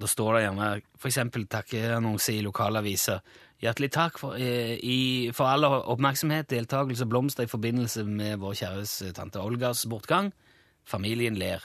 Da 0.00 0.08
står 0.08 0.34
det 0.34 0.42
gjerne 0.46 0.68
eksempel 1.06 1.46
takkeannonse 1.50 2.34
i 2.34 2.42
lokalaviser. 2.44 3.20
Hjertelig 3.60 3.90
takk 3.92 4.18
for, 4.18 4.38
eh, 4.40 4.78
i, 4.80 5.30
for 5.36 5.50
all 5.50 5.66
oppmerksomhet, 5.68 6.48
deltakelse 6.48 7.04
og 7.04 7.10
blomster 7.12 7.44
i 7.44 7.50
forbindelse 7.50 8.06
med 8.08 8.38
vår 8.40 8.56
kjæres 8.62 8.94
eh, 9.04 9.12
tante 9.12 9.42
Olgas 9.42 9.84
bortgang. 9.90 10.32
Familien 10.88 11.36
ler. 11.36 11.60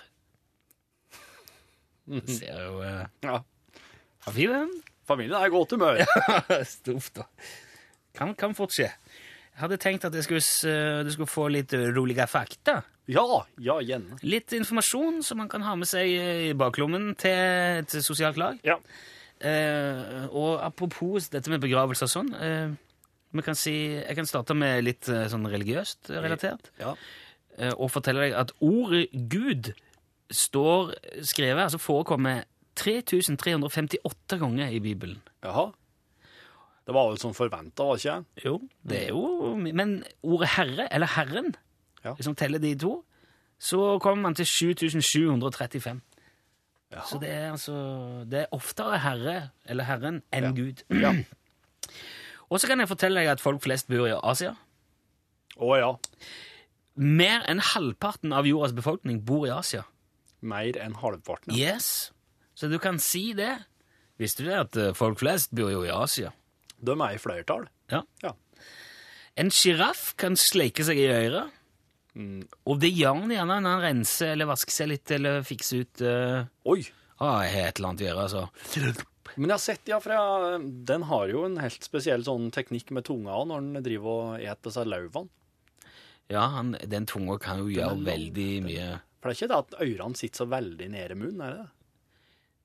Det 2.05 2.27
ser 2.29 2.59
jo 2.59 2.81
eh, 2.83 3.05
ja. 3.23 3.39
Fin, 4.27 4.51
den? 4.51 4.75
Familien 5.07 5.39
er 5.39 5.47
i 5.47 5.53
godt 5.53 5.71
humør. 5.71 6.03
Stort, 6.75 7.13
da. 7.15 7.29
Kan, 8.15 8.35
kan 8.35 8.55
fort 8.57 8.75
skje. 8.75 8.89
Jeg 9.55 9.61
hadde 9.63 9.77
tenkt 9.79 10.03
at 10.05 10.13
jeg 10.13 10.25
skulle, 10.25 10.41
s- 10.43 10.65
eh, 10.67 11.03
du 11.07 11.11
skulle 11.15 11.31
få 11.31 11.45
litt 11.51 11.71
eh, 11.73 11.85
rolige 11.95 12.25
fakta. 12.27 12.81
Ja, 13.07 13.23
ja, 13.61 13.77
gjerne. 13.85 14.17
Litt 14.25 14.51
informasjon 14.57 15.21
som 15.23 15.37
man 15.39 15.47
kan 15.47 15.61
ha 15.63 15.75
med 15.79 15.87
seg 15.87 16.09
eh, 16.11 16.49
i 16.49 16.53
baklommen 16.59 17.13
til, 17.15 17.31
et 17.83 17.95
sosialt 18.03 18.35
lag. 18.41 18.57
Ja. 18.67 18.75
Eh, 19.39 20.25
og 20.31 20.59
apropos 20.63 21.29
dette 21.31 21.51
med 21.51 21.61
begravelser 21.63 22.07
og 22.07 22.11
sånn 22.11 22.29
eh, 22.39 22.69
vi 23.35 23.43
kan 23.43 23.55
si, 23.59 23.73
Jeg 23.99 24.15
kan 24.15 24.25
starte 24.27 24.55
med 24.55 24.83
litt 24.87 25.09
eh, 25.11 25.25
sånn 25.31 25.43
religiøst 25.51 26.07
relatert. 26.23 26.69
Ja. 26.79 26.93
eh, 27.57 27.71
og 27.75 27.91
fortelle 27.91 28.27
deg 28.29 28.35
at 28.39 28.51
ordet 28.63 29.09
Gud 29.31 29.73
står 30.31 30.93
skrevet, 31.23 31.65
altså 31.67 31.79
forekommer 31.79 32.43
3358 32.79 34.39
ganger 34.41 34.71
i 34.75 34.79
Bibelen. 34.83 35.19
Jaha. 35.43 35.69
Det 36.85 36.93
var 36.93 37.07
vel 37.09 37.17
som 37.17 37.33
forventa, 37.33 37.83
var 37.87 37.97
det 37.97 38.05
ikke? 38.05 38.45
Jo, 38.45 38.55
det 38.85 38.97
er 39.03 39.07
jo 39.09 39.55
Men 39.57 40.03
ordet 40.23 40.47
herre, 40.57 40.87
eller 40.93 41.07
herren, 41.15 41.55
Ja. 42.05 42.13
liksom 42.13 42.35
teller 42.35 42.59
de 42.61 42.75
to, 42.77 43.03
så 43.59 43.97
kommer 43.99 44.21
man 44.21 44.35
til 44.35 44.45
7735. 44.45 46.01
Ja. 46.91 47.01
Så 47.09 47.17
det 47.19 47.29
er 47.33 47.51
altså 47.51 48.25
Det 48.29 48.39
er 48.43 48.45
oftere 48.53 48.99
herre, 48.99 49.49
eller 49.65 49.83
herren, 49.83 50.21
enn 50.31 50.55
Gud. 50.55 50.83
Og 52.49 52.59
så 52.61 52.67
kan 52.69 52.79
jeg 52.79 52.87
fortelle 52.91 53.19
deg 53.19 53.31
at 53.33 53.41
folk 53.41 53.63
flest 53.65 53.87
bor 53.89 54.05
i 54.07 54.13
Asia. 54.23 54.53
Å 55.57 55.75
ja. 55.79 55.91
Mer 56.95 57.41
enn 57.49 57.59
halvparten 57.59 58.31
av 58.35 58.45
jordas 58.45 58.75
befolkning 58.77 59.23
bor 59.25 59.47
i 59.47 59.51
Asia. 59.55 59.81
Mer 60.45 60.77
enn 60.77 60.93
halvparten. 61.01 61.55
Yes. 61.57 62.11
Så 62.55 62.69
du 62.69 62.77
kan 62.79 62.99
si 63.01 63.33
det. 63.33 63.55
Visste 64.21 64.43
du 64.45 64.49
det 64.51 64.59
at 64.61 64.77
eh, 64.77 64.93
folk 64.95 65.19
flest 65.19 65.55
bor 65.57 65.71
jo 65.73 65.81
i 65.83 65.89
Asia? 65.91 66.29
De 66.87 66.95
er 66.95 67.15
i 67.15 67.21
flertall. 67.21 67.67
Ja. 67.91 68.03
Ja. 68.23 68.33
En 69.35 69.51
sjiraff 69.51 70.13
kan 70.19 70.37
sleike 70.39 70.85
seg 70.87 71.01
i 71.01 71.09
øret. 71.11 71.55
Og 72.15 72.77
det 72.79 72.93
gjør 72.95 73.17
han 73.19 73.33
gjerne 73.33 73.57
når 73.59 73.73
han 73.73 73.83
renser 73.83 74.31
eller 74.31 74.47
vasker 74.47 74.71
seg 74.71 74.87
litt 74.93 75.11
eller 75.11 75.41
fikser 75.43 75.83
ut 75.83 76.03
uh, 76.07 76.45
Oi! 76.71 76.85
ah, 77.19 77.43
et 77.43 77.75
eller 77.75 77.89
annet 77.89 78.05
å 78.05 78.07
gjøre, 78.07 78.23
altså. 78.29 79.01
Men 79.35 79.49
jeg 79.49 79.55
har 79.55 79.63
sett, 79.63 79.89
ja, 79.91 79.97
for 79.99 80.13
jeg, 80.15 80.59
den 80.87 81.07
har 81.09 81.31
jo 81.31 81.43
en 81.47 81.57
helt 81.59 81.83
spesiell 81.83 82.23
sånn 82.23 82.47
teknikk 82.55 82.93
med 82.95 83.07
tunga 83.07 83.41
når 83.49 83.65
den 83.65 83.83
driver 83.83 84.21
og 84.21 84.45
eter 84.45 84.75
seg 84.75 84.87
lauvene. 84.87 85.31
Ja, 86.31 86.47
han, 86.55 86.71
den 86.87 87.05
tunga 87.09 87.35
kan 87.41 87.59
jo 87.61 87.67
gjøre 87.69 87.99
veldig 88.01 88.47
mye 88.65 88.85
For 89.21 89.29
det 89.29 89.35
er 89.35 89.37
ikke 89.37 89.49
det 89.51 89.59
at 89.59 89.75
ørene 89.85 90.17
sitter 90.17 90.41
så 90.41 90.47
veldig 90.49 90.87
nede 90.95 91.13
i 91.13 91.19
munnen, 91.19 91.43
er 91.43 91.51
det 91.51 91.65
det? 91.65 91.74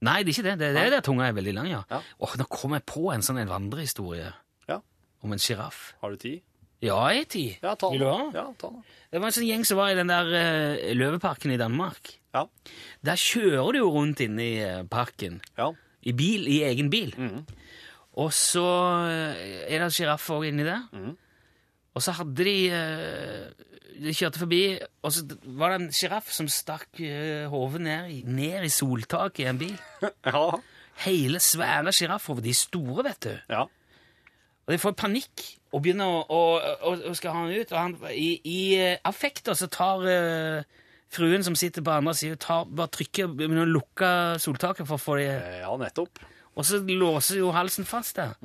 Nei, 0.07 0.23
det 0.25 0.33
er 0.33 0.37
ikke 0.39 0.47
det. 0.49 0.55
Det, 0.61 0.69
det 0.77 0.83
er 0.87 0.95
der 0.97 1.03
tunga 1.05 1.27
er 1.29 1.35
veldig 1.37 1.53
lang, 1.59 1.67
ja. 1.69 1.81
Ja. 1.93 1.99
Åh, 2.25 2.37
nå 2.41 2.47
kom 2.49 2.73
jeg 2.77 2.87
på 2.89 3.11
en 3.13 3.25
sånn 3.27 3.41
en 3.43 3.51
vandrehistorie 3.51 4.31
Ja. 4.71 4.79
om 5.23 5.33
en 5.37 5.43
sjiraff. 5.43 5.91
Har 6.01 6.15
du 6.15 6.17
tid? 6.23 6.41
Ja, 6.81 6.97
jeg 7.13 7.27
er 7.27 7.29
tid. 7.29 7.57
Ja, 7.61 7.75
ta 7.77 7.91
Vil 7.93 8.01
du 8.01 8.07
den. 8.07 8.21
ha? 8.21 8.31
Ja, 8.39 8.45
ta 8.57 8.71
den. 8.73 8.85
Det 9.13 9.21
var 9.21 9.29
en 9.29 9.35
sånn 9.37 9.45
gjeng 9.51 9.67
som 9.69 9.77
var 9.77 9.91
i 9.93 9.99
den 9.99 10.09
der 10.09 10.31
uh, 10.33 10.95
løveparken 10.97 11.53
i 11.53 11.59
Danmark. 11.61 12.15
Ja. 12.33 12.47
Der 13.05 13.21
kjører 13.21 13.73
du 13.77 13.79
jo 13.83 13.91
rundt 13.93 14.23
inne 14.25 14.41
i 14.47 14.55
eh, 14.65 14.83
parken. 14.89 15.41
Ja. 15.59 15.73
I 16.07 16.13
bil, 16.17 16.47
i 16.49 16.63
egen 16.65 16.89
bil. 16.89 17.11
Mm. 17.19 17.43
Og 18.23 18.31
så 18.33 18.65
eh, 19.11 19.67
er 19.69 19.83
det 19.85 19.91
sjiraff 19.93 20.31
òg 20.33 20.47
inni 20.49 20.65
der. 20.65 20.87
Mm. 20.97 21.17
Og 21.99 22.05
så 22.07 22.15
hadde 22.17 22.47
de 22.47 22.55
eh, 22.71 23.67
De 24.01 24.15
kjørte 24.17 24.41
forbi, 24.41 24.61
og 25.05 25.13
så 25.13 25.25
var 25.61 25.75
det 25.75 25.81
en 25.83 25.93
sjiraff 25.93 26.31
som 26.33 26.49
stakk 26.49 26.89
uh, 27.05 27.49
hodet 27.53 27.83
ned, 27.85 28.11
i- 28.15 28.23
ned 28.25 28.65
i 28.65 28.73
soltaket 28.73 29.45
i 29.45 29.49
en 29.51 29.59
bil. 29.61 29.77
Ja. 30.27 30.45
Hele, 31.05 31.41
svære 31.41 31.93
sjiraffhoder. 31.97 32.45
De 32.45 32.55
store, 32.57 33.05
vet 33.07 33.23
du. 33.25 33.35
Ja. 33.53 33.63
Og 34.67 34.75
de 34.75 34.79
får 34.79 34.93
panikk 35.01 35.45
og 35.73 35.81
begynner 35.85 36.11
å, 36.11 36.19
å, 36.29 36.41
å, 36.91 36.93
å 37.11 37.15
skal 37.17 37.33
ha 37.33 37.45
han 37.47 37.55
ut. 37.55 37.73
Og 37.73 37.79
han, 37.79 37.95
I 38.13 38.29
i 38.45 38.59
eh, 38.77 38.99
affekter 39.09 39.57
så 39.57 39.69
tar 39.73 40.05
uh, 40.05 40.83
fruen 41.11 41.43
som 41.47 41.57
sitter 41.59 41.83
på 41.87 41.95
andre 41.95 42.13
siden, 42.19 42.39
tar, 42.43 42.69
bare 42.69 42.93
trykker 42.95 43.33
begynner 43.33 43.65
å 43.65 43.71
lukke 43.73 44.11
soltaket 44.45 44.87
for 44.89 44.99
å 45.01 45.03
få 45.03 45.17
det 45.23 45.31
Ja, 45.65 45.73
nettopp. 45.81 46.21
Og 46.59 46.67
så 46.69 46.83
låser 46.85 47.41
jo 47.41 47.53
halsen 47.57 47.89
fast 47.89 48.19
der. 48.21 48.37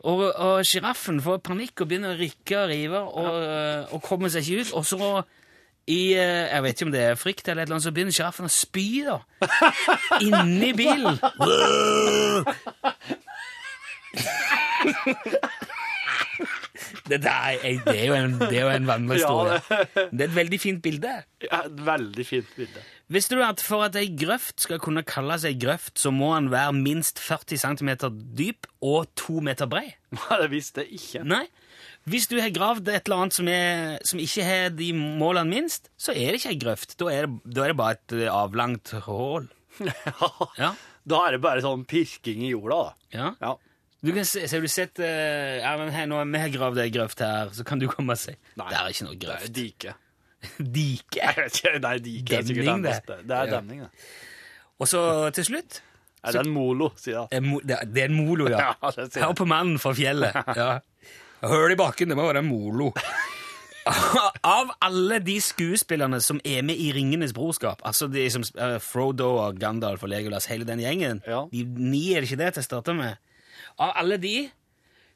Og, 0.00 0.32
og 0.32 0.64
sjiraffen 0.64 1.20
får 1.20 1.42
panikk 1.44 1.82
og 1.82 1.88
begynner 1.90 2.14
å 2.14 2.20
rikke 2.20 2.56
og 2.62 2.70
rive 2.70 3.00
og, 3.04 3.34
eh, 3.44 3.82
og 3.92 4.00
kommer 4.04 4.28
seg 4.32 4.46
ikke 4.46 4.60
ut. 4.64 4.72
Og 4.80 4.84
så 4.88 4.98
i 5.90 6.14
eh, 6.14 6.52
Jeg 6.52 6.62
vet 6.62 6.74
ikke 6.76 6.86
om 6.86 6.94
det 6.94 7.04
er 7.04 7.20
frykt 7.20 7.48
eller 7.48 7.62
annet, 7.66 7.84
så 7.84 7.92
begynner 7.92 8.14
sjiraffen 8.14 8.48
å 8.48 8.52
spy, 8.52 8.88
da. 9.08 9.18
Inni 10.26 10.70
bilen. 10.78 11.16
Det, 17.10 17.32
er- 17.32 17.82
det, 17.84 17.96
er 17.96 18.06
jo 18.06 18.14
en, 18.14 18.34
det 18.38 18.52
er 18.56 18.64
jo 18.64 18.70
en 18.76 18.86
vandrehistorie. 18.88 19.60
det 20.12 20.24
er 20.24 20.28
et 20.28 20.34
veldig 20.36 20.60
fint 20.62 20.82
bilde. 20.84 21.14
Ja, 21.44 21.62
et 21.66 21.80
veldig 21.90 22.26
fint 22.28 22.50
bilde. 22.56 22.82
Visste 23.10 23.34
du 23.34 23.42
at 23.42 23.58
for 23.66 23.82
at 23.88 23.96
ei 23.98 24.06
grøft 24.14 24.62
skal 24.62 24.78
kunne 24.78 25.02
kalles 25.02 25.42
ei 25.48 25.56
grøft, 25.58 25.96
så 25.98 26.12
må 26.14 26.28
den 26.36 26.50
være 26.52 26.72
minst 26.76 27.18
40 27.18 27.58
cm 27.58 27.90
dyp 28.38 28.68
og 28.86 29.08
2 29.18 29.40
meter 29.48 29.66
brei? 29.70 29.88
Det 30.42 30.50
visste 30.52 30.84
jeg 30.86 31.00
ikke. 31.00 31.24
Nei. 31.26 31.46
Hvis 32.10 32.28
du 32.30 32.36
har 32.40 32.52
gravd 32.54 32.88
et 32.88 33.02
eller 33.08 33.24
annet 33.24 33.34
som, 33.36 33.48
er, 33.50 33.98
som 34.08 34.20
ikke 34.22 34.44
har 34.46 34.70
de 34.72 34.92
målene 34.96 35.50
minst, 35.50 35.90
så 36.00 36.14
er 36.14 36.30
det 36.32 36.40
ikke 36.40 36.52
ei 36.54 36.60
grøft. 36.62 36.94
Da 37.02 37.10
er 37.12 37.26
det, 37.26 37.40
da 37.56 37.64
er 37.66 37.72
det 37.74 37.78
bare 37.80 37.98
et 37.98 38.14
eh, 38.20 38.30
avlangt 38.32 38.94
hull. 39.08 39.50
Ja. 40.60 40.70
Da 41.08 41.18
er 41.26 41.34
det 41.36 41.40
bare 41.42 41.62
sånn 41.64 41.82
pirking 41.88 42.42
i 42.44 42.50
jorda, 42.52 42.78
da. 42.90 42.94
ja. 43.16 43.28
Ja. 43.40 43.52
Du 44.00 44.12
kan 44.16 44.24
se, 44.24 44.46
så 44.48 44.56
har 44.56 44.62
du 44.64 44.70
sett 44.72 45.00
uh, 45.02 45.58
ja, 45.60 45.74
men 45.76 45.90
her, 45.92 46.06
Nå 46.08 46.16
har 46.16 46.28
vi 46.30 46.44
gravd 46.54 46.78
ei 46.80 46.88
grøft 46.94 47.20
her, 47.20 47.50
så 47.52 47.64
kan 47.68 47.80
du 47.82 47.84
komme 47.90 48.16
og 48.16 48.20
si 48.20 48.32
Nei. 48.56 48.68
Det 48.70 48.78
er 48.78 48.94
ikke 48.94 49.06
noe 49.08 49.18
grøft. 49.20 49.44
Det 49.44 49.50
er 49.50 49.54
dike. 49.60 49.94
Dike. 50.78 51.32
Nei, 51.84 51.96
dike 52.00 52.38
Demning, 52.40 52.84
det 52.86 52.94
det. 53.06 53.18
Det 53.28 53.36
er 53.36 53.50
demning, 53.58 53.82
det. 53.84 53.90
Og 54.80 54.88
så 54.88 55.02
til 55.36 55.44
slutt 55.50 55.82
Er 56.24 56.32
det 56.32 56.46
en 56.46 56.54
molo, 56.54 56.88
sier 57.00 57.26
jeg. 57.30 57.60
Det 57.68 57.76
er 58.04 58.08
en 58.08 58.16
molo, 58.16 58.48
ja. 58.48 58.70
Ja, 58.80 59.26
Hør 59.26 59.34
på 59.36 59.48
mannen 59.48 59.76
fra 59.82 59.92
fjellet. 59.96 60.40
Ja. 60.60 60.70
Hør 61.44 61.72
i 61.72 61.76
bakken, 61.80 62.08
det 62.12 62.16
må 62.16 62.24
være 62.28 62.40
en 62.44 62.48
molo. 62.48 62.90
Av 64.44 64.68
alle 64.84 65.18
de 65.24 65.38
skuespillerne 65.40 66.18
som 66.20 66.40
er 66.44 66.60
med 66.66 66.76
i 66.80 66.90
Ringenes 66.92 67.32
brorskap, 67.36 67.80
altså 67.88 68.08
de 68.12 68.26
som 68.32 68.44
eh, 68.60 68.76
Frodo 68.84 69.30
og 69.40 69.56
Gandalf 69.60 70.04
og 70.04 70.12
Legolas, 70.12 70.48
hele 70.52 70.66
den 70.68 70.82
gjengen, 70.84 71.22
Ja. 71.26 71.46
de 71.52 71.64
ni 71.64 72.12
er 72.12 72.20
det 72.20 72.28
ikke 72.30 72.42
det 72.44 72.50
til 72.54 72.64
å 72.64 72.66
starte 72.68 72.94
med, 72.96 73.16
av 73.80 73.94
alle 74.00 74.18
de, 74.20 74.34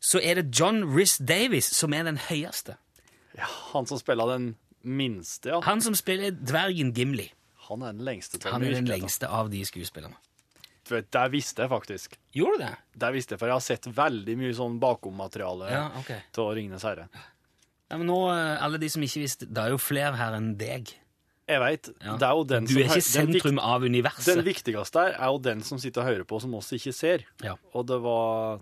så 0.05 0.20
er 0.20 0.40
det 0.40 0.50
John 0.57 0.83
Rhys 0.88 1.18
Davies 1.20 1.68
som 1.77 1.94
er 1.96 2.07
den 2.09 2.18
høyeste. 2.29 2.77
Ja, 3.37 3.48
han 3.72 3.88
som 3.90 3.98
spiller 4.00 4.31
den 4.35 4.53
minste, 4.85 5.55
ja. 5.55 5.61
Han 5.66 5.83
som 5.85 5.96
spiller 5.98 6.35
dvergen 6.37 6.92
Gimli. 6.96 7.31
Han 7.68 7.83
er 7.83 7.94
den 7.96 8.05
lengste. 8.05 8.40
Han 8.53 8.62
er 8.64 8.77
den 8.77 8.88
lengste 8.88 9.29
av 9.33 9.48
de 9.53 9.62
skuespillerne. 9.64 10.16
Det 10.85 11.22
visste 11.33 11.64
jeg 11.64 11.72
faktisk. 11.72 12.18
Gjorde 12.37 12.59
du 12.59 12.64
det? 12.66 12.72
Det 13.00 13.12
visste 13.14 13.35
jeg, 13.35 13.40
for 13.40 13.48
jeg 13.48 13.57
har 13.57 13.64
sett 13.64 13.87
veldig 13.96 14.35
mye 14.37 14.57
sånn 14.57 14.74
bakommateriale 14.83 15.70
Ja, 15.72 15.87
okay. 15.96 16.27
til 16.37 16.50
Ringenes 16.59 16.85
herre. 16.85 17.07
Ja, 17.88 17.96
men 17.96 18.09
nå, 18.11 18.18
eh, 18.35 18.64
alle 18.64 18.81
de 18.83 18.90
som 18.92 19.05
ikke 19.05 19.22
visste, 19.22 19.48
det 19.48 19.62
er 19.64 19.72
jo 19.72 19.81
flere 19.81 20.12
her 20.20 20.37
enn 20.37 20.53
deg. 20.61 20.92
Jeg 21.48 21.61
veit. 21.61 21.88
Ja. 22.00 22.14
Det 22.16 22.24
er 22.28 22.30
jo 22.38 22.44
den 22.48 22.64
Du 22.66 22.74
er 22.78 22.87
ikke 22.88 23.02
sentrum 23.04 23.59
av 23.61 23.83
universet. 23.85 24.37
den 24.38 24.44
viktigste 24.46 25.02
her 25.02 25.16
er 25.18 25.26
jo 25.35 25.38
den 25.44 25.61
som 25.62 25.78
sitter 25.78 26.00
og 26.00 26.07
hører 26.09 26.24
på, 26.24 26.40
som 26.40 26.54
oss 26.54 26.70
ikke 26.72 26.92
ser. 26.96 27.24
Ja. 27.44 27.57
Og 27.74 27.87
det 27.87 28.00
var 28.02 28.61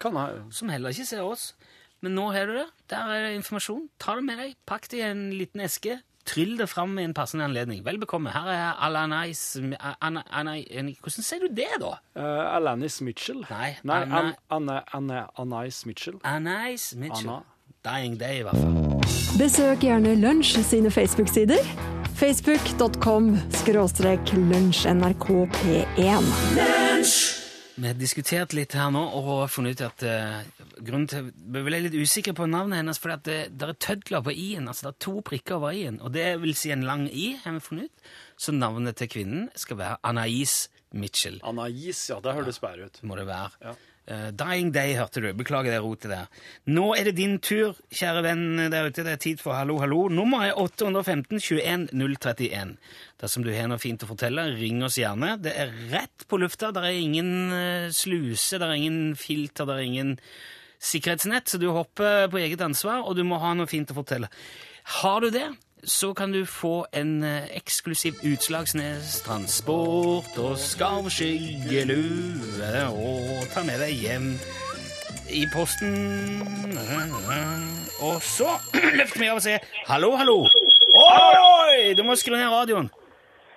Kan 0.00 0.14
jeg 0.14 0.42
Som 0.50 0.68
heller 0.68 0.90
ikke 0.90 1.06
ser 1.06 1.22
oss. 1.22 1.54
Men 2.00 2.14
nå 2.14 2.28
har 2.32 2.46
du 2.46 2.52
det. 2.54 2.66
Der 2.90 3.08
er 3.10 3.28
det 3.28 3.36
informasjon. 3.38 3.88
Ta 3.98 4.14
det 4.16 4.24
med 4.24 4.38
deg. 4.38 4.54
Pakk 4.66 4.88
det 4.90 4.98
i 5.00 5.02
en 5.10 5.30
liten 5.34 5.60
eske. 5.60 6.00
Tryll 6.28 6.56
det 6.58 6.68
fram 6.68 6.98
i 6.98 7.02
en 7.02 7.14
passende 7.14 7.44
anledning. 7.48 7.80
Vel 7.84 7.98
bekomme. 7.98 8.30
Her 8.30 8.46
er 8.52 8.74
Alanis 8.84 9.56
Anna, 10.02 10.22
Anna, 10.30 10.54
Hvordan 11.00 11.24
sier 11.24 11.40
du 11.40 11.48
det, 11.54 11.66
da? 11.80 11.94
uh, 12.18 12.56
Alanis 12.56 13.00
Mitchell. 13.00 13.44
Nei, 13.50 13.76
Nei 13.82 14.02
Anna- 14.50 14.84
Anais 15.38 15.86
Mitchell. 15.86 16.20
Anais 16.22 16.94
Mitchell. 16.94 17.30
Anna. 17.30 17.42
Dying 17.84 18.18
Day, 18.20 18.40
i 18.40 18.42
hvert 18.42 18.56
fall. 18.56 19.38
Besøk 19.38 19.80
gjerne 19.86 20.14
Lunsj 20.20 20.58
sine 20.66 20.90
Facebook-sider. 20.90 21.62
Facebook.com 22.18 23.38
skråstrek 23.50 24.20
lunsjnrkp1. 24.32 26.24
Vi 27.74 27.86
har 27.86 27.94
diskutert 27.94 28.56
litt 28.58 28.74
her 28.74 28.90
nå 28.90 29.04
og 29.20 29.44
funnet 29.54 29.78
ut 29.78 29.84
at 29.86 30.02
uh, 30.02 30.40
grunnen 30.82 31.06
til 31.06 31.28
Vi 31.30 31.62
ble 31.62 31.78
litt 31.84 31.94
usikre 31.94 32.34
på 32.34 32.48
navnet 32.50 32.80
hennes, 32.80 32.98
at 32.98 33.22
det, 33.28 33.36
det 33.54 33.68
er 33.68 33.78
tødler 33.78 34.24
på 34.26 34.34
i-en. 34.34 34.66
Altså 34.66 34.88
det 34.88 34.90
er 34.96 35.04
to 35.06 35.14
prikker 35.30 35.60
over 35.60 35.78
i-en, 35.78 36.00
og 36.02 36.10
det 36.16 36.26
vil 36.42 36.58
si 36.58 36.74
en 36.74 36.82
lang 36.88 37.06
i, 37.06 37.36
har 37.44 37.54
vi 37.54 37.62
funnet 37.68 37.86
ut. 37.86 38.10
Så 38.34 38.50
navnet 38.56 38.98
til 38.98 39.12
kvinnen 39.14 39.46
skal 39.54 39.78
være 39.78 40.00
Anais 40.10 40.64
Mitchell. 40.90 41.38
Anais, 41.46 42.02
ja. 42.10 42.18
Det 42.24 42.34
høres 42.34 42.58
bedre 42.58 42.90
ut. 42.90 42.98
må 43.06 43.14
det 43.20 43.28
være. 43.30 43.54
Ja. 43.62 43.78
Eh, 44.08 44.30
Dying 44.32 44.70
Day, 44.72 44.94
hørte 44.96 45.20
du. 45.20 45.28
Beklager 45.36 45.74
det 45.74 45.80
rotet 45.84 46.12
der. 46.14 46.28
Nå 46.72 46.86
er 46.96 47.10
det 47.10 47.18
din 47.18 47.36
tur, 47.44 47.76
kjære 47.92 48.22
venn 48.24 48.44
der 48.72 48.88
ute. 48.88 49.04
Det 49.04 49.12
er 49.12 49.20
tid 49.20 49.42
for 49.44 49.52
Hallo, 49.58 49.76
hallo. 49.82 50.06
Nummer 50.08 50.46
er 50.46 50.56
815 50.56 51.36
21 51.36 51.88
031. 51.92 52.76
Dersom 53.20 53.44
du 53.44 53.52
har 53.52 53.68
noe 53.68 53.82
fint 53.82 54.04
å 54.04 54.08
fortelle, 54.08 54.46
ring 54.56 54.80
oss 54.86 54.96
gjerne. 54.96 55.36
Det 55.44 55.52
er 55.52 55.74
rett 55.92 56.24
på 56.28 56.40
lufta. 56.40 56.72
Det 56.72 56.86
er 56.88 56.96
ingen 57.02 57.34
eh, 57.52 57.90
sluse, 57.92 58.56
det 58.56 58.64
er 58.64 58.78
ingen 58.80 59.12
filter, 59.18 59.68
det 59.68 59.76
er 59.76 59.90
ingen 59.90 60.16
sikkerhetsnett, 60.78 61.50
så 61.50 61.58
du 61.60 61.68
hopper 61.74 62.28
på 62.30 62.40
eget 62.40 62.62
ansvar, 62.64 63.02
og 63.02 63.16
du 63.18 63.24
må 63.26 63.40
ha 63.42 63.52
noe 63.58 63.68
fint 63.68 63.90
å 63.90 63.96
fortelle. 63.98 64.30
Har 65.02 65.20
du 65.20 65.32
det, 65.34 65.48
så 65.84 66.14
kan 66.14 66.32
du 66.32 66.44
få 66.44 66.86
en 66.92 67.24
eh, 67.24 67.56
eksklusiv 67.56 68.12
Utslagsnes 68.26 69.20
transport 69.26 70.38
og 70.38 70.58
skarvskyggelue 70.58 72.88
og 72.88 73.46
ta 73.52 73.62
med 73.66 73.80
deg 73.82 73.92
hjem 73.94 74.32
i 75.30 75.46
posten. 75.52 76.38
Og 78.00 78.22
så 78.22 78.48
løfter 78.98 79.20
vi 79.20 79.28
av 79.28 79.36
og 79.40 79.44
sier 79.44 79.58
hallo, 79.88 80.14
hallo. 80.16 80.38
Oi, 80.98 81.94
du 81.98 82.02
må 82.06 82.16
skru 82.18 82.36
ned 82.36 82.48
radioen. 82.52 82.90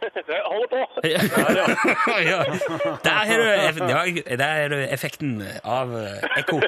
Hold 0.02 0.68
på! 0.70 0.80
ja. 1.14 1.22
Der 3.06 4.42
har 4.42 4.68
du 4.74 4.80
effekten 4.82 5.44
av 5.64 5.94
eh, 5.98 6.40
ekko. 6.42 6.62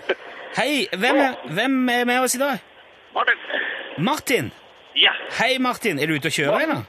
Hei, 0.58 0.86
hvem 0.94 1.18
er, 1.18 1.34
hvem 1.50 1.90
er 1.90 2.06
med 2.06 2.20
oss 2.28 2.36
i 2.38 2.42
dag? 2.42 2.62
Martin! 3.14 3.38
Martin. 3.98 4.52
Ja, 4.96 5.12
Hei, 5.40 5.58
Martin. 5.60 6.00
Er 6.00 6.08
du 6.08 6.14
ute 6.18 6.30
og 6.30 6.36
kjører 6.36 6.66
ennå? 6.68 6.82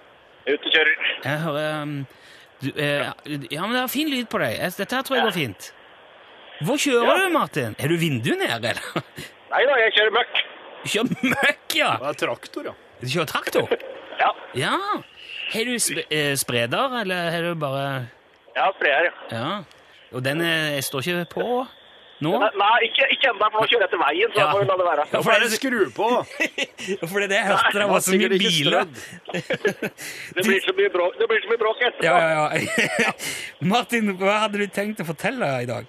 ute 0.45 0.61
og 0.69 0.73
kjører. 0.75 1.07
Jeg 1.25 1.39
hører 1.41 1.83
um, 1.83 1.95
du, 2.61 2.69
eh, 2.77 3.07
Ja, 3.51 3.63
men 3.65 3.73
det 3.77 3.81
er 3.83 3.87
fin 3.93 4.11
lyd 4.13 4.27
på 4.33 4.39
deg. 4.43 4.59
Dette 4.77 4.97
her 4.99 5.03
tror 5.07 5.17
jeg 5.17 5.25
går 5.25 5.37
fint. 5.39 5.71
Hvor 6.65 6.77
kjører 6.81 7.09
Ja. 7.09 7.15
du, 7.25 7.33
Martin? 7.33 7.77
Er 7.79 7.89
du 7.89 7.97
vinduet 7.97 8.39
nede, 8.39 8.59
eller? 8.75 9.05
Nei 9.55 9.63
da, 9.71 9.79
jeg 9.81 9.95
kjører 9.97 10.15
møkk. 10.19 10.43
Du 10.85 10.89
kjører 10.93 11.31
møkk, 11.33 11.77
ja! 11.81 11.91
Det 12.03 12.09
er 12.13 12.19
traktor, 12.27 12.69
ja. 12.69 12.75
Du 13.01 13.07
kjører 13.09 13.31
traktor? 13.33 13.69
Ja. 14.15 14.29
Ja. 14.55 14.77
Har 15.51 15.65
du 15.67 15.73
sp 15.83 16.05
eh, 16.07 16.37
spreder, 16.39 16.93
eller 17.01 17.31
har 17.35 17.43
du 17.43 17.55
bare 17.59 17.87
Ja, 18.55 18.69
spreder, 18.77 19.09
ja. 19.09 19.15
Ja. 19.35 19.49
Og 20.15 20.23
den 20.23 20.39
eh, 20.47 20.77
står 20.87 21.03
ikke 21.03 21.25
på 21.33 21.47
nå? 22.23 22.31
Nei, 22.61 22.77
ikke, 22.89 23.09
ikke 23.11 23.29
ennå, 23.33 23.49
for 23.51 23.61
nå 23.61 23.67
kjører 23.71 23.85
jeg 23.87 23.91
til 23.95 24.03
veien, 24.05 24.31
så 24.35 24.39
Ja. 24.39 24.45
da 24.45 24.53
får 24.53 24.61
vi 24.61 24.67
la 24.71 24.77
det 24.81 24.87
være. 24.91 25.05
Ja, 25.13 25.21
For 25.25 25.31
er 25.33 25.41
det 25.41 25.51
skru 25.53 25.81
på? 25.97 26.09
For 27.11 27.19
det 27.19 27.25
er 27.25 27.33
det 27.33 27.41
jeg 27.41 27.49
hørte, 27.51 27.79
det 27.79 27.89
var 27.91 28.01
så 28.07 28.15
mye 28.15 28.29
biler. 28.29 28.87
Det 30.37 30.43
blir 30.47 30.61
så 30.65 30.73
mye 30.79 30.91
bråk, 30.95 31.19
det 31.19 31.27
blir 31.31 31.41
så 31.45 31.49
mye 31.51 31.61
bråk 31.65 31.83
etterpå. 31.83 32.05
Ja, 32.05 32.17
ja, 32.19 32.45
ja. 33.05 33.13
Martin, 33.75 34.15
hva 34.21 34.39
hadde 34.45 34.59
du 34.63 34.67
tenkt 34.67 35.01
å 35.03 35.07
fortelle 35.09 35.49
i 35.63 35.69
dag? 35.69 35.87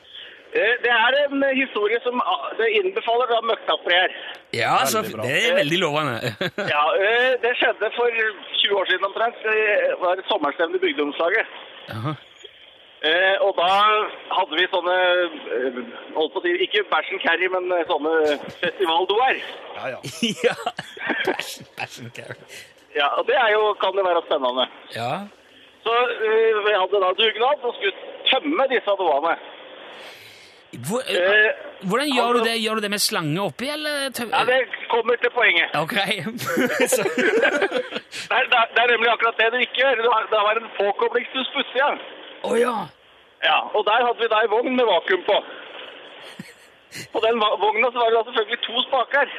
Eh, 0.56 0.76
Det 0.84 0.92
er 0.92 1.18
en 1.26 1.44
historie 1.58 2.00
som 2.04 2.16
innbefaler 2.16 2.58
det 2.60 2.70
innbefaller 2.80 3.28
da 3.34 3.40
møkkaspreer. 3.50 4.14
Ja, 4.56 4.76
så 4.88 5.02
det 5.04 5.34
er 5.42 5.58
veldig 5.60 5.80
lovende. 5.82 6.32
Ja, 6.72 6.84
eh, 6.96 7.34
det 7.44 7.56
skjedde 7.60 7.90
for 7.98 8.10
20 8.62 8.78
år 8.80 8.86
siden 8.92 9.06
omtrent. 9.10 9.36
Det 9.44 10.00
var 10.00 10.16
et 10.22 10.30
sommerstevne 10.32 10.80
i 10.80 10.84
bygdeomslaget. 10.86 11.46
Eh, 13.06 13.36
og 13.46 13.52
da 13.60 13.70
hadde 14.38 14.58
vi 14.58 14.66
sånne, 14.72 14.96
eh, 15.56 15.80
holdt 16.16 16.34
på 16.34 16.40
å 16.42 16.44
si, 16.46 16.54
ikke 16.66 16.82
bæsjen 16.90 17.20
carry, 17.22 17.50
men 17.54 17.68
eh, 17.76 17.84
sånne 17.90 18.14
festivaldoer. 18.64 19.42
Ja, 19.76 19.90
ja. 19.94 20.00
ja. 20.48 20.56
Passion 21.78 22.10
carry. 22.16 22.38
Ja, 22.96 23.10
og 23.20 23.28
det 23.28 23.36
er 23.36 23.52
jo, 23.54 23.74
kan 23.82 23.94
det 24.00 24.06
være 24.08 24.24
spennende. 24.30 24.66
Ja. 24.96 25.12
Så 25.86 25.94
eh, 26.30 26.62
vi 26.66 26.74
hadde 26.80 27.04
da 27.04 27.12
dugnad 27.20 27.68
og 27.68 27.76
skulle 27.78 27.94
tømme 28.32 28.66
disse 28.74 28.98
doene. 29.02 29.36
Hvor, 30.88 31.04
Eh, 31.08 31.52
hvordan 31.88 32.10
gjør 32.12 32.34
du 32.36 32.40
det? 32.44 32.56
Gjør 32.60 32.76
du 32.76 32.82
det 32.84 32.90
med 32.92 33.00
slange 33.00 33.40
oppi, 33.40 33.68
eller? 33.72 34.10
ja, 34.12 34.42
det 34.50 34.58
kommer 34.92 35.16
til 35.22 35.32
poenget. 35.32 35.72
Ok. 35.80 35.94
Det 38.26 38.36
er, 38.40 38.46
det 38.50 38.82
er- 38.82 38.92
nemlig 38.92 39.10
akkurat 39.14 39.38
det 39.40 39.48
du 39.54 39.58
ikke 39.64 39.80
gjør. 39.82 40.02
Det 40.32 40.40
var, 40.48 40.56
en 40.60 40.70
påkoblingsstuss 40.80 41.50
på 41.54 41.60
utsida. 41.64 41.90
Å 42.46 42.56
ja. 42.60 42.76
Ja, 43.46 43.58
og 43.78 43.86
der 43.86 44.06
hadde 44.08 44.20
vi 44.24 44.28
da 44.32 44.40
en 44.46 44.52
vogn 44.54 44.76
med 44.78 44.86
vakuum 44.90 45.24
på. 45.28 45.38
På 47.14 47.20
den 47.26 47.40
vogna 47.64 47.90
så 47.92 48.00
var 48.02 48.10
det 48.12 48.18
da 48.20 48.24
selvfølgelig 48.30 48.60
to 48.66 48.84
spaker. 48.88 49.34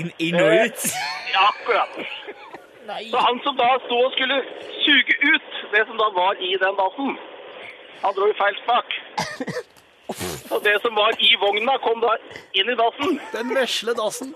Inn, 0.00 0.10
inn 0.26 0.38
og 0.40 0.52
ut. 0.64 0.84
Ja, 1.34 1.42
akkurat. 1.50 1.98
Så 3.10 3.18
han 3.26 3.40
som 3.44 3.56
da 3.58 3.68
sto 3.86 3.98
og 4.06 4.12
skulle 4.16 4.38
suge 4.84 5.14
ut 5.32 5.50
det 5.72 5.84
som 5.88 5.96
da 6.00 6.08
var 6.16 6.40
i 6.48 6.50
den 6.64 6.76
dassen, 6.80 7.14
han 8.04 8.16
dro 8.18 8.28
i 8.30 8.36
feil 8.40 8.56
spak. 8.62 8.96
Og 10.52 10.60
det 10.64 10.74
som 10.84 10.94
var 10.98 11.16
i 11.18 11.30
vogna 11.40 11.78
kom 11.86 12.02
da 12.04 12.12
inn 12.60 12.68
i 12.70 12.76
dassen, 12.78 13.16
Den 13.32 13.54
vesle 13.56 13.94
dassen. 13.98 14.34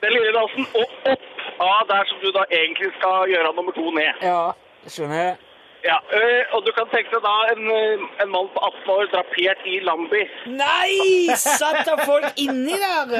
den 0.00 0.12
lille 0.16 0.32
dassen, 0.32 0.66
og 0.80 1.10
opp 1.12 1.60
av 1.60 1.82
der 1.90 2.04
som 2.08 2.18
du 2.22 2.30
da 2.32 2.44
egentlig 2.50 2.92
skal 2.98 3.26
gjøre 3.32 3.50
nummer 3.56 3.72
to 3.76 3.90
ned. 3.90 4.22
Ja, 4.24 4.52
skjønner 4.88 5.18
jeg. 5.24 5.36
Ja, 5.84 5.96
øh, 6.18 6.42
og 6.54 6.60
du 6.66 6.70
kan 6.76 6.88
tenke 6.92 7.10
deg 7.14 7.22
da 7.24 7.34
en, 7.54 7.62
øh, 7.80 8.02
en 8.22 8.30
mann 8.34 8.48
på 8.54 8.60
18 8.68 8.90
år 8.96 9.04
drapert 9.14 9.60
i 9.64 9.78
lambi. 9.88 10.22
Nei! 10.46 11.36
Satt 11.40 11.86
da 11.88 11.94
folk 12.04 12.36
inni 12.36 12.76
der? 12.84 13.14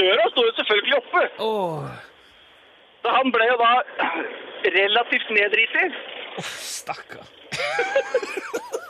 Døra 0.00 0.26
står 0.32 0.44
jo 0.48 0.52
selvfølgelig 0.58 0.96
oppe. 1.02 1.22
Åh, 1.48 1.86
Så 3.02 3.08
han 3.18 3.32
ble 3.32 3.46
jo 3.52 3.56
da 3.64 3.72
relativt 4.80 5.30
nedriti. 5.38 5.84
stakkar. 6.42 7.24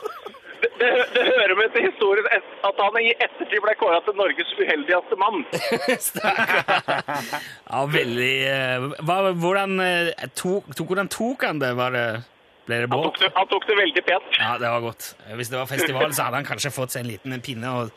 Det, 0.61 0.69
det, 0.81 0.89
det 1.13 1.23
hører 1.27 1.53
med 1.59 1.73
til 1.75 1.83
historien 1.85 2.25
at 2.65 2.79
han 2.81 2.97
i 3.01 3.11
ettertid 3.13 3.59
ble 3.61 3.73
kåra 3.79 3.99
til 4.05 4.15
Norges 4.17 4.53
uheldigste 4.57 5.17
mann. 5.21 5.43
Ja, 7.67 7.83
veldig 7.91 8.33
eh, 8.47 8.85
hva, 9.05 9.17
hvordan, 9.37 9.77
eh, 9.83 10.11
tok, 10.39 10.69
tok, 10.77 10.87
hvordan 10.91 11.09
tok 11.11 11.43
han 11.47 11.59
det? 11.61 11.73
Var 11.77 11.93
det 11.95 12.05
ble 12.67 12.79
det 12.83 12.87
Han 12.91 12.95
tok 13.03 13.09
båt? 13.17 13.19
det, 13.25 13.31
han 13.35 13.49
tok 13.51 13.67
det 13.69 13.75
veldig 13.81 14.03
pent. 14.07 14.29
Ja, 14.39 14.53
det 14.61 14.71
var 14.71 14.85
godt. 14.87 15.09
Hvis 15.39 15.51
det 15.51 15.59
var 15.59 15.67
festival, 15.69 16.13
så 16.15 16.27
hadde 16.27 16.41
han 16.41 16.47
kanskje 16.47 16.71
fått 16.75 16.95
seg 16.95 17.05
en 17.05 17.11
liten 17.11 17.43
pinne 17.45 17.73
og, 17.81 17.91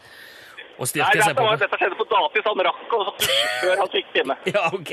og 0.81 0.85
Nei, 0.85 0.91
styrke 0.93 1.17
seg 1.17 1.23
dette, 1.31 1.39
på. 1.41 1.47
var, 1.49 1.59
dette 1.61 1.81
skjedde 1.81 1.99
på 2.01 2.07
datis. 2.11 2.47
Han 2.51 2.63
rakk 2.69 2.95
og 2.99 3.25
før 3.25 3.83
han 3.85 3.91
fikk 3.95 4.13
pinne. 4.17 4.37
Ja, 4.55 4.67
ok. 4.77 4.93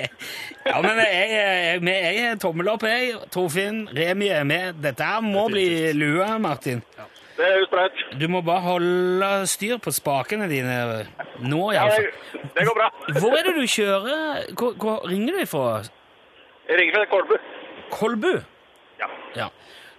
Ja, 0.67 0.77
men 0.85 1.01
jeg, 1.03 1.27
jeg, 1.33 1.83
jeg, 1.89 2.15
jeg 2.17 2.31
er 2.31 2.41
tommel 2.41 2.71
opp, 2.73 2.87
jeg. 2.87 3.13
Torfinn, 3.33 3.83
Remi 3.97 4.31
er 4.33 4.47
med. 4.49 4.81
Dette 4.85 5.11
må 5.25 5.47
bli 5.53 5.67
lua, 5.97 6.33
Martin. 6.43 6.81
Det 7.37 7.45
er 7.45 7.65
bra 7.69 7.83
ut. 7.85 7.99
Du 8.19 8.25
må 8.33 8.41
bare 8.41 8.63
holde 8.65 9.29
styr 9.51 9.77
på 9.83 9.91
spakene 9.93 10.47
dine 10.49 10.77
nå, 11.39 11.59
Ja, 11.75 11.83
iallfall. 11.85 12.07
det, 12.33 12.41
det 12.55 12.65
går 12.65 12.77
bra. 12.79 12.87
Hvor 13.19 13.37
er 13.37 13.43
det 13.49 13.53
du 13.59 13.67
kjører? 13.69 14.47
Hvor, 14.57 14.73
hvor 14.81 15.05
ringer 15.09 15.37
du 15.37 15.43
ifra? 15.45 15.67
Jeg 16.69 16.79
ringer 16.81 16.97
fra 16.97 17.05
Kolbu. 17.13 17.37
Kolbu? 17.93 18.33
Ja. 18.99 19.07
Ja. 19.35 19.47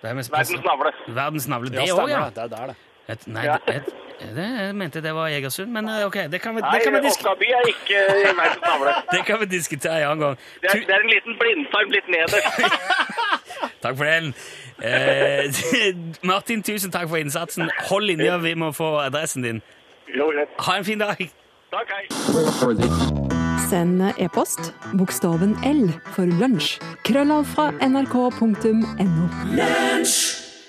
Er 0.03 0.14
Verdens 0.14 0.31
navle. 0.64 0.92
Verdens 1.07 1.48
navle. 1.48 1.70
Det 1.70 1.87
òg, 1.92 2.09
ja. 2.11 2.27
Det 2.35 2.42
er 2.42 2.53
der, 2.57 2.66
det. 2.66 2.77
Et, 3.09 3.27
nei, 3.27 3.44
Ja. 3.44 3.57
det, 3.66 3.74
et, 3.77 3.94
det, 4.37 4.44
jeg 4.61 4.74
mente 4.77 5.01
det 5.01 5.14
var 5.14 5.31
Egersund, 5.33 5.70
men 5.72 5.88
eh, 5.88 6.05
ok, 6.07 6.16
det 6.33 6.40
kan 6.42 6.57
vi, 6.57 6.61
Nei, 6.61 6.72
det 6.74 6.83
kan 6.85 6.94
vi, 6.94 7.01
disk, 7.07 7.22
Åstaby 7.22 7.46
er 7.57 7.70
ikke 7.70 8.03
verdens 8.37 8.61
navle. 8.66 8.92
det 9.14 9.22
kan 9.27 9.40
vi 9.40 9.46
diskutere 9.55 10.03
en 10.03 10.11
annen 10.11 10.24
gang. 10.27 10.37
Det 10.62 10.70
er, 10.74 10.83
det 10.90 10.94
er 10.96 11.07
en 11.07 11.12
liten 11.14 11.38
blindtarm 11.40 11.94
litt 11.94 12.11
nederst. 12.12 12.59
takk 13.83 13.97
for 13.97 14.05
den. 14.05 14.35
Eh, 14.83 15.51
Martin, 16.31 16.62
tusen 16.62 16.95
takk 16.95 17.09
for 17.09 17.17
innsatsen. 17.21 17.71
Hold 17.91 18.07
linja, 18.11 18.38
vi 18.43 18.55
må 18.55 18.73
få 18.73 18.97
adressen 19.03 19.43
din. 19.43 19.62
Ha 20.59 20.79
en 20.79 20.85
fin 20.85 20.99
dag. 20.99 21.21
Takk, 21.69 21.91
hei. 21.93 22.05
Send 23.69 24.01
e-post 24.17 24.73
bokstaven 24.97 25.57
L 25.69 25.91
for 26.14 26.31
lunsj. 26.41 26.79
Krøllav 27.05 27.45
fra 27.51 27.69
nrk.no. 27.85 29.29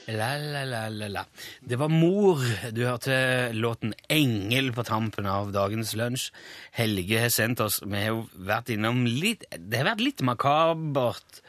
La, 0.10 0.30
la, 0.42 0.64
la, 0.66 0.88
la, 0.90 1.08
la. 1.14 1.24
Det 1.62 1.78
var 1.78 1.92
Mor. 1.94 2.42
Du 2.74 2.82
hørte 2.84 3.54
låten 3.54 3.94
'Engel' 4.10 4.74
på 4.74 4.84
tampen 4.84 5.28
av 5.30 5.52
dagens 5.54 5.94
lunsj. 5.96 6.32
Helge 6.74 7.20
har 7.22 7.30
sendt 7.30 7.62
oss 7.62 7.80
Vi 7.86 7.96
har 7.96 8.16
jo 8.16 8.24
vært 8.34 8.72
innom 8.74 9.06
litt 9.06 9.46
Det 9.54 9.78
har 9.78 9.92
vært 9.92 10.02
litt 10.02 10.24
makabert, 10.26 11.44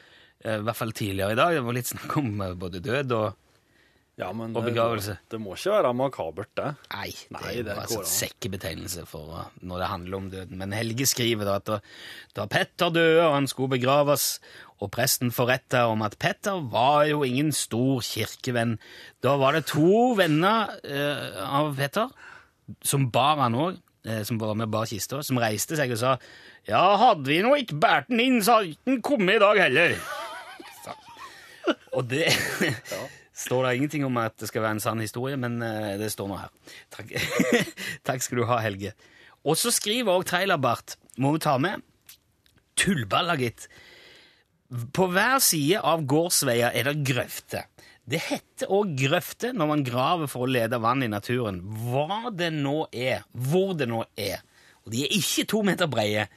i 0.44 0.56
hvert 0.64 0.76
fall 0.78 0.92
tidligere 0.96 1.32
i 1.32 1.38
dag. 1.38 1.54
Det 1.58 1.64
var 1.66 1.76
litt 1.76 1.90
snakk 1.92 2.16
om 2.22 2.40
eh, 2.40 2.54
både 2.56 2.80
død 2.84 3.12
og 3.18 3.46
Ja, 4.20 4.32
men 4.36 4.50
Og 4.54 4.62
det- 4.66 4.74
begravelse. 4.74 5.14
Det 5.30 5.38
må 5.40 5.54
ikke 5.56 5.70
være 5.80 5.94
makabert, 5.96 6.48
det. 6.54 6.76
Nei, 6.92 7.06
det 7.08 7.30
Nei, 7.32 7.52
er 7.56 7.62
det 7.64 7.76
bare 7.76 7.86
en 7.94 7.98
an. 8.02 8.04
sekkebetegnelse 8.04 9.06
for 9.08 9.46
når 9.62 9.78
det 9.80 9.86
handler 9.88 10.16
om 10.18 10.26
døden. 10.30 10.58
Men 10.58 10.72
Helge 10.76 11.06
skriver 11.08 11.44
da 11.48 11.54
at 11.56 11.82
da, 12.36 12.44
Petter 12.46 12.90
døde 12.92 13.22
og 13.24 13.32
han 13.38 13.46
skulle 13.48 13.70
begraves, 13.80 14.38
og 14.82 14.90
presten 14.92 15.32
forretta 15.32 15.86
om 15.88 16.02
at 16.02 16.18
Petter 16.18 16.60
var 16.68 17.06
jo 17.08 17.22
ingen 17.24 17.48
stor 17.52 18.02
kirkevenn, 18.04 18.78
da 19.22 19.38
var 19.40 19.52
det 19.56 19.64
to 19.72 20.12
venner 20.20 20.68
eh, 20.84 21.40
av 21.40 21.72
Petter, 21.80 22.10
som 22.84 23.08
bar 23.10 23.36
han 23.40 23.54
òg, 23.56 23.78
eh, 24.04 24.22
som 24.22 24.36
var 24.36 24.52
med 24.54 24.68
og 24.68 24.70
bar 24.76 24.84
kista, 24.90 25.22
som 25.24 25.38
reiste 25.40 25.76
seg 25.80 25.92
og 25.92 25.96
sa 25.98 26.18
ja, 26.68 26.82
hadde 27.00 27.24
vi 27.24 27.40
nå 27.40 27.54
ikke 27.56 27.80
båret 27.80 28.08
den 28.12 28.20
inn, 28.20 28.42
så 28.44 28.58
hadde 28.60 28.76
den 28.84 29.00
kommet 29.00 29.36
i 29.36 29.38
dag 29.46 29.56
heller. 29.64 29.96
Og 31.98 32.06
det 32.10 32.28
står 33.44 33.66
det 33.66 33.76
ingenting 33.76 34.06
om 34.06 34.18
at 34.22 34.36
det 34.40 34.50
skal 34.50 34.64
være 34.64 34.78
en 34.78 34.82
sann 34.84 35.02
historie, 35.02 35.38
men 35.40 35.60
eh, 35.64 35.94
det 36.00 36.10
står 36.12 36.30
nå 36.30 36.40
her. 36.40 36.74
Takk. 36.94 37.14
Takk 38.08 38.26
skal 38.26 38.42
du 38.42 38.46
ha, 38.50 38.60
Helge. 38.64 38.94
Og 39.48 39.56
så 39.56 39.72
skriver 39.72 40.12
òg 40.12 40.26
Trailerbart, 40.28 40.98
må 41.20 41.32
vi 41.34 41.42
ta 41.42 41.56
med, 41.62 41.80
tullballer, 42.80 43.40
gitt. 43.40 43.68
På 44.94 45.08
hver 45.10 45.40
side 45.42 45.80
av 45.82 46.04
gårdsveier 46.08 46.76
er 46.76 46.90
det 46.90 47.00
grøfter. 47.08 47.66
Det 48.10 48.20
heter 48.26 48.70
òg 48.74 48.94
grøfter 48.98 49.54
når 49.54 49.68
man 49.70 49.82
graver 49.86 50.30
for 50.30 50.46
å 50.46 50.50
lede 50.50 50.80
vann 50.82 51.04
i 51.04 51.10
naturen. 51.10 51.60
Hva 51.86 52.30
det 52.34 52.50
nå 52.54 52.84
er, 52.90 53.24
hvor 53.32 53.74
det 53.78 53.88
nå 53.90 54.02
er. 54.18 54.40
Og 54.84 54.94
de 54.94 55.04
er 55.04 55.16
ikke 55.18 55.46
to 55.50 55.60
meter 55.66 55.90
breie. 55.90 56.28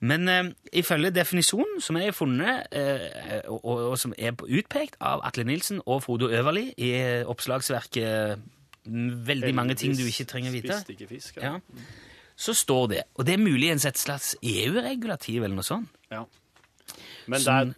Men 0.00 0.28
eh, 0.32 0.46
ifølge 0.80 1.10
definisjonen 1.12 1.80
som 1.84 1.98
er 2.00 2.14
funnet, 2.16 2.70
eh, 2.72 3.42
og, 3.50 3.58
og, 3.60 3.82
og 3.92 3.98
som 4.00 4.14
er 4.16 4.32
utpekt 4.32 4.96
av 5.04 5.20
Atle 5.28 5.44
Nilsen 5.44 5.82
og 5.84 6.02
Frodo 6.06 6.30
Øverli 6.32 6.70
i 6.80 6.92
eh, 6.96 7.28
oppslagsverket 7.28 8.40
mm, 8.86 9.10
Veldig 9.28 9.52
mange 9.56 9.76
ting 9.76 9.92
du 9.98 10.06
ikke 10.06 10.24
trenger 10.30 10.54
vite, 10.56 10.78
Spiste 10.80 10.96
ikke 10.96 11.10
fisk. 11.10 11.42
ja, 11.42 11.58
så 12.40 12.54
står 12.56 12.86
det 12.88 13.02
Og 13.20 13.26
det 13.28 13.34
er 13.36 13.42
muligens 13.42 13.84
et 13.84 14.00
slags 14.00 14.32
EU-regulativ 14.40 15.44
eller 15.44 15.60
noe 15.60 15.68
sånt. 15.68 15.92
Ja. 16.08 16.24
Men 17.28 17.44
det 17.44 17.52
er, 17.52 17.74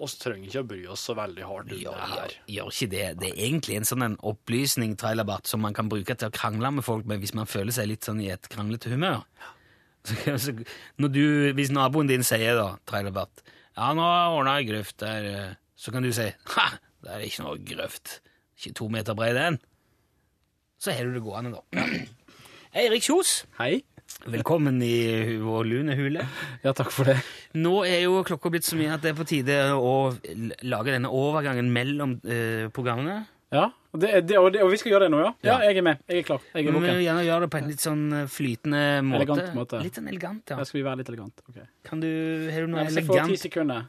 oss 0.00 0.16
trenger 0.16 0.48
ikke 0.48 0.62
å 0.62 0.68
bry 0.70 0.78
oss 0.94 1.02
så 1.10 1.16
veldig 1.18 1.44
hardt 1.44 1.74
om 1.74 1.82
det 1.82 2.06
her. 2.14 2.32
gjør 2.48 2.72
ikke 2.72 2.88
det. 2.94 3.04
Det 3.20 3.28
er 3.28 3.42
egentlig 3.50 3.76
en 3.76 3.88
sånn 3.90 4.06
en 4.06 4.16
opplysning 4.24 4.96
Trailerbart, 4.96 5.44
som 5.50 5.60
man 5.60 5.76
kan 5.76 5.90
bruke 5.92 6.16
til 6.16 6.30
å 6.30 6.34
krangle 6.34 6.72
med 6.78 6.86
folk 6.86 7.04
med 7.04 7.20
hvis 7.20 7.36
man 7.36 7.50
føler 7.50 7.76
seg 7.76 7.90
litt 7.92 8.08
sånn 8.08 8.24
i 8.24 8.30
et 8.32 8.48
kranglete 8.48 8.94
humør. 8.94 9.26
Så, 9.36 9.55
når 11.00 11.12
du, 11.12 11.24
hvis 11.58 11.72
naboen 11.74 12.10
din 12.10 12.24
sier 12.26 12.58
da, 12.58 12.68
Trailerbart, 12.88 13.44
ja, 13.76 13.92
nå 13.96 14.04
ordna 14.06 14.58
jeg 14.60 14.70
grøft 14.72 14.98
der, 15.02 15.30
eh», 15.30 15.56
så 15.76 15.92
kan 15.92 16.04
du 16.04 16.12
si, 16.16 16.30
ha, 16.54 16.68
det 17.04 17.12
er 17.12 17.26
ikke 17.26 17.44
noe 17.44 17.58
grøft. 17.68 18.20
Ikke 18.56 18.72
to 18.78 18.88
meter 18.92 19.16
bred 19.18 19.36
den. 19.36 19.58
Så 20.80 20.94
har 20.96 21.04
du 21.04 21.12
det 21.16 21.24
gående 21.24 21.52
da. 21.52 21.84
Eirik 22.76 23.04
Kjos, 23.04 23.42
Hei. 23.60 23.82
Velkommen 24.26 24.78
i 24.82 25.36
vår 25.42 25.66
lune 25.66 25.94
hule. 25.98 26.24
Ja, 26.62 26.72
takk 26.76 26.92
for 26.94 27.08
det. 27.10 27.16
Nå 27.58 27.80
er 27.86 28.04
jo 28.04 28.22
klokka 28.26 28.50
blitt 28.54 28.66
så 28.66 28.78
mye 28.78 28.94
at 28.94 29.02
det 29.04 29.12
er 29.12 29.18
på 29.18 29.26
tide 29.28 29.56
å 29.74 29.94
lage 30.66 30.94
denne 30.94 31.10
overgangen 31.12 31.68
mellom 31.74 32.16
eh, 32.24 32.66
programmene. 32.74 33.24
Ja, 33.54 33.68
og, 33.94 34.00
det, 34.02 34.08
det, 34.26 34.38
og, 34.40 34.48
det, 34.52 34.62
og 34.64 34.72
vi 34.72 34.78
skal 34.80 34.90
gjøre 34.90 35.06
det 35.06 35.12
nå, 35.14 35.20
ja? 35.22 35.28
Ja, 35.46 35.56
jeg 35.68 35.78
er 35.78 35.84
med. 35.86 36.00
Jeg 36.10 36.24
er 36.24 36.26
klar. 36.26 36.42
Jeg 36.50 36.66
Vi 36.66 36.68
er 36.68 36.74
må 36.74 36.80
vil 36.82 36.98
gjerne 37.04 37.22
gjøre 37.24 37.46
det 37.46 37.50
på 37.54 37.60
en 37.60 37.68
litt 37.70 37.84
sånn 37.84 38.02
eh, 38.12 38.24
flytende 38.26 38.80
måte. 39.06 39.20
Elegant 39.22 39.54
måte. 39.54 39.82
Litt 39.86 40.00
sånn 40.00 40.08
elegant, 40.10 40.42
ja. 40.50 40.58
Jeg 40.58 40.70
skal 40.70 40.80
vi 40.80 40.86
være 40.88 41.00
litt 41.02 41.12
elegant. 41.12 41.44
ok. 41.46 41.60
Kan 41.86 42.02
du, 42.02 42.08
har 42.50 42.66
du 42.66 42.72
noe 42.72 42.82
Ja, 42.82 42.88
hvis 42.90 42.98
jeg 42.98 43.06
får 43.06 43.30
ti 43.30 43.38
sekunder. 43.46 43.86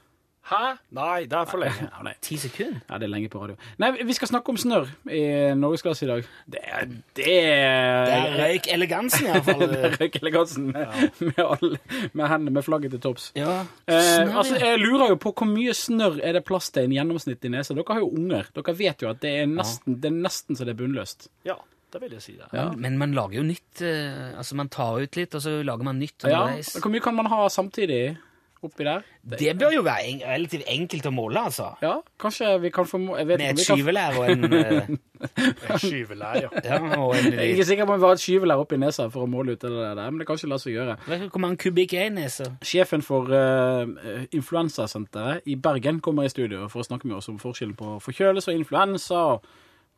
Hæ? 0.47 0.77
Nei, 0.95 1.25
det 1.27 1.35
er 1.35 1.47
for 1.49 1.59
lenge. 1.59 1.89
Ja, 1.89 2.03
nei. 2.05 2.13
Ti 2.23 2.37
sekunder? 2.39 2.79
ja, 2.87 2.97
det 3.01 3.07
er 3.07 3.11
lenge 3.11 3.27
på 3.33 3.41
radio. 3.41 3.57
Nei, 3.83 3.89
vi 4.07 4.15
skal 4.15 4.29
snakke 4.29 4.53
om 4.53 4.59
snørr 4.61 4.87
i 5.11 5.21
Norgesklasse 5.59 6.05
i 6.05 6.09
dag. 6.09 6.29
Det 6.47 6.61
er 6.63 6.85
Det 7.19 7.33
er 7.35 8.37
røyk 8.39 8.69
elegansen, 8.71 9.27
iallfall. 9.27 9.65
Røyk 9.99 10.15
elegansen 10.21 10.69
med, 10.71 10.87
med, 11.19 11.41
alle, 11.43 11.81
med 12.13 12.31
hendene 12.31 12.55
med 12.59 12.63
flagget 12.63 12.95
til 12.95 13.03
topps. 13.03 13.31
ja. 13.35 13.57
Eh, 13.91 14.23
altså, 14.31 14.55
jeg 14.61 14.79
lurer 14.79 15.11
jo 15.15 15.19
på 15.19 15.33
hvor 15.35 15.49
mye 15.51 15.73
snørr 15.75 16.21
er 16.23 16.37
det 16.39 16.45
plass 16.47 16.71
til 16.71 16.87
en 16.87 16.95
gjennomsnittlig 16.95 17.51
nese. 17.51 17.75
Dere 17.75 17.97
har 17.97 18.05
jo 18.05 18.13
unger. 18.15 18.47
Dere 18.55 18.77
vet 18.79 19.03
jo 19.03 19.09
at 19.11 19.19
det 19.23 19.33
er 19.41 19.49
nesten, 19.51 19.99
det 19.99 20.13
er 20.13 20.21
nesten 20.21 20.55
så 20.55 20.63
det 20.67 20.77
er 20.77 20.79
bunnløst. 20.79 21.27
Ja, 21.47 21.57
det 21.91 22.01
vil 22.03 22.15
jeg 22.17 22.23
si 22.23 22.37
det. 22.37 22.47
Ja. 22.55 22.69
Men 22.75 22.95
man 22.99 23.13
lager 23.15 23.39
jo 23.39 23.43
nytt 23.47 23.81
eh, 23.83 24.31
Altså, 24.37 24.55
man 24.59 24.71
tar 24.71 25.03
ut 25.03 25.19
litt, 25.19 25.35
og 25.35 25.43
så 25.43 25.57
lager 25.63 25.87
man 25.87 25.99
nytt 25.99 26.23
Ja. 26.27 26.45
Hvor 26.79 26.91
mye 26.93 27.03
kan 27.03 27.15
man 27.19 27.29
ha 27.31 27.45
samtidig 27.51 28.17
oppi 28.65 28.85
der? 28.87 29.05
Det 29.37 29.53
bør 29.59 29.75
jo 29.75 29.83
være 29.85 30.07
en, 30.11 30.21
relativt 30.25 30.65
enkelt 30.71 31.05
å 31.09 31.11
måle, 31.13 31.43
altså. 31.49 31.69
Ja, 31.83 31.97
kanskje 32.21 32.53
vi 32.63 32.71
kan 32.73 32.87
få 32.89 32.99
jeg 33.17 33.27
vet 33.29 33.41
Med 33.41 33.53
et 33.53 33.65
skyvelær 33.65 34.17
og 34.17 34.31
en 34.31 34.97
En 35.69 35.79
Skyvelær, 35.81 36.35
ja. 36.43 36.49
Ja, 36.63 36.77
og 36.99 37.15
en 37.17 37.31
Jeg 37.31 37.39
er 37.39 37.53
ikke 37.55 37.65
sikker 37.65 37.87
på 37.89 37.95
om 37.95 38.01
vi 38.01 38.05
har 38.05 38.17
et 38.17 38.21
skyvelær 38.21 38.61
oppi 38.61 38.77
nesa 38.81 39.07
for 39.13 39.25
å 39.25 39.29
måle 39.31 39.55
ut 39.55 39.63
det 39.63 39.71
der, 39.73 40.01
men 40.03 40.21
det 40.21 40.27
kan 40.29 40.37
ikke 40.37 40.51
la 40.51 40.59
seg 40.61 40.75
gjøre. 40.75 40.97
Hvor 41.07 41.41
mange 41.41 41.57
kubikk 41.63 41.95
er 41.97 42.11
i 42.11 42.13
nesa? 42.13 42.51
Sjefen 42.65 43.05
for 43.05 43.31
uh, 43.33 43.87
influensasenteret 44.35 45.47
i 45.49 45.57
Bergen 45.57 46.01
kommer 46.05 46.27
i 46.27 46.33
studio 46.33 46.67
for 46.69 46.83
å 46.83 46.87
snakke 46.87 47.09
med 47.09 47.17
oss 47.17 47.31
om 47.31 47.41
forskjellen 47.41 47.77
på 47.79 47.97
forkjølelse 48.05 48.53
og 48.53 48.61
influensa 48.61 49.23
og, 49.33 49.51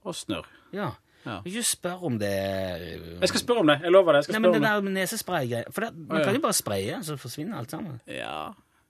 og 0.08 0.16
snørr. 0.16 0.48
Ja. 0.76 0.94
Ja. 1.26 1.40
Ikke 1.46 1.64
spør 1.64 2.04
om 2.08 2.20
det 2.20 2.32
Jeg 2.32 3.28
skal 3.30 3.40
spørre 3.40 3.60
om 3.60 3.68
det. 3.68 3.80
Jeg 3.84 3.92
lover 3.92 4.12
det. 4.14 4.18
Jeg 4.18 4.24
skal 4.24 4.34
Nei, 4.34 4.40
men 4.40 4.50
det 4.50 4.56
om 4.58 4.64
det. 4.64 4.72
der 4.72 4.82
med 4.82 4.92
nesespray 4.92 5.64
For 5.72 5.82
det, 5.86 5.94
man 6.08 6.24
kan 6.24 6.36
jo 6.36 6.42
bare 6.42 6.54
spraye, 6.54 7.04
så 7.04 7.18
forsvinner 7.18 7.58
alt 7.60 7.72
sammen. 7.72 8.02
Ja, 8.08 8.44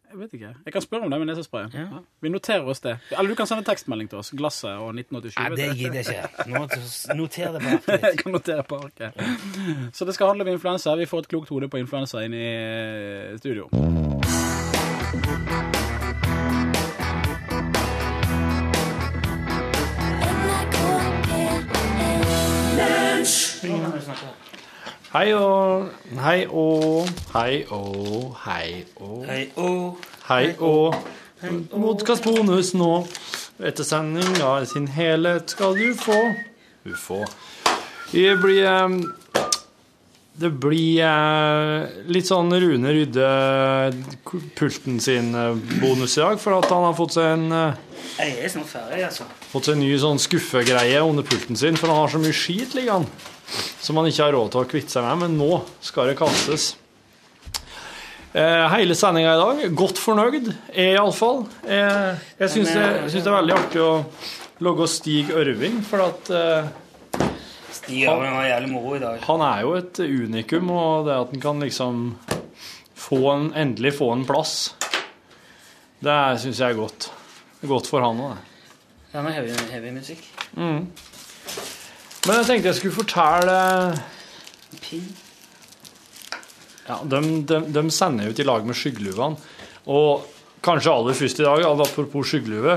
jeg 0.10 0.20
vet 0.20 0.34
ikke. 0.34 0.56
Jeg 0.66 0.74
kan 0.74 0.82
spørre 0.82 1.02
om 1.06 1.12
det 1.12 1.20
med 1.20 1.28
nesespray. 1.30 1.64
Ja. 1.74 1.80
Ja. 1.80 1.86
Vi 2.22 2.30
noterer 2.30 2.62
oss 2.66 2.80
det. 2.80 2.98
Eller 3.12 3.30
du 3.30 3.36
kan 3.36 3.48
sende 3.48 3.64
tekstmelding 3.64 4.10
til 4.10 4.18
oss. 4.22 4.32
Glasset 4.32 4.70
og 4.72 4.96
1987. 4.98 5.38
Nei, 5.38 5.50
det 5.56 5.78
gidder 5.78 5.96
jeg 5.96 6.06
ikke. 6.30 7.16
Noter 7.20 7.52
det 7.58 7.62
bare. 7.66 8.00
Jeg 8.10 8.18
kan 8.24 8.32
notere 8.32 8.64
på 8.64 8.76
arket. 8.76 9.12
Så 9.94 10.06
det 10.06 10.14
skal 10.18 10.28
handle 10.34 10.44
om 10.48 10.54
influensa. 10.54 10.96
Vi 10.96 11.06
får 11.06 11.20
et 11.26 11.32
klokt 11.36 11.50
hode 11.50 11.68
på 11.70 11.78
influensa 11.82 12.18
inn 12.26 12.34
i 12.34 12.36
studio 13.38 13.50
studio. 13.50 13.66
Hei 23.60 25.34
og 25.36 25.90
Hei 26.16 26.46
og 26.48 27.10
Hei 27.34 27.66
og 27.76 28.36
Hei 28.46 28.86
og 28.96 29.26
Hei, 29.28 29.42
og 29.58 29.98
Hei 30.30 30.54
og 30.64 30.96
Modkast 31.76 32.24
bonus 32.24 32.72
nå. 32.78 33.02
Etter 33.60 33.84
sendinga 33.84 34.54
i 34.64 34.68
sin 34.70 34.88
helhet 34.96 35.52
skal 35.52 35.76
du 35.76 35.90
få 36.00 36.16
Du. 36.86 36.96
Det 38.14 38.38
blir 38.40 39.02
Det 40.40 40.52
blir 40.56 41.02
eh, 41.04 41.98
litt 42.08 42.30
sånn 42.30 42.54
Rune 42.64 42.94
Rydde 42.96 43.26
pulten 44.56 45.02
sin 45.04 45.34
eh, 45.36 45.58
bonus 45.82 46.16
i 46.16 46.22
dag, 46.24 46.40
for 46.40 46.62
at 46.62 46.70
han 46.72 46.86
har 46.88 46.96
fått 46.96 47.18
seg 47.18 47.34
en 47.34 47.52
eh, 47.52 47.82
Jeg 48.22 48.38
er 48.46 48.54
snart 48.54 48.72
ferdig, 48.72 49.02
altså. 49.10 49.28
fått 49.52 49.68
seg 49.68 49.76
en 49.76 49.84
ny 49.84 49.92
sånn 50.00 50.24
skuffegreie 50.24 51.04
under 51.04 51.28
pulten 51.28 51.60
sin, 51.60 51.76
for 51.76 51.92
han 51.92 52.06
har 52.06 52.16
så 52.16 52.24
mye 52.24 52.40
skit 52.40 52.78
liggende 52.80 53.12
som 53.80 53.98
han 53.98 54.10
ikke 54.10 54.28
har 54.28 54.36
råd 54.36 54.54
til 54.54 54.62
å 54.62 54.70
kvitte 54.70 54.94
seg 54.94 55.08
med, 55.08 55.24
men 55.24 55.40
nå 55.40 55.64
skal 55.84 56.12
det 56.12 56.18
kastes. 56.20 56.74
Eh, 58.34 58.66
hele 58.76 58.94
sendinga 58.94 59.32
i 59.34 59.40
dag, 59.40 59.62
godt 59.74 59.98
fornøyd, 59.98 60.52
iallfall. 60.78 61.48
Eh, 61.66 62.20
jeg 62.44 62.54
syns 62.54 62.76
det, 62.76 62.90
det 63.16 63.24
er 63.24 63.34
veldig 63.34 63.56
artig 63.56 63.82
å 63.82 63.94
logge 64.62 64.86
Stig 64.92 65.32
Ørving, 65.34 65.80
for 65.88 66.06
at 66.06 66.30
eh, 66.38 66.68
Stig 67.74 68.04
Ørving 68.06 68.36
var 68.38 68.46
jævlig 68.52 68.70
moro 68.76 68.94
i 69.00 69.02
dag. 69.02 69.24
han 69.26 69.46
er 69.48 69.64
jo 69.66 69.74
et 69.80 70.04
unikum, 70.06 70.70
og 70.76 71.10
det 71.10 71.18
at 71.18 71.34
han 71.34 71.44
kan 71.48 71.66
liksom 71.66 72.04
få 73.00 73.24
en, 73.34 73.50
endelig 73.58 73.96
få 73.98 74.12
en 74.14 74.28
plass, 74.30 74.76
det 76.06 76.20
syns 76.44 76.62
jeg 76.62 76.76
er 76.76 76.78
godt. 76.78 77.10
Godt 77.66 77.90
for 77.90 78.06
han 78.06 78.22
òg, 78.24 78.38
det. 78.38 78.46
Ja, 79.10 79.24
med 79.26 79.34
heavy, 79.34 79.58
heavy 79.74 79.96
musikk. 79.96 80.22
Men 82.30 82.44
jeg 82.44 82.46
tenkte 82.46 82.70
jeg 82.70 82.78
skulle 82.78 82.94
fortelle 82.94 83.54
Pin. 84.84 85.06
Ja, 86.86 87.00
de, 87.10 87.22
de, 87.50 87.58
de 87.74 87.82
sender 87.90 88.30
ut 88.30 88.42
i 88.42 88.46
lag 88.46 88.68
med 88.70 88.78
skyggeluvene. 88.78 89.40
Og 89.90 90.28
kanskje 90.62 90.94
aller 90.94 91.18
først 91.18 91.42
i 91.42 91.48
dag, 91.48 91.66
apropos 91.66 92.30
skyggelue, 92.30 92.76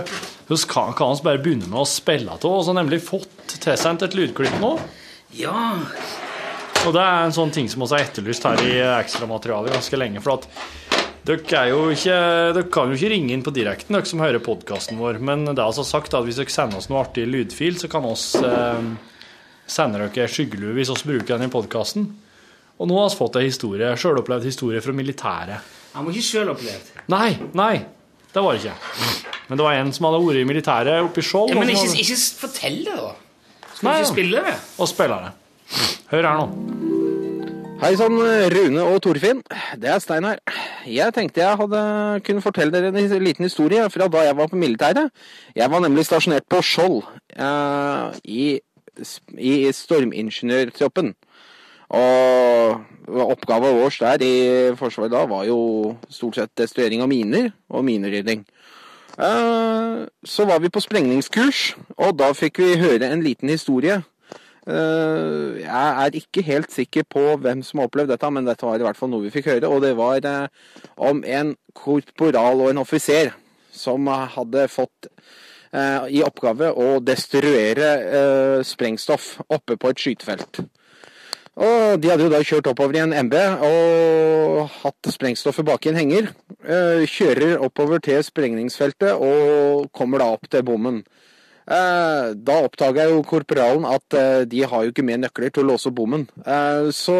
så 0.49 0.59
kan, 0.71 0.97
kan 0.97 1.13
vi 1.19 1.27
bare 1.27 1.43
begynne 1.45 1.69
med 1.69 1.83
å 1.83 1.89
spille 1.89 2.33
av. 2.33 2.47
Og 2.49 2.65
så 2.65 2.73
nemlig 2.77 3.03
fått 3.05 3.59
tilsendt 3.61 4.07
et 4.09 4.17
lydklipp 4.17 4.57
nå. 4.63 4.73
Ja. 5.37 5.53
Og 6.87 6.97
det 6.97 7.05
er 7.05 7.27
en 7.27 7.37
sånn 7.37 7.53
ting 7.53 7.69
som 7.69 7.85
også 7.85 8.01
er 8.01 8.09
etterlyst 8.09 8.49
her 8.49 8.65
i 8.65 8.75
ekstramaterialet 9.03 9.77
ganske 9.77 10.01
lenge. 10.01 10.25
For 10.25 10.41
at 10.41 10.49
dere, 11.29 11.45
er 11.61 11.71
jo 11.75 11.87
ikke, 11.93 12.19
dere 12.57 12.69
kan 12.73 12.89
jo 12.89 12.97
ikke 12.97 13.13
ringe 13.13 13.37
inn 13.37 13.45
på 13.45 13.53
direkten, 13.53 14.01
dere 14.01 14.09
som 14.09 14.25
hører 14.25 14.41
podkasten 14.49 14.97
vår. 14.97 15.21
Men 15.21 15.45
det 15.51 15.59
er 15.59 15.67
altså 15.69 15.85
sagt 15.85 16.17
at 16.17 16.25
hvis 16.25 16.41
dere 16.41 16.57
sender 16.57 16.81
oss 16.81 16.89
noe 16.89 17.05
artig 17.05 17.29
lydfil, 17.29 17.77
så 17.85 17.93
kan 17.93 18.09
oss 18.09 18.31
eh, 18.41 18.93
sende 19.67 19.99
dere 20.03 20.29
skyggelue 20.29 20.75
hvis 20.77 20.91
vi 21.05 21.13
bruker 21.15 21.39
den 21.39 21.49
i 21.49 21.53
podkasten. 21.53 22.07
Og 22.81 22.89
nå 22.91 22.97
har 22.99 23.11
vi 23.13 23.19
fått 23.21 23.37
en 23.39 23.47
historie, 23.47 23.93
sjølopplevd 23.97 24.45
historie 24.49 24.81
fra 24.83 24.93
militæret. 24.97 25.73
Han 25.95 26.07
var 26.07 26.13
ikke 26.17 26.29
sjølopplevd? 26.33 26.89
Nei, 27.13 27.29
nei, 27.55 27.75
det 28.33 28.43
var 28.43 28.57
det 28.57 28.63
ikke. 28.65 29.21
Men 29.49 29.59
det 29.61 29.67
var 29.67 29.77
en 29.79 29.93
som 29.93 30.07
hadde 30.09 30.23
vært 30.25 30.41
i 30.41 30.47
militæret 30.49 31.03
oppe 31.05 31.21
i 31.21 31.27
Skjold. 31.27 31.53
Ja, 31.53 31.59
men 31.61 31.69
ikke, 31.71 31.85
hadde- 31.85 32.01
ikke 32.01 32.19
fortell 32.41 32.79
det, 32.87 32.97
da. 32.97 33.13
Skal 33.75 33.89
Nei, 33.89 33.93
du 33.99 34.05
ikke 34.07 34.13
spille 34.15 34.43
det? 34.47 34.55
Og 34.81 34.89
spiller 34.89 35.27
det. 35.29 35.33
Hør 36.13 36.29
her 36.31 36.41
nå. 36.41 36.47
Hei 37.83 37.97
sann, 37.99 38.15
Rune 38.55 38.83
og 38.87 39.01
Torfinn. 39.03 39.41
Det 39.83 39.89
er 39.91 39.99
Stein 39.99 40.23
her. 40.29 40.39
Jeg 40.87 41.11
tenkte 41.17 41.41
jeg 41.43 41.59
hadde 41.59 41.81
kunne 42.27 42.43
fortelle 42.45 42.71
dere 42.71 42.93
en 42.95 43.25
liten 43.25 43.43
historie 43.49 43.89
fra 43.91 44.07
da 44.13 44.23
jeg 44.29 44.37
var 44.39 44.47
på 44.53 44.59
militæret. 44.61 45.11
Jeg 45.59 45.71
var 45.73 45.83
nemlig 45.83 46.05
stasjonert 46.07 46.47
på 46.51 46.61
Skjold 46.63 47.01
eh, 47.35 48.21
i, 48.31 48.45
i 49.39 49.71
stormingeniørtroppen. 49.73 51.15
Og 51.93 53.21
oppgaven 53.27 53.77
vår 53.77 53.99
der 54.01 54.25
i 54.25 54.37
Forsvaret 54.79 55.13
da 55.13 55.27
var 55.29 55.45
jo 55.45 55.97
stort 56.09 56.39
sett 56.41 56.55
destruering 56.57 57.03
av 57.05 57.11
miner 57.13 57.51
og 57.69 57.85
minerydding. 57.85 58.47
Eh, 59.19 60.07
Så 60.25 60.47
var 60.47 60.61
vi 60.61 60.71
på 60.73 60.81
sprengningskurs, 60.81 61.77
og 61.99 62.17
da 62.17 62.33
fikk 62.33 62.59
vi 62.59 62.81
høre 62.81 63.13
en 63.13 63.23
liten 63.23 63.49
historie 63.49 64.03
Eh, 64.63 65.59
jeg 65.59 66.05
er 66.05 66.15
ikke 66.15 66.43
helt 66.47 66.71
sikker 66.71 67.03
på 67.11 67.23
hvem 67.43 67.65
som 67.67 67.81
har 67.81 67.89
opplevd 67.89 68.13
dette, 68.15 68.29
men 68.31 68.47
dette 68.47 68.67
var 68.67 68.79
i 68.79 68.85
hvert 68.87 68.99
fall 68.99 69.11
noe 69.11 69.25
vi 69.25 69.33
fikk 69.35 69.51
høre. 69.51 69.71
Og 69.71 69.83
det 69.83 69.97
var 69.99 70.23
eh, 70.23 70.47
om 71.03 71.25
en 71.27 71.57
korporal 71.75 72.63
og 72.63 72.71
en 72.71 72.83
offiser 72.85 73.33
som 73.75 74.07
hadde 74.07 74.69
fått 74.71 75.09
i 75.73 76.21
oppgave 76.25 76.69
å 76.77 77.01
destruere 77.01 77.91
eh, 78.03 78.59
sprengstoff 78.67 79.39
oppe 79.49 79.79
på 79.81 79.93
et 79.93 80.03
skytefelt. 80.03 80.61
Og 81.53 82.01
De 82.01 82.09
hadde 82.09 82.25
jo 82.25 82.33
da 82.33 82.41
kjørt 82.41 82.69
oppover 82.71 82.97
i 82.97 83.03
en 83.03 83.13
MB 83.27 83.35
og 83.69 84.71
hatt 84.83 85.11
sprengstoffet 85.13 85.67
bak 85.69 85.85
i 85.85 85.91
en 85.93 85.99
henger. 86.01 86.31
Eh, 86.65 87.05
kjører 87.05 87.61
oppover 87.61 88.01
til 88.01 88.23
sprengningsfeltet 88.25 89.13
og 89.13 89.91
kommer 89.93 90.23
da 90.23 90.31
opp 90.33 90.49
til 90.49 90.65
bommen. 90.65 91.03
Eh, 91.69 92.33
Da 92.35 92.57
oppdaga 92.65 93.09
jo 93.11 93.21
korporalen 93.23 93.85
at 93.85 94.17
eh, 94.17 94.45
de 94.49 94.65
har 94.65 94.85
jo 94.85 94.95
ikke 94.95 95.05
med 95.05 95.27
nøkler 95.27 95.53
til 95.53 95.65
å 95.65 95.75
låse 95.75 95.93
bommen. 95.93 96.25
Eh, 96.47 96.89
Så 96.91 97.19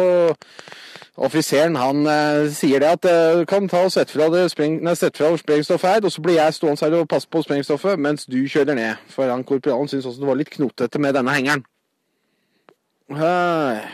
offiseren 1.17 1.75
han 1.77 2.07
eh, 2.09 2.49
sier 2.53 2.81
det 2.81 2.89
at 2.97 3.05
eh, 3.05 3.39
du 3.39 3.45
kan 3.49 3.67
ta 3.69 3.83
og 3.85 3.91
sette 3.93 4.13
fra, 4.13 4.29
det 4.33 4.47
sprengstoffet 4.51 5.89
her, 5.89 6.05
og 6.05 6.11
så 6.11 6.21
blir 6.21 6.39
jeg 6.39 6.53
stående 6.57 6.85
her 6.85 6.95
og 6.99 7.09
passe 7.09 7.29
på 7.29 7.43
sprengstoffet 7.45 7.99
mens 8.01 8.25
du 8.25 8.39
kjører 8.47 8.77
ned. 8.77 9.03
For 9.13 9.29
han 9.29 9.45
korporalen 9.45 9.91
syns 9.91 10.07
også 10.09 10.23
det 10.23 10.31
var 10.31 10.41
litt 10.41 10.53
knotete 10.53 10.99
med 10.99 11.13
denne 11.17 11.35
hengeren. 11.35 11.65
Eh, 13.13 13.85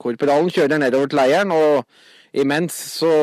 Korporalen 0.00 0.50
kjører 0.50 0.80
nedover 0.82 1.06
til 1.06 1.20
leiren, 1.20 1.52
og 1.54 1.84
imens 2.34 2.74
så 2.98 3.14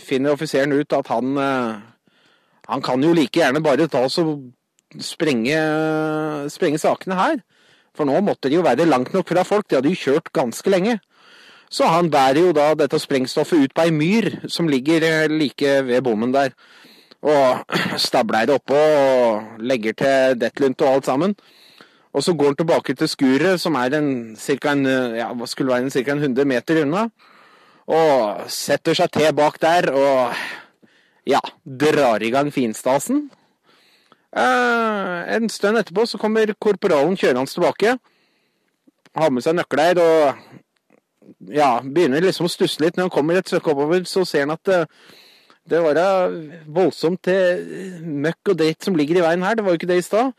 finner 0.00 0.32
offiseren 0.32 0.72
ut 0.72 0.92
at 0.96 1.10
han 1.12 1.36
eh, 1.38 1.80
Han 2.70 2.80
kan 2.80 3.02
jo 3.02 3.12
like 3.12 3.40
gjerne 3.40 3.60
bare 3.60 3.88
ta 3.90 4.04
og 4.06 4.52
sprenge, 5.02 5.56
sprenge 6.48 6.78
sakene 6.78 7.16
her. 7.18 7.40
For 7.92 8.06
nå 8.06 8.20
måtte 8.22 8.48
de 8.48 8.54
jo 8.54 8.62
være 8.62 8.86
langt 8.86 9.12
nok 9.12 9.28
fra 9.28 9.42
folk. 9.42 9.66
De 9.68 9.74
hadde 9.76 9.90
jo 9.90 9.98
kjørt 9.98 10.30
ganske 10.32 10.70
lenge. 10.70 11.00
Så 11.72 11.88
han 11.88 12.10
bærer 12.12 12.42
jo 12.42 12.52
da 12.52 12.74
dette 12.76 13.00
sprengstoffet 13.00 13.64
ut 13.64 13.74
på 13.74 13.86
ei 13.86 13.92
myr 13.96 14.28
som 14.52 14.68
ligger 14.68 15.04
eh, 15.08 15.32
like 15.32 15.78
ved 15.88 16.04
bommen 16.04 16.34
der. 16.34 16.52
Og 17.24 17.64
stabler 18.06 18.46
det 18.46 18.58
oppå 18.58 18.76
og 18.76 19.60
legger 19.64 19.96
til 19.96 20.40
dettlunt 20.40 20.84
og 20.84 20.96
alt 20.96 21.08
sammen. 21.08 21.36
Og 22.12 22.20
så 22.22 22.34
går 22.36 22.52
han 22.52 22.58
tilbake 22.60 22.94
til 22.94 23.08
skuret, 23.08 23.60
som 23.60 23.76
er 23.80 23.96
en, 23.96 24.36
cirka 24.36 24.74
en, 24.76 24.84
eh, 24.86 25.20
ja, 25.22 25.30
skulle 25.48 25.72
være 25.72 25.86
en, 25.86 25.94
cirka 25.94 26.12
en 26.12 26.20
100 26.20 26.44
meter 26.44 26.82
unna. 26.82 27.06
Og 27.88 28.44
setter 28.52 28.94
seg 28.94 29.08
til 29.16 29.32
bak 29.34 29.56
der 29.62 29.88
og 29.96 30.36
ja, 31.26 31.40
drar 31.64 32.22
i 32.22 32.30
gang 32.34 32.52
finstasen. 32.52 33.30
Eh, 34.36 35.36
en 35.36 35.48
stund 35.48 35.80
etterpå 35.80 36.04
så 36.06 36.20
kommer 36.20 36.52
korporalen 36.60 37.16
kjørende 37.16 37.48
tilbake. 37.48 37.96
Har 39.16 39.32
med 39.32 39.44
seg 39.44 39.56
nøkler 39.56 40.00
og 40.00 40.51
ja, 41.52 41.74
begynner 41.82 42.24
liksom 42.24 42.48
å 42.48 42.52
stusse 42.52 42.82
litt. 42.82 42.96
Når 42.96 43.08
han 43.08 43.14
kommer 43.14 43.38
et 43.38 43.50
stykke 43.50 43.74
oppover, 43.74 44.04
så 44.08 44.24
ser 44.28 44.46
han 44.46 44.54
at 44.54 44.64
det, 44.68 44.80
det 45.70 45.80
var 45.84 46.34
voldsomt 46.66 47.22
til 47.26 48.02
møkk 48.02 48.52
og 48.52 48.60
dritt 48.60 48.86
som 48.86 48.98
ligger 48.98 49.20
i 49.20 49.24
veien 49.26 49.46
her. 49.46 49.56
Det 49.58 49.66
var 49.66 49.74
jo 49.74 49.80
ikke 49.80 49.90
det 49.92 50.02
i 50.02 50.06
stad. 50.06 50.34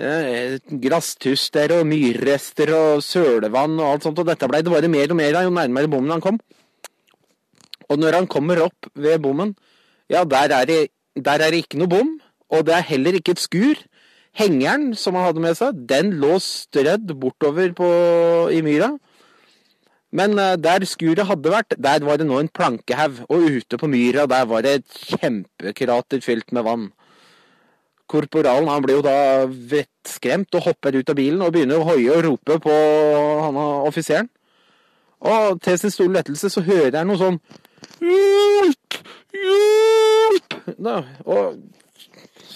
Eh, 0.00 0.56
Grasstuster 0.80 1.74
og 1.76 1.84
myrrester 1.88 2.72
og 2.76 3.02
sølevann 3.04 3.76
og 3.80 3.88
alt 3.88 4.06
sånt. 4.06 4.20
Og 4.22 4.28
dette 4.28 4.48
blei 4.48 4.62
det 4.64 4.72
bare 4.72 4.90
mer 4.92 5.12
og 5.12 5.18
mer 5.18 5.40
av 5.40 5.46
jo 5.48 5.54
nærmere 5.56 5.90
bommen 5.92 6.14
han 6.14 6.24
kom. 6.24 6.40
Og 7.90 7.98
når 7.98 8.20
han 8.20 8.30
kommer 8.30 8.62
opp 8.68 8.88
ved 8.94 9.20
bommen, 9.22 9.54
ja, 10.10 10.24
der 10.24 10.54
er 10.54 10.66
det, 10.68 10.80
der 11.16 11.42
er 11.42 11.50
det 11.50 11.64
ikke 11.64 11.80
noe 11.80 11.90
bom. 11.90 12.16
Og 12.50 12.66
det 12.66 12.76
er 12.76 12.88
heller 12.94 13.18
ikke 13.18 13.34
et 13.36 13.42
skur. 13.42 13.78
Hengeren 14.36 14.92
som 14.94 15.16
han 15.18 15.26
hadde 15.26 15.42
med 15.42 15.56
seg, 15.58 15.78
den 15.90 16.14
lå 16.22 16.36
strødd 16.42 17.10
bortover 17.18 17.72
på, 17.74 17.88
i 18.54 18.62
myra. 18.62 18.92
Men 20.10 20.38
eh, 20.38 20.56
der 20.58 20.86
skuret 20.88 21.28
hadde 21.28 21.52
vært, 21.52 21.76
der 21.78 22.02
var 22.06 22.18
det 22.18 22.26
nå 22.26 22.40
en 22.40 22.50
plankehaug. 22.50 23.22
Og 23.30 23.60
ute 23.60 23.78
på 23.78 23.90
myra 23.90 24.26
der 24.30 24.48
var 24.50 24.66
det 24.66 24.80
et 24.80 24.98
kjempekrater 25.12 26.22
fylt 26.24 26.52
med 26.56 26.66
vann. 26.66 26.90
Korporalen 28.10 28.68
han 28.68 28.82
blir 28.82 28.98
jo 28.98 29.06
da 29.06 29.46
vettskremt 29.46 30.54
og 30.58 30.66
hopper 30.66 30.98
ut 30.98 31.12
av 31.12 31.18
bilen 31.18 31.42
og 31.46 31.52
begynner 31.54 31.78
å 31.78 31.86
hoie 31.92 32.10
og 32.16 32.24
rope 32.26 32.58
på 32.64 32.76
han 33.44 33.60
offiseren. 33.86 34.30
Og 35.20 35.60
til 35.62 35.78
sin 35.78 35.92
store 35.94 36.16
lettelse 36.16 36.50
så 36.50 36.62
hører 36.64 36.96
jeg 36.96 37.06
noe 37.06 37.20
sånn 37.20 37.36
Hjelp! 38.00 38.96
Hjelp! 39.36 40.56
Da, 40.80 40.96
og 41.28 41.60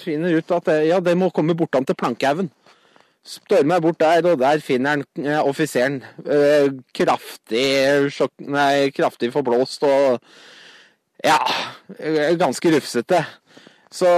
finner 0.00 0.34
ut 0.40 0.54
at 0.56 0.70
ja, 0.88 0.98
det 1.04 1.14
må 1.16 1.30
komme 1.32 1.56
bortom 1.56 1.86
til 1.86 1.96
plankehaugen. 1.96 2.50
Stormer 3.24 3.80
bort 3.80 4.00
der, 4.02 4.26
og 4.28 4.40
der 4.42 4.60
finner 4.60 4.98
han 4.98 5.04
eh, 5.24 5.40
offiseren 5.40 6.02
eh, 6.28 6.68
kraftig, 6.92 7.64
sjokk, 8.12 8.34
nei, 8.52 8.90
kraftig 8.92 9.30
forblåst 9.32 9.86
og 9.88 10.18
ja, 11.24 11.38
eh, 11.96 12.34
ganske 12.36 12.74
rufsete. 12.74 13.22
Så 13.88 14.10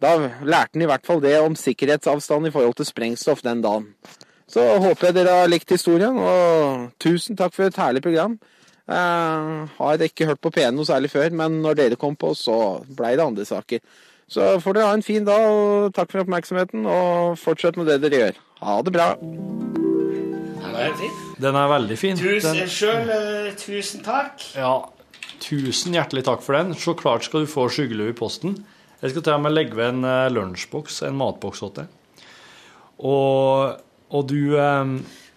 da 0.00 0.12
lærte 0.18 0.74
han 0.74 0.82
i 0.82 0.90
hvert 0.90 1.06
fall 1.06 1.22
det 1.22 1.36
om 1.38 1.54
sikkerhetsavstand 1.54 2.48
i 2.48 2.52
forhold 2.54 2.74
til 2.80 2.90
sprengstoff 2.90 3.44
den 3.46 3.62
dagen. 3.62 3.92
Så 4.50 4.64
håper 4.82 5.06
jeg 5.06 5.20
dere 5.20 5.40
har 5.44 5.50
likt 5.50 5.70
historien, 5.70 6.16
og 6.18 6.90
tusen 6.98 7.38
takk 7.38 7.54
for 7.54 7.70
et 7.70 7.78
herlig 7.78 8.02
program. 8.02 8.34
Jeg 8.90 9.68
har 9.76 10.02
ikke 10.02 10.26
hørt 10.26 10.40
på 10.42 10.50
P1 10.50 10.74
noe 10.74 10.88
særlig 10.88 11.12
før, 11.12 11.30
men 11.38 11.60
når 11.62 11.78
dere 11.78 12.00
kom 12.00 12.16
på, 12.18 12.32
så 12.34 12.80
blei 12.96 13.12
det 13.14 13.28
andre 13.28 13.46
saker. 13.46 13.78
Så 14.30 14.46
får 14.62 14.76
dere 14.76 14.86
ha 14.86 14.94
en 14.94 15.02
fin 15.02 15.24
dag, 15.26 15.42
og 15.50 15.90
takk 15.96 16.12
for 16.12 16.22
oppmerksomheten, 16.22 16.84
og 16.86 17.34
fortsett 17.40 17.78
med 17.80 17.88
det 17.90 17.96
dere 18.04 18.20
gjør. 18.20 18.38
Ha 18.62 18.76
det 18.86 18.92
bra. 18.94 19.08
Den 20.60 20.76
er 20.78 20.94
fin. 21.00 21.16
Den 21.40 21.56
er 21.58 21.70
veldig 21.72 21.96
fin. 21.98 22.16
Tusen, 22.20 22.54
Den, 22.60 22.68
selv, 22.70 23.10
eh, 23.10 23.50
tusen 23.58 24.04
takk. 24.06 24.44
ja, 24.54 24.74
tusen 25.42 25.96
hjertelig 25.96 26.24
takk 26.28 26.44
for 26.46 26.54
den. 26.54 26.74
Så 26.78 26.94
klart 26.94 27.24
skal 27.26 27.42
du 27.42 27.50
få 27.50 27.66
skyggelue 27.72 28.12
i 28.12 28.16
posten. 28.16 28.54
Jeg 29.02 29.10
skal 29.14 29.22
til 29.24 29.32
og 29.32 29.40
med 29.42 29.56
legge 29.56 29.74
ved 29.76 29.88
en 29.96 30.04
eh, 30.04 30.28
lunsjboks, 30.30 31.02
en 31.08 31.16
matboks 31.16 31.58
til 31.64 31.72
deg. 31.80 31.86
Og, 33.00 33.80
og 34.12 34.28
du 34.28 34.56
eh, 34.60 34.84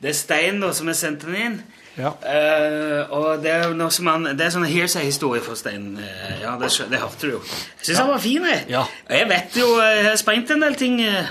Det 0.03 0.11
er 0.11 0.19
Stein 0.19 0.59
da, 0.61 0.73
som 0.75 0.91
har 0.91 0.99
sendt 0.99 1.23
den 1.25 1.35
inn. 1.39 1.57
Ja. 1.93 2.09
Uh, 2.25 3.11
og 3.13 3.43
det 3.43 3.51
er 3.53 3.67
jo 3.67 3.75
noe 3.77 3.93
som 3.93 4.07
han, 4.09 4.31
det 4.33 4.47
er 4.47 4.53
sånn 4.55 4.65
hearsay-historie 4.65 5.43
for 5.45 5.59
Stein. 5.59 5.91
Uh, 5.99 6.31
ja, 6.41 6.55
det, 6.61 6.71
det 6.89 7.01
hørte 7.03 7.27
du 7.29 7.35
jo. 7.35 7.41
Jeg 7.43 7.89
syns 7.89 8.01
han 8.01 8.09
var 8.09 8.23
fin. 8.23 8.47
Jeg. 8.49 8.63
Ja. 8.73 8.85
Og 8.87 9.13
jeg 9.19 9.29
vet 9.29 9.59
jo, 9.61 9.67
jeg 9.81 10.07
har 10.09 10.17
sprengt 10.21 10.55
en 10.55 10.65
del 10.65 10.79
ting 10.79 10.97
uh, 11.05 11.29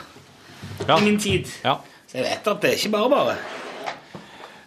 Ja. 0.86 0.98
i 0.98 1.02
min 1.04 1.18
tid. 1.22 1.50
ja. 1.64 1.80
Så 2.12 2.18
jeg 2.20 2.26
vet 2.28 2.48
at 2.50 2.60
det 2.60 2.70
er 2.70 2.76
ikke 2.76 2.92
bare 2.92 3.08
bare. 3.08 3.34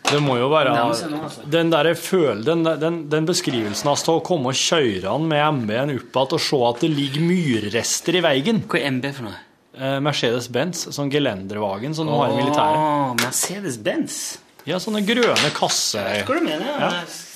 Det 0.06 0.20
må 0.22 0.36
jo 0.38 0.48
være 0.50 0.72
altså. 0.78 1.08
Den, 1.50 1.72
der 1.74 1.92
føl, 1.98 2.44
den, 2.46 2.64
den, 2.82 2.98
den 3.10 3.26
beskrivelsen 3.26 3.90
av 3.90 4.02
å 4.14 4.20
komme 4.26 4.50
og 4.54 4.58
kjøre 4.58 5.10
han 5.10 5.26
med 5.30 5.42
MB-en 5.62 5.94
opp 5.96 6.18
igjen 6.18 6.36
og 6.38 6.42
se 6.46 6.60
at 6.70 6.82
det 6.86 6.90
ligger 6.94 7.26
myrrester 7.26 8.18
i 8.18 8.24
veien. 8.26 8.64
Hva 8.70 8.82
er 8.82 8.94
MB 8.98 9.08
for 9.18 9.28
noe? 9.28 9.38
Eh, 9.76 9.98
Mercedes-Benz, 10.06 10.86
sånn 10.96 11.10
gelendervagen 11.12 11.94
som 11.98 12.08
de 12.08 12.18
har 12.18 12.34
i 12.34 12.38
militæret. 12.40 13.24
Mercedes-Benz. 13.26 14.20
Ja, 14.66 14.80
sånne 14.82 15.04
grønne 15.06 15.52
kasser. 15.54 16.08
Jeg 16.10 16.24
vet 16.24 16.30
Hva 16.30 16.36
du 16.40 16.46
mener 16.46 16.66
Ja. 16.66 16.90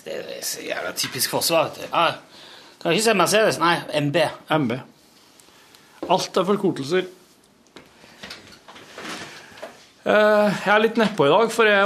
Det 0.06 0.14
er 0.16 0.42
så 0.46 0.62
jævla 0.66 0.92
typisk 0.98 1.30
forsvar. 1.36 1.70
kan 2.82 2.92
ikke 2.96 3.04
si 3.04 3.14
Mercedes. 3.14 3.60
Nei, 3.60 3.76
MB. 4.02 4.16
MB. 4.50 4.72
Alt 6.10 6.38
er 6.38 6.44
forkortelser. 6.48 7.06
Eh, 10.06 10.50
Jeg 10.66 10.74
er 10.74 10.80
litt 10.80 10.96
nedpå 10.98 11.26
i 11.28 11.30
dag, 11.30 11.52
for 11.52 11.66
jeg, 11.70 11.86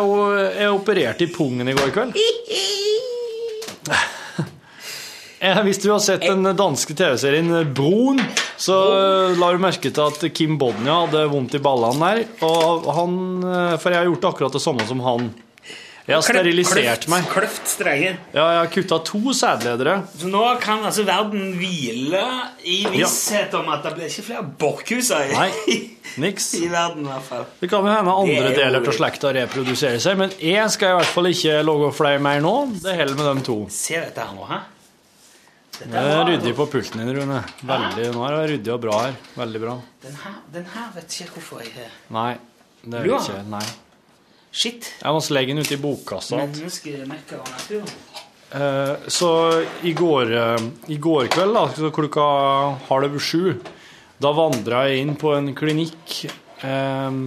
jeg 0.62 0.70
opererte 0.72 1.24
i 1.26 1.34
pungen 1.34 1.68
i 1.68 1.74
går 1.74 1.92
kveld. 1.92 2.14
Eh, 5.44 5.60
Hvis 5.68 5.82
du 5.84 5.90
har 5.92 6.00
sett 6.00 6.24
den 6.24 6.46
danske 6.56 6.96
TV-serien 6.96 7.50
Broen, 7.76 8.22
så 8.56 8.78
eh, 8.96 9.34
la 9.40 9.50
du 9.52 9.60
merke 9.64 9.92
til 9.92 10.06
at 10.08 10.22
Kim 10.36 10.56
Bodnia 10.62 11.02
hadde 11.04 11.26
vondt 11.34 11.58
i 11.58 11.64
ballene 11.64 12.00
der. 12.14 12.22
Og 12.48 12.86
han, 12.96 13.18
eh, 13.44 13.74
for 13.82 13.92
jeg 13.92 14.00
har 14.06 14.08
gjort 14.14 14.30
akkurat 14.34 14.56
det 14.56 14.64
samme 14.64 14.86
som 14.88 15.04
han. 15.04 15.34
Jeg 16.04 16.18
har 16.18 16.24
sterilisert 16.26 17.06
meg. 17.08 17.24
Kløft 17.32 17.70
streie. 17.72 18.10
Ja, 18.36 18.44
jeg 18.52 18.58
har 18.60 18.72
kutta 18.74 18.98
to 19.08 19.22
sædledere. 19.36 19.94
Så 20.20 20.28
nå 20.32 20.42
kan 20.60 20.82
altså 20.84 21.06
verden 21.08 21.54
hvile 21.56 22.24
i 22.68 22.82
visshet 22.92 23.56
om 23.56 23.70
at 23.72 23.86
det 23.88 23.94
blir 23.96 24.10
ikke 24.12 24.26
flere 24.28 24.44
borkhuser 24.60 25.30
i, 25.32 25.38
Nei, 25.38 25.78
niks. 26.26 26.50
i 26.60 26.68
verden. 26.72 27.08
i 27.08 27.12
hvert 27.14 27.28
fall. 27.30 27.46
Det 27.62 27.72
kan 27.72 27.88
jo 27.88 27.96
hende 27.96 28.16
andre 28.20 28.52
er 28.52 28.58
deler 28.60 28.84
av 28.84 28.96
slekta 29.00 29.32
reproduserer 29.40 30.04
seg, 30.04 30.20
men 30.20 30.36
jeg 30.44 30.68
skal 30.76 30.92
i 30.92 31.00
hvert 31.00 31.14
fall 31.16 31.32
ikke 31.32 31.62
logge 31.68 31.94
flere 31.96 32.20
mer 32.28 32.44
nå. 32.44 32.56
Det 32.84 32.96
holder 33.00 33.20
med 33.22 33.30
dem 33.32 33.44
to. 33.48 33.58
Se 33.72 33.96
dette 34.04 34.28
her 34.28 34.36
nå, 34.36 34.48
hæ? 34.52 34.60
Dette 35.74 35.90
Det 35.90 36.02
er 36.06 36.28
ryddig 36.28 36.52
på 36.58 36.66
pulten 36.70 37.02
din, 37.02 37.12
Rune. 37.18 37.40
Veldig, 37.66 38.10
nå 38.14 38.26
er 38.28 38.36
det 38.36 38.44
ryddig 38.52 38.74
og 38.76 38.82
bra 38.84 38.98
her. 39.08 39.16
Veldig 39.40 39.62
bra. 39.64 39.78
Den 40.04 40.20
her, 40.22 40.36
den 40.54 40.68
her 40.76 40.92
vet 40.94 41.16
ikke 41.18 41.34
hvorfor 41.40 41.64
jeg 41.64 41.74
har 41.80 41.96
Nei, 42.14 42.34
det 42.84 43.00
er 43.00 43.10
ikke. 43.18 43.40
Nei. 43.50 43.64
Shit. 44.54 44.92
Jeg 45.02 45.16
må 45.16 45.24
legge 45.34 45.56
den 45.56 45.64
ute 45.66 45.74
i 45.74 45.82
bokkassa. 45.82 46.38
Menneskemekker 46.44 47.42
natur. 47.42 47.96
Eh, 48.54 49.10
Så 49.10 49.32
i 49.82 49.94
går, 49.98 50.34
eh, 50.38 50.68
i 50.94 50.98
går 51.02 51.32
kveld, 51.34 51.58
da, 51.58 51.90
klokka 51.90 52.28
halv 52.88 53.18
sju, 53.18 53.56
da 54.22 54.32
vandra 54.32 54.84
jeg 54.92 55.02
inn 55.08 55.16
på 55.18 55.34
en 55.34 55.56
klinikk 55.58 56.20
eh, 56.62 57.18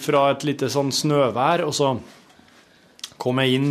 fra 0.00 0.30
et 0.32 0.46
lite 0.48 0.70
sånn 0.72 0.88
snøvær, 0.96 1.66
og 1.68 1.76
så 1.76 1.92
kom 3.20 3.38
jeg 3.44 3.58
inn 3.60 3.68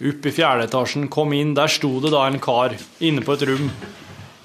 opp 0.00 0.26
i 0.26 0.32
fjerde 0.34 0.66
etasjen, 0.68 1.08
kom 1.12 1.34
inn, 1.36 1.54
der 1.56 1.70
sto 1.70 1.98
det 2.02 2.12
da 2.14 2.24
en 2.26 2.40
kar 2.42 2.74
inne 3.04 3.22
på 3.24 3.36
et 3.36 3.44
rom. 3.48 3.68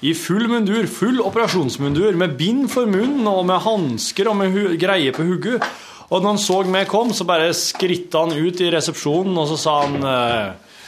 I 0.00 0.14
full 0.16 0.46
mundur, 0.48 0.86
full 0.88 1.20
operasjonsmundur, 1.20 2.16
med 2.16 2.38
bind 2.38 2.70
for 2.72 2.88
munnen 2.88 3.26
og 3.28 3.42
med 3.48 3.60
hansker 3.66 4.30
og 4.30 4.38
med 4.38 4.78
greie 4.80 5.12
på 5.12 5.26
hugget. 5.28 5.66
Og 6.10 6.22
når 6.22 6.32
han 6.32 6.40
så 6.42 6.60
meg 6.66 6.88
kom, 6.90 7.12
så 7.14 7.26
bare 7.28 7.52
skritta 7.54 8.24
han 8.24 8.32
ut 8.34 8.62
i 8.62 8.70
resepsjonen, 8.72 9.36
og 9.38 9.50
så 9.52 9.58
sa 9.60 9.74
han 9.84 10.06
eh, 10.10 10.78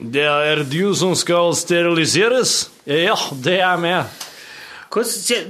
Det 0.00 0.26
er 0.26 0.64
du 0.68 0.90
som 0.98 1.14
skal 1.16 1.54
steriliseres? 1.56 2.64
Ja, 2.84 3.16
det 3.44 3.60
er 3.62 3.78
meg. 3.80 4.26
Hva 4.90 5.04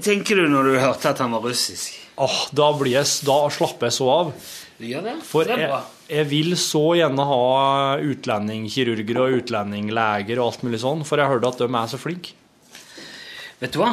tenker 0.04 0.36
du 0.36 0.50
når 0.52 0.68
du 0.68 0.78
hørte 0.82 1.14
at 1.14 1.22
han 1.24 1.32
var 1.32 1.48
russisk? 1.48 1.96
Åh, 2.20 2.36
da, 2.52 2.68
blir 2.76 2.98
jeg, 2.98 3.08
da 3.24 3.38
slapper 3.48 3.88
jeg 3.88 3.96
så 3.96 4.10
av. 4.12 4.34
Du 4.76 4.84
gjør 4.84 5.08
det? 5.08 5.16
For 5.24 5.48
det 5.48 5.56
er 5.56 5.64
bra. 5.64 5.80
jeg 5.80 5.99
vil 6.30 6.56
så 6.58 6.82
gjerne 6.98 7.24
ha 7.26 7.98
utlendingkirurger 8.02 9.20
og 9.22 9.36
utlendingleger 9.40 10.40
og 10.40 10.46
alt 10.48 10.64
mulig 10.66 10.80
sånn, 10.82 11.04
for 11.06 11.22
jeg 11.22 11.30
hørte 11.30 11.52
at 11.52 11.60
de 11.62 11.68
er 11.70 11.90
så 11.92 12.00
flinke. 12.00 12.34
Vet 13.60 13.76
du 13.76 13.80
hva? 13.82 13.92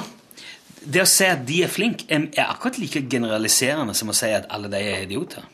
Det 0.88 1.04
å 1.04 1.10
si 1.10 1.28
at 1.28 1.44
de 1.48 1.62
er 1.66 1.72
flinke, 1.72 2.08
er 2.10 2.48
akkurat 2.48 2.80
like 2.80 3.04
generaliserende 3.12 3.96
som 3.98 4.10
å 4.10 4.16
si 4.16 4.30
at 4.32 4.48
alle 4.54 4.72
de 4.72 4.80
er 4.80 5.06
idioter. 5.06 5.46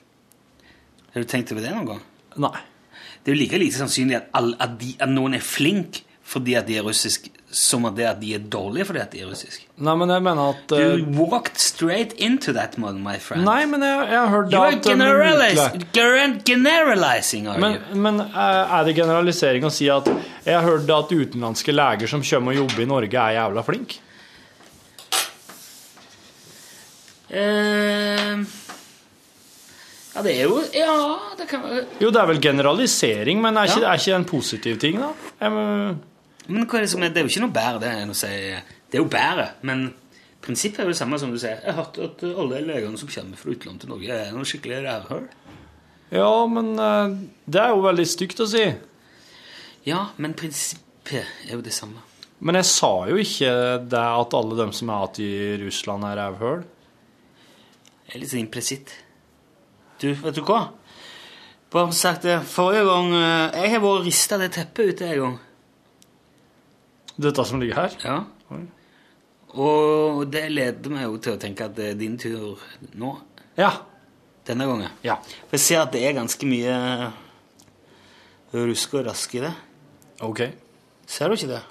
Har 1.13 1.25
du 1.25 1.29
tenkt 1.29 1.51
over 1.53 1.65
det 1.65 1.73
noen 1.73 1.89
gang? 1.89 2.03
Nei. 2.43 2.59
Det 3.23 3.31
er 3.31 3.35
jo 3.35 3.41
like 3.41 3.59
lite 3.61 3.79
sannsynlig 3.79 4.17
at, 4.19 4.31
alle, 4.35 4.57
at, 4.61 4.75
de, 4.79 4.93
at 4.99 5.11
noen 5.11 5.37
er 5.37 5.45
flink 5.45 6.03
fordi 6.27 6.55
at 6.59 6.67
de 6.67 6.77
er 6.79 6.85
russisk, 6.85 7.27
som 7.53 7.83
at 7.85 7.93
det 7.95 8.05
at 8.09 8.19
de 8.21 8.31
er 8.33 8.39
dårlige 8.49 8.85
fordi 8.89 8.99
at 9.03 9.11
de 9.13 9.19
er 9.21 9.27
russiske. 9.29 9.67
Nei, 9.85 9.93
men 10.01 10.09
jeg 10.09 10.23
mener 10.25 10.49
at 10.55 10.71
Uh, 10.73 10.79
you 10.97 11.05
walked 11.19 11.59
straight 11.61 12.13
into 12.17 12.53
that 12.53 12.77
one, 12.81 12.99
my 13.05 13.17
friend. 13.21 13.45
Nei, 13.45 13.65
men 13.69 13.81
jeg, 13.85 14.07
jeg 14.11 14.29
hørt 14.33 14.53
You 14.53 14.63
at 14.63 14.73
eh, 14.73 14.81
generalize, 14.87 15.67
utle- 15.69 15.87
gener- 15.93 16.39
generalizing, 16.49 17.47
are 17.47 17.59
men, 17.61 17.77
you? 17.77 17.99
men 18.07 18.19
eh, 18.25 18.77
er 18.79 18.87
det 18.89 18.95
generalisering 18.97 19.65
å 19.69 19.71
si 19.73 19.89
at 19.93 20.09
jeg 20.45 20.55
har 20.57 20.65
hørt 20.65 20.89
at 20.89 21.13
utenlandske 21.13 21.71
leger 21.77 22.09
som 22.09 22.25
kommer 22.25 22.53
og 22.57 22.63
jobber 22.63 22.81
i 22.81 22.89
Norge, 22.89 23.13
er 23.27 23.37
jævla 23.39 23.63
flinke? 23.69 24.01
Uh, 27.33 28.43
ja, 30.13 30.21
det 30.21 30.33
er 30.37 30.43
jo 30.45 30.59
Ja, 30.75 30.95
det 31.39 31.47
kan 31.49 31.63
være 31.65 31.85
Jo, 32.03 32.11
det 32.13 32.19
er 32.21 32.27
vel 32.29 32.41
generalisering, 32.43 33.39
men 33.41 33.57
er 33.57 33.69
ikke, 33.71 33.81
Ja. 33.81 33.93
er 33.93 33.97
ikke 33.97 34.11
det 34.11 34.19
en 34.19 34.25
positiv 34.29 34.77
ting, 34.83 34.99
da? 35.01 35.07
Jeg, 35.41 35.95
Men 36.47 36.67
hva 36.67 36.79
er 36.79 36.85
det, 36.85 36.91
som 36.91 37.03
er, 37.03 37.11
det 37.13 37.21
er 37.21 37.27
jo 37.27 37.31
ikke 37.31 37.43
noe 37.45 37.55
bedre 37.55 37.81
det 37.83 37.91
enn 38.01 38.11
å 38.11 38.17
si 38.17 38.31
Det 38.33 38.97
er 38.97 39.01
jo 39.01 39.09
bedre, 39.11 39.45
men 39.63 39.85
prinsippet 40.43 40.81
er 40.81 40.89
jo 40.89 40.93
det 40.93 40.99
samme 40.99 41.19
som 41.21 41.31
du 41.31 41.39
sier. 41.39 41.61
Jeg 41.63 41.71
har 41.71 41.85
hørt 41.85 41.99
at 42.03 42.23
alle 42.27 42.63
legene 42.67 42.99
som 42.99 43.11
kommer 43.11 43.39
fra 43.39 43.53
utlandet 43.53 43.85
til 43.85 43.93
Norge, 43.93 44.17
er 44.17 44.33
noe 44.35 44.47
skikkelig 44.47 44.81
rævhøl. 44.83 45.27
ja, 46.11 46.33
men 46.51 46.73
eh, 46.79 47.15
det 47.47 47.61
er 47.61 47.71
jo 47.71 47.85
veldig 47.85 48.07
stygt 48.11 48.43
å 48.43 48.49
si. 48.51 48.65
Ja, 49.87 50.09
men 50.17 50.35
prinsippet 50.39 51.23
er 51.47 51.55
jo 51.55 51.63
det 51.63 51.73
samme. 51.75 52.03
Men 52.43 52.59
jeg 52.59 52.67
sa 52.67 52.91
jo 53.07 53.17
ikke 53.19 53.53
det 53.87 54.03
at 54.03 54.35
alle 54.35 54.59
dem 54.59 54.75
som 54.75 54.91
er 54.91 55.19
igjen 55.23 55.61
i 55.61 55.63
Russland, 55.63 56.03
er 56.03 56.19
rævhøl. 56.19 56.63
Det 58.03 58.15
er 58.17 58.19
litt 58.19 58.33
sånn 58.33 58.43
implisitt. 58.43 58.91
Du, 60.01 60.09
vet 60.11 60.35
du 60.35 60.43
hva? 60.43 60.65
Bare 61.73 61.95
sagt 61.95 62.27
det, 62.27 62.35
forrige 62.45 62.83
gang 62.85 63.13
eh, 63.17 63.61
Jeg 63.63 63.71
har 63.73 63.81
vært 63.81 64.03
rista 64.05 64.37
det 64.37 64.51
teppet 64.53 64.91
ute 64.91 65.07
en 65.07 65.21
gang. 65.23 65.37
Dette 67.21 67.45
som 67.45 67.59
ligger 67.61 67.75
her? 67.83 67.97
Ja. 68.03 68.23
Og 69.53 70.23
det 70.33 70.47
leder 70.49 70.89
meg 70.93 71.03
jo 71.05 71.17
til 71.21 71.35
å 71.35 71.41
tenke 71.41 71.67
at 71.67 71.75
det 71.77 71.91
er 71.91 71.99
din 71.99 72.15
tur 72.17 72.57
nå. 72.97 73.11
Ja. 73.59 73.69
Denne 74.47 74.65
gangen. 74.67 74.89
Ja. 75.05 75.19
For 75.45 75.55
jeg 75.59 75.63
ser 75.67 75.83
at 75.83 75.93
det 75.93 76.01
er 76.07 76.15
ganske 76.17 76.47
mye 76.49 76.73
rusk 78.53 78.95
og 78.97 79.05
rask 79.07 79.35
i 79.37 79.43
det. 79.45 79.53
Ok. 80.25 80.41
Ser 81.09 81.29
du 81.29 81.37
ikke 81.37 81.51
det? 81.53 81.61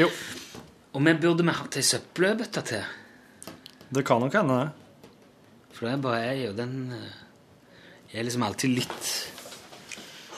Jo. 0.00 0.08
Og 0.94 1.04
vi 1.04 1.14
burde 1.20 1.44
vi 1.46 1.54
hatt 1.58 1.76
ei 1.78 1.84
søppelbøtte 1.86 2.62
til. 2.70 2.88
Det 3.94 4.02
kan 4.06 4.20
nok 4.24 4.34
hende, 4.34 4.56
det. 4.64 5.10
For 5.74 5.86
det 5.86 5.92
er 5.96 6.02
bare 6.02 6.20
jeg, 6.24 6.48
og 6.50 6.56
den 6.58 6.74
jeg 6.94 8.20
er 8.20 8.26
liksom 8.28 8.44
alltid 8.46 8.70
litt 8.76 9.06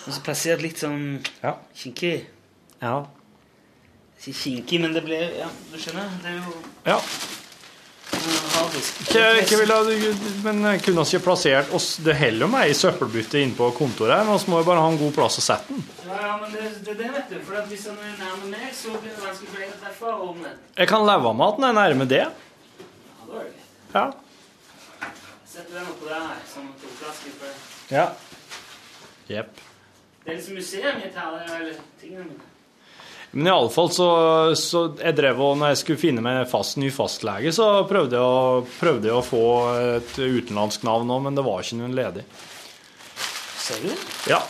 Og 0.06 0.14
så 0.14 0.22
plassert 0.24 0.62
litt 0.64 0.78
sånn 0.80 1.18
Ja. 1.42 1.56
kinkig. 1.76 2.26
Ja. 2.80 3.06
Ikke 4.16 4.32
kinky, 4.40 4.78
men 4.82 4.94
det 4.96 5.04
ble 5.06 5.18
Ja, 5.38 5.48
du 5.72 5.76
skjønner? 5.78 6.08
Det 6.22 6.32
er 6.32 6.38
jo 6.40 6.54
ja. 6.86 7.00
Ikke, 9.06 9.58
vil 9.60 9.70
ha, 9.70 9.78
men 10.44 10.62
kunne 10.82 11.02
vi 11.02 11.16
ikke 11.16 11.24
plassert 11.24 11.72
oss 11.74 11.96
Det 12.02 12.14
holder 12.16 12.50
med 12.50 12.68
ei 12.68 12.74
søppelbytte 12.76 13.40
inne 13.42 13.56
på 13.58 13.68
kontoret, 13.76 14.22
men 14.26 14.38
vi 14.38 14.52
må 14.52 14.60
jo 14.62 14.68
bare 14.68 14.82
ha 14.82 14.90
en 14.92 14.98
god 15.00 15.12
plass 15.16 15.38
å 15.40 15.44
sette 15.44 15.74
den. 15.74 15.84
Ja, 16.06 16.18
ja, 16.22 16.32
men 16.40 16.54
det, 16.54 16.70
det, 16.86 16.96
det 17.00 17.10
vet 17.16 17.34
du. 17.34 17.36
For 17.46 17.68
hvis 17.70 17.86
han 17.90 17.98
er 17.98 18.14
nærme 18.22 18.50
meg, 18.54 18.70
så 18.78 18.94
blir 18.94 19.12
det 19.12 19.22
vanskelig 19.24 19.50
for 19.52 19.62
deg 19.62 19.74
å 19.74 19.78
treffe 19.82 20.14
ovnen. 20.28 20.56
Jeg 20.78 20.90
kan 20.92 21.06
leve 21.06 21.34
med 21.34 21.46
at 21.46 21.60
den 21.60 21.68
er 21.68 21.78
nærme 21.80 22.08
det. 22.14 22.24
Ja, 22.24 23.28
da 23.28 23.42
er 23.42 23.52
det. 23.52 23.68
Ja. 23.94 24.06
Setter 25.52 25.78
den 25.78 25.92
oppå 25.92 26.10
der, 26.10 26.42
sånn 26.54 26.74
toflaske. 26.82 27.36
for 27.38 27.52
det. 27.52 27.96
Ja. 27.96 28.08
Jepp. 29.30 29.64
Det 30.22 30.32
er 30.32 30.38
liksom 30.40 30.58
museet 30.58 31.00
mitt 31.02 31.16
her, 31.18 31.34
det 31.36 31.46
er 31.46 31.58
eller 31.60 31.82
tingene 32.00 32.30
mine. 32.30 32.55
Men 33.36 33.50
iallfall 33.50 33.90
så, 33.92 34.08
så 34.56 34.82
jeg 34.96 35.12
drev 35.18 35.40
og 35.44 35.58
Når 35.60 35.74
jeg 35.74 35.80
skulle 35.82 36.00
finne 36.00 36.22
meg 36.24 36.46
fast, 36.48 36.78
ny 36.80 36.88
fastlege, 36.94 37.52
så 37.52 37.68
prøvde 37.88 38.16
jeg, 38.16 38.24
å, 38.24 38.62
prøvde 38.80 39.10
jeg 39.10 39.16
å 39.18 39.24
få 39.24 39.46
et 39.96 40.14
utenlandsk 40.16 40.86
navn 40.88 41.12
òg, 41.12 41.26
men 41.26 41.36
det 41.36 41.44
var 41.44 41.60
ikke 41.60 41.80
noen 41.82 41.98
ledig. 41.98 42.24
Ser 43.60 43.84
du? 43.84 43.90
Ja. 44.30 44.40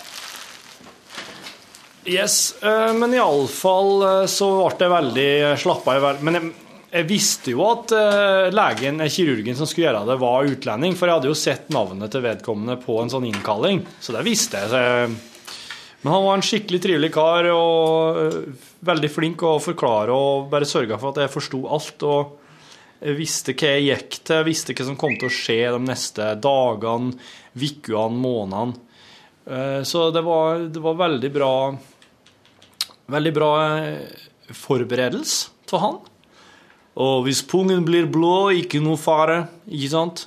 Yes, 2.06 2.54
eh, 2.62 2.92
men 2.94 3.16
iallfall 3.18 4.28
så 4.30 4.52
ble 4.60 4.86
jeg 4.86 4.94
veldig 4.94 5.28
slappa 5.58 5.96
i. 5.98 6.06
Men 6.22 6.38
jeg, 6.38 6.54
jeg 6.94 7.10
visste 7.10 7.56
jo 7.56 7.66
at 7.66 7.90
eh, 7.96 8.54
legen, 8.54 9.02
eh, 9.02 9.10
kirurgen 9.10 9.58
som 9.58 9.66
skulle 9.66 9.88
gjøre 9.88 10.06
det, 10.12 10.22
var 10.22 10.52
utlending, 10.52 10.94
for 10.94 11.10
jeg 11.10 11.18
hadde 11.18 11.34
jo 11.34 11.40
sett 11.42 11.74
navnet 11.74 12.14
til 12.14 12.22
vedkommende 12.22 12.78
på 12.86 13.02
en 13.02 13.10
sånn 13.10 13.26
innkalling, 13.32 13.82
så 13.98 14.14
det 14.14 14.28
visste 14.30 14.62
jeg. 14.62 15.16
Men 16.06 16.12
han 16.12 16.24
var 16.24 16.36
en 16.38 16.44
skikkelig 16.46 16.78
trivelig 16.84 17.08
kar 17.16 17.48
og 17.50 18.18
eh, 18.22 18.34
veldig 18.86 19.10
flink 19.12 19.42
å 19.46 19.56
forklare 19.62 20.14
og 20.14 20.48
bare 20.52 20.68
sørga 20.68 20.98
for 21.00 21.12
at 21.12 21.24
jeg 21.24 21.34
forsto 21.34 21.62
alt. 21.72 22.02
Og 22.06 23.12
visste 23.18 23.52
hva 23.52 23.74
jeg 23.74 23.86
gikk 23.90 24.18
til, 24.24 24.44
visste 24.46 24.74
hva 24.76 24.86
som 24.88 24.96
kom 25.00 25.16
til 25.20 25.28
å 25.28 25.34
skje 25.36 25.58
de 25.74 25.80
neste 25.84 26.30
dagene, 26.40 27.12
ukene, 27.56 28.20
månedene. 28.22 28.80
Eh, 29.46 29.82
Så 29.86 30.10
det 30.10 30.22
var, 30.26 30.64
det 30.72 30.82
var 30.82 30.96
veldig 31.06 31.32
bra 31.34 31.52
Veldig 33.06 33.30
bra 33.36 33.50
eh, 33.78 34.22
forberedelse 34.50 35.52
til 35.70 35.78
han. 35.78 36.00
Og 36.98 37.20
hvis 37.26 37.44
pungen 37.46 37.84
blir 37.86 38.08
blå, 38.10 38.48
ikke 38.50 38.80
noe 38.82 38.98
fare, 38.98 39.44
ikke 39.68 39.90
sant? 39.92 40.24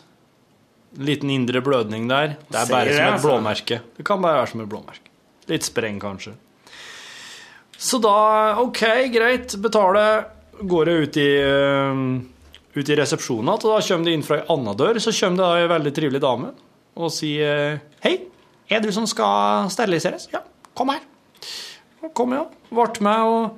En 0.95 1.03
liten 1.09 1.33
indre 1.33 1.59
blødning 1.65 2.07
der. 2.07 2.37
Det 2.47 2.61
er 2.61 2.71
bare 2.71 2.93
som 2.93 3.03
et 3.03 3.15
altså. 3.17 3.27
blåmerke. 3.27 3.81
Det 3.97 4.05
kan 4.07 4.21
bare 4.23 4.39
være 4.39 4.51
som 4.53 4.63
et 4.63 4.69
blåmerke. 4.71 5.11
Litt 5.51 5.67
spreng, 5.67 5.99
kanskje. 5.99 6.37
Så 7.79 7.97
da, 8.03 8.59
OK, 8.59 8.81
greit, 9.13 9.55
betale. 9.63 10.03
Går 10.59 10.89
jeg 10.91 11.03
ut 11.05 11.17
i, 11.21 11.29
eh, 11.39 12.01
ut 12.75 12.89
i 12.91 12.97
resepsjonen 12.99 13.47
igjen, 13.47 13.55
og 13.55 13.69
da 13.71 13.85
kommer 13.87 14.09
det 14.09 14.15
inn 14.17 14.25
fra 14.27 14.41
ei 14.41 14.47
anna 14.51 14.73
dør, 14.75 14.99
så 14.99 15.13
kommer 15.15 15.39
det 15.39 15.61
ei 15.61 15.69
veldig 15.71 15.93
trivelig 15.95 16.19
dame 16.19 16.51
og 16.99 17.11
sier 17.15 17.79
Hei, 18.03 18.17
er 18.67 18.83
du 18.83 18.91
som 18.91 19.07
skal 19.07 19.69
steriliseres? 19.71 20.27
Ja, 20.33 20.41
kom 20.75 20.91
her. 20.91 21.05
Og 22.03 22.11
kom, 22.15 22.35
ja. 22.35 22.45
Ble 22.69 22.87
med 23.05 23.29
og 23.31 23.57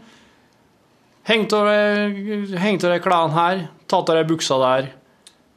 hengte 1.26 1.57
av 1.57 1.69
deg 1.72 3.01
klærne 3.01 3.34
her, 3.34 3.63
tatt 3.89 4.09
av 4.09 4.19
deg 4.19 4.30
buksa 4.30 4.59
der, 4.61 4.91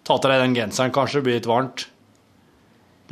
tatt 0.09 0.25
av 0.25 0.33
deg 0.33 0.41
den 0.41 0.57
genseren, 0.57 0.95
kanskje 0.95 1.21
det 1.21 1.27
blir 1.29 1.39
litt 1.39 1.51
varmt. 1.51 1.87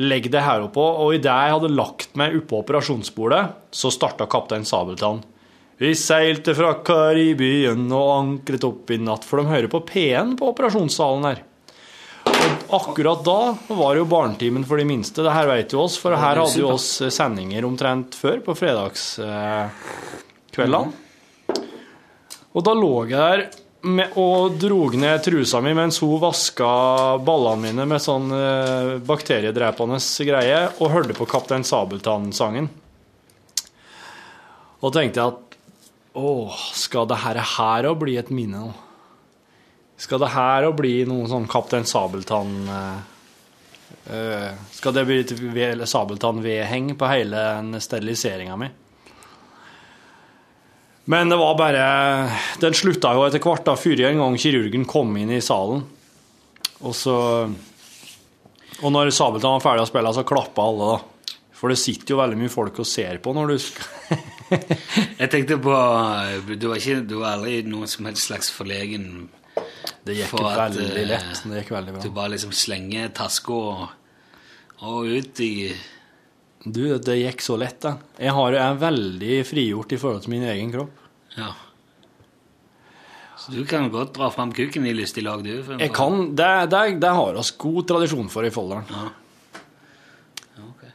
Legg 0.00 0.30
det 0.32 0.40
her 0.44 0.64
oppå, 0.64 0.80
og 1.04 1.12
idet 1.18 1.28
jeg 1.28 1.54
hadde 1.58 1.72
lagt 1.76 2.16
meg 2.16 2.38
oppå 2.40 2.62
operasjonsbordet, 2.64 3.42
så 3.76 3.92
starta 3.92 4.24
kaptein 4.24 4.64
Sabeltann. 4.64 5.20
Vi 5.80 5.94
seilte 5.98 6.54
fra 6.54 6.74
Karibien 6.84 7.92
og 7.92 8.10
ankret 8.16 8.64
opp 8.68 8.90
i 8.92 8.98
natt, 9.00 9.24
for 9.24 9.40
de 9.40 9.48
hører 9.48 9.70
på 9.72 9.80
P1 9.88 10.36
på 10.38 10.50
operasjonssalen 10.52 11.24
her. 11.30 11.42
Og 12.72 12.78
akkurat 12.78 13.24
da 13.24 13.56
var 13.68 13.94
det 13.94 14.00
jo 14.02 14.08
barnetimen 14.08 14.64
for 14.68 14.76
de 14.80 14.84
minste. 14.88 15.22
Det 15.24 15.32
her 15.32 15.46
vet 15.50 15.72
jo 15.74 15.80
oss, 15.84 15.98
for 16.00 16.16
her 16.16 16.36
hadde 16.40 16.60
jo 16.60 16.70
oss 16.74 17.02
sendinger 17.12 17.64
omtrent 17.68 18.14
før, 18.16 18.40
på 18.44 18.54
fredagskveldene. 18.56 20.92
Og 22.52 22.64
da 22.64 22.72
lå 22.76 23.06
jeg 23.08 23.16
der 23.16 23.46
med, 23.82 24.12
og 24.20 24.58
drog 24.60 24.94
ned 25.00 25.22
trusa 25.24 25.60
mi 25.64 25.72
mens 25.74 25.98
hun 26.02 26.20
vaska 26.22 26.66
ballene 27.24 27.62
mine 27.64 27.86
med 27.88 28.00
sånn 28.02 28.30
eh, 28.36 28.98
bakteriedrepende 29.04 29.98
greie, 30.28 30.60
og 30.78 30.92
hørte 30.92 31.14
på 31.18 31.26
Kaptein 31.30 31.64
Sabeltann-sangen. 31.66 32.68
Og 34.82 34.92
tenkte 34.94 35.20
jeg 35.20 35.28
at 35.32 35.51
å, 36.18 36.52
skal 36.76 37.06
det 37.08 37.20
her, 37.24 37.40
òg 37.88 37.98
bli 38.02 38.18
et 38.20 38.30
minne 38.34 38.58
nå? 38.66 38.72
Skal 40.02 40.18
det 40.20 40.32
her 40.34 40.66
å 40.66 40.72
bli 40.74 41.04
noe 41.06 41.28
sånn 41.30 41.44
Kaptein 41.50 41.84
Sabeltann 41.86 42.54
eh, 44.10 44.48
Skal 44.74 44.96
det 44.96 45.04
bli 45.06 45.18
et 45.22 45.30
ve- 45.38 45.86
Sabeltann-vedheng 45.86 46.96
på 46.98 47.10
hele 47.12 47.38
den 47.60 47.78
steriliseringa 47.80 48.56
mi? 48.58 48.68
Men 51.04 51.28
det 51.30 51.38
var 51.38 51.54
bare 51.58 51.84
Den 52.62 52.74
slutta 52.78 53.12
jo 53.14 53.24
etter 53.26 53.42
hvert, 53.42 53.64
da, 53.66 53.76
før 53.78 54.02
en 54.08 54.20
gang 54.22 54.36
kirurgen 54.38 54.84
kom 54.90 55.16
inn 55.18 55.30
i 55.34 55.40
salen. 55.42 55.84
Og 56.82 56.94
så 56.98 57.16
Og 58.82 58.90
når 58.90 59.12
Sabeltann 59.14 59.58
var 59.60 59.64
ferdig 59.68 59.86
å 59.86 59.90
spille, 59.92 60.12
så 60.16 60.26
klappa 60.26 60.66
alle, 60.66 60.96
da. 60.96 61.38
For 61.62 61.70
det 61.70 61.78
sitter 61.78 62.16
jo 62.16 62.18
veldig 62.18 62.40
mye 62.40 62.50
folk 62.50 62.80
og 62.82 62.88
ser 62.90 63.20
på 63.22 63.30
når 63.36 63.52
du 63.52 63.58
skal 63.62 64.18
Jeg 65.20 65.30
tenkte 65.32 65.58
på 65.62 65.72
Du 66.58 66.68
var, 66.68 66.78
ikke, 66.78 67.00
du 67.06 67.16
var 67.20 67.38
aldri 67.38 67.62
noen 67.66 67.90
som 67.90 68.08
helst 68.08 68.28
slags 68.28 68.50
forlegen 68.52 69.28
Det 70.04 70.16
gikk 70.18 70.32
for 70.32 70.48
at, 70.50 70.76
veldig 70.76 71.02
eh, 71.04 71.08
lett. 71.14 71.42
Det 71.46 71.62
gikk 71.62 71.74
veldig 71.76 72.04
Du 72.04 72.10
bare 72.14 72.34
liksom 72.34 72.54
slenger 72.56 73.12
taska 73.16 73.58
og, 73.58 73.82
og 74.82 75.10
ut 75.10 75.42
i 75.44 75.52
Du, 76.64 76.84
det 76.98 77.18
gikk 77.18 77.42
så 77.42 77.58
lett, 77.58 77.80
da. 77.82 77.96
Jeg, 78.18 78.34
har, 78.36 78.56
jeg 78.58 78.64
er 78.64 78.80
veldig 78.86 79.36
frigjort 79.48 79.94
i 79.94 80.00
forhold 80.00 80.22
til 80.22 80.34
min 80.36 80.44
egen 80.46 80.70
kropp. 80.70 80.98
Ja. 81.34 81.50
Så 83.42 83.50
du 83.50 83.64
kan 83.66 83.88
godt 83.90 84.12
dra 84.14 84.28
fram 84.30 84.52
kuken 84.54 84.84
i 84.86 84.92
lystig 84.94 85.24
lag, 85.26 85.42
du. 85.42 85.50
Jeg 85.50 85.90
kan, 85.94 86.28
Det, 86.38 86.50
det, 86.70 86.82
det 87.02 87.10
har 87.10 87.34
vi 87.34 87.42
god 87.64 87.88
tradisjon 87.88 88.30
for 88.30 88.46
i 88.46 88.52
Folldalen. 88.54 88.86
Ja. 88.92 89.08
Okay. 90.68 90.92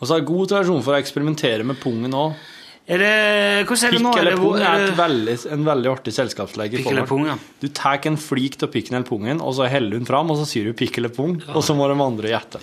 Og 0.00 0.02
så 0.02 0.16
har 0.16 0.24
jeg 0.24 0.26
god 0.32 0.50
tradisjon 0.50 0.82
for 0.82 0.96
å 0.96 0.98
eksperimentere 0.98 1.66
med 1.68 1.78
pungen 1.78 2.16
òg. 2.18 2.34
Er 2.84 3.00
det 3.00 3.12
Hvordan 3.64 3.86
er 3.88 3.94
det 3.94 4.00
nå? 4.04 4.10
Pikk 4.12 4.20
eller 4.20 4.34
Er 4.34 4.40
pung 4.42 4.56
er 4.60 4.82
et 4.84 4.96
veldig, 4.98 5.34
en 5.54 5.62
veldig 5.64 5.90
artig 5.94 6.12
selskapsleke. 6.12 6.82
ja. 6.84 7.36
Du 7.60 7.68
tar 7.68 8.00
en 8.04 8.16
flik 8.20 8.58
av 8.62 8.68
pikken 8.74 8.98
eller 8.98 9.08
pungen, 9.08 9.40
og 9.40 9.54
så 9.56 9.68
heller 9.72 9.96
hun 9.96 10.04
fram, 10.04 10.30
og 10.30 10.36
så 10.36 10.44
sier 10.44 10.68
du 10.68 10.74
pikk 10.76 10.98
eller 11.00 11.08
pung, 11.08 11.38
og 11.48 11.62
så 11.64 11.74
må 11.74 11.88
de 11.88 11.96
andre 11.96 12.28
gjette. 12.34 12.60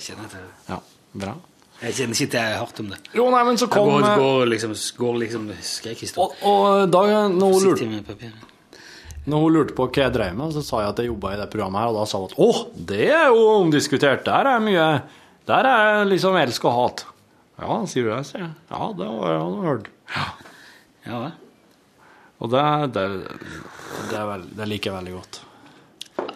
Ja, 0.69 0.77
bra. 1.13 1.33
Jeg 1.81 1.95
kjenner 1.97 2.13
ikke 2.13 2.29
til 2.29 2.37
jeg 2.37 2.53
har 2.53 2.61
hørt 2.61 2.79
om 2.83 2.89
det. 2.93 2.97
Jo, 3.17 3.23
nei, 3.33 3.41
men 3.47 3.57
så 3.57 3.67
kom 3.67 3.87
går, 3.89 4.03
eh, 4.05 4.17
går 4.21 4.49
liksom, 4.51 4.73
går 5.01 5.15
liksom 5.23 5.47
skrekkhistorie. 5.65 6.37
Og, 6.45 6.45
og 6.45 6.91
da 6.93 7.01
når 7.33 7.55
hun, 7.55 7.63
lurte, 7.65 8.29
når 9.25 9.41
hun 9.41 9.55
lurte 9.55 9.73
på 9.73 9.87
hva 9.89 10.03
jeg 10.03 10.13
drev 10.13 10.35
med, 10.37 10.53
så 10.53 10.61
sa 10.61 10.83
jeg 10.83 10.93
at 10.93 11.01
jeg 11.01 11.09
jobba 11.09 11.33
i 11.33 11.39
det 11.41 11.49
programmet 11.49 11.81
her, 11.81 11.89
og 11.89 11.97
da 11.97 12.05
sa 12.05 12.21
hun 12.21 12.29
at 12.29 12.37
å, 12.37 12.51
det 12.93 13.07
er 13.09 13.31
jo 13.33 13.47
omdiskutert. 13.63 14.21
Der 14.29 14.51
er 14.53 14.61
mye 14.61 14.85
Der 15.49 15.65
er 15.65 16.05
liksom 16.05 16.37
elsk 16.37 16.65
og 16.69 16.77
hat. 16.77 17.05
Ja, 17.61 17.77
sier 17.85 18.07
du 18.07 18.11
det, 18.11 18.23
sier 18.25 18.43
jeg. 18.47 18.53
Ja, 18.71 18.89
det 18.97 19.07
har 19.07 19.35
jeg 19.35 19.65
hørt. 19.67 19.89
Ja, 21.05 21.17
det. 21.27 21.31
Og 22.41 22.49
det, 22.49 22.61
det, 22.95 23.03
det, 24.09 24.17
er 24.17 24.25
veld, 24.31 24.47
det 24.57 24.67
liker 24.69 24.89
jeg 24.89 24.97
veldig 24.97 25.13
godt. 25.19 25.41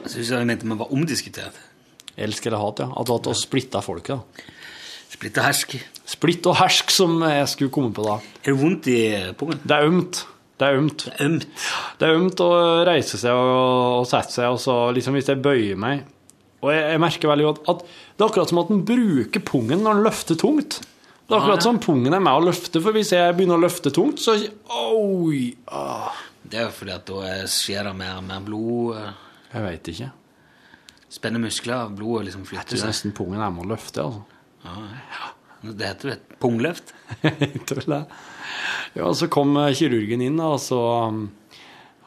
Jeg 0.06 0.12
synes 0.14 0.30
jeg 0.36 0.50
mente 0.52 0.70
man 0.70 0.82
var 0.84 0.94
omdiskutert. 0.94 1.58
Elsk 2.16 2.46
eller 2.46 2.62
hat, 2.62 2.84
ja. 2.84 2.92
At 2.94 3.10
du 3.10 3.32
har 3.32 3.40
splitta 3.40 3.82
folket. 3.84 4.22
da. 4.22 4.54
Splitt 5.16 5.38
og 5.40 5.48
hersk. 5.48 5.76
Splitt 6.06 6.48
og 6.50 6.58
hersk, 6.60 6.94
som 6.94 7.18
jeg 7.26 7.50
skulle 7.52 7.74
komme 7.74 7.94
på 7.96 8.06
da. 8.06 8.20
Er 8.44 8.52
det 8.52 8.58
vondt 8.62 8.90
i 8.92 9.02
pungen? 9.40 9.62
Det 9.64 9.76
er 9.76 9.90
ømt. 9.90 10.22
Det 10.60 10.68
er 10.68 10.80
ømt. 10.80 11.06
Ømt. 11.26 11.46
Det 12.00 12.08
er 12.08 12.18
ømt 12.20 12.42
å 12.44 12.50
reise 12.88 13.20
seg 13.20 13.36
og, 13.36 14.02
og 14.02 14.10
sette 14.10 14.38
seg, 14.38 14.54
og 14.54 14.62
så 14.62 14.78
liksom 14.96 15.18
hvis 15.18 15.32
jeg 15.32 15.42
bøyer 15.44 15.80
meg 15.80 16.06
Og 16.64 16.70
jeg, 16.72 16.84
jeg 16.94 17.02
merker 17.04 17.32
veldig 17.32 17.48
godt 17.50 17.72
at 17.74 17.82
det 17.86 18.24
er 18.24 18.30
akkurat 18.30 18.52
som 18.52 18.62
at 18.62 18.72
en 18.72 18.86
bruker 18.88 19.44
pungen 19.44 19.84
når 19.84 19.98
en 19.98 20.06
løfter 20.06 20.40
tungt. 20.40 20.80
Det 21.26 21.34
er 21.34 21.40
akkurat 21.42 21.64
som 21.66 21.80
pungen 21.82 22.14
er 22.14 22.22
med 22.22 22.38
å 22.38 22.44
løfte, 22.46 22.82
for 22.84 22.94
hvis 22.94 23.10
jeg 23.16 23.34
begynner 23.38 23.58
å 23.58 23.64
løfte 23.66 23.90
tungt, 23.94 24.20
så 24.22 24.36
Oi! 24.70 25.56
Oh. 25.74 26.12
Det 26.46 26.60
er 26.60 26.68
jo 26.68 26.74
fordi 26.78 26.94
at 26.94 27.06
da 27.10 27.22
er- 27.26 27.48
skjer 27.50 27.84
det 27.90 27.96
mer, 27.98 28.20
mer 28.22 28.44
blod. 28.46 28.98
eh, 29.00 29.14
Jeg 29.56 29.64
veit 29.64 29.90
ikke. 29.96 30.12
Spenner 31.16 31.40
muskler, 31.42 31.90
blodet 31.96 32.28
liksom 32.28 32.46
flytter. 32.46 32.76
Jeg 32.76 32.82
tror 32.84 32.92
nesten 32.92 33.14
pungen 33.18 33.42
er 33.42 33.50
med 33.56 33.66
å 33.66 33.70
løfte, 33.74 34.04
altså. 34.06 34.22
Det 35.66 35.88
heter 35.88 36.10
jo 36.10 36.14
et 36.14 36.36
pungløft. 36.40 36.94
Jeg 37.24 37.62
tror 37.66 37.86
det. 37.90 38.00
Ja, 38.96 39.10
så 39.18 39.28
kom 39.34 39.56
eh, 39.58 39.72
kirurgen 39.74 40.22
inn, 40.22 40.38
og 40.40 40.60
så 40.62 40.78
um, 41.10 41.24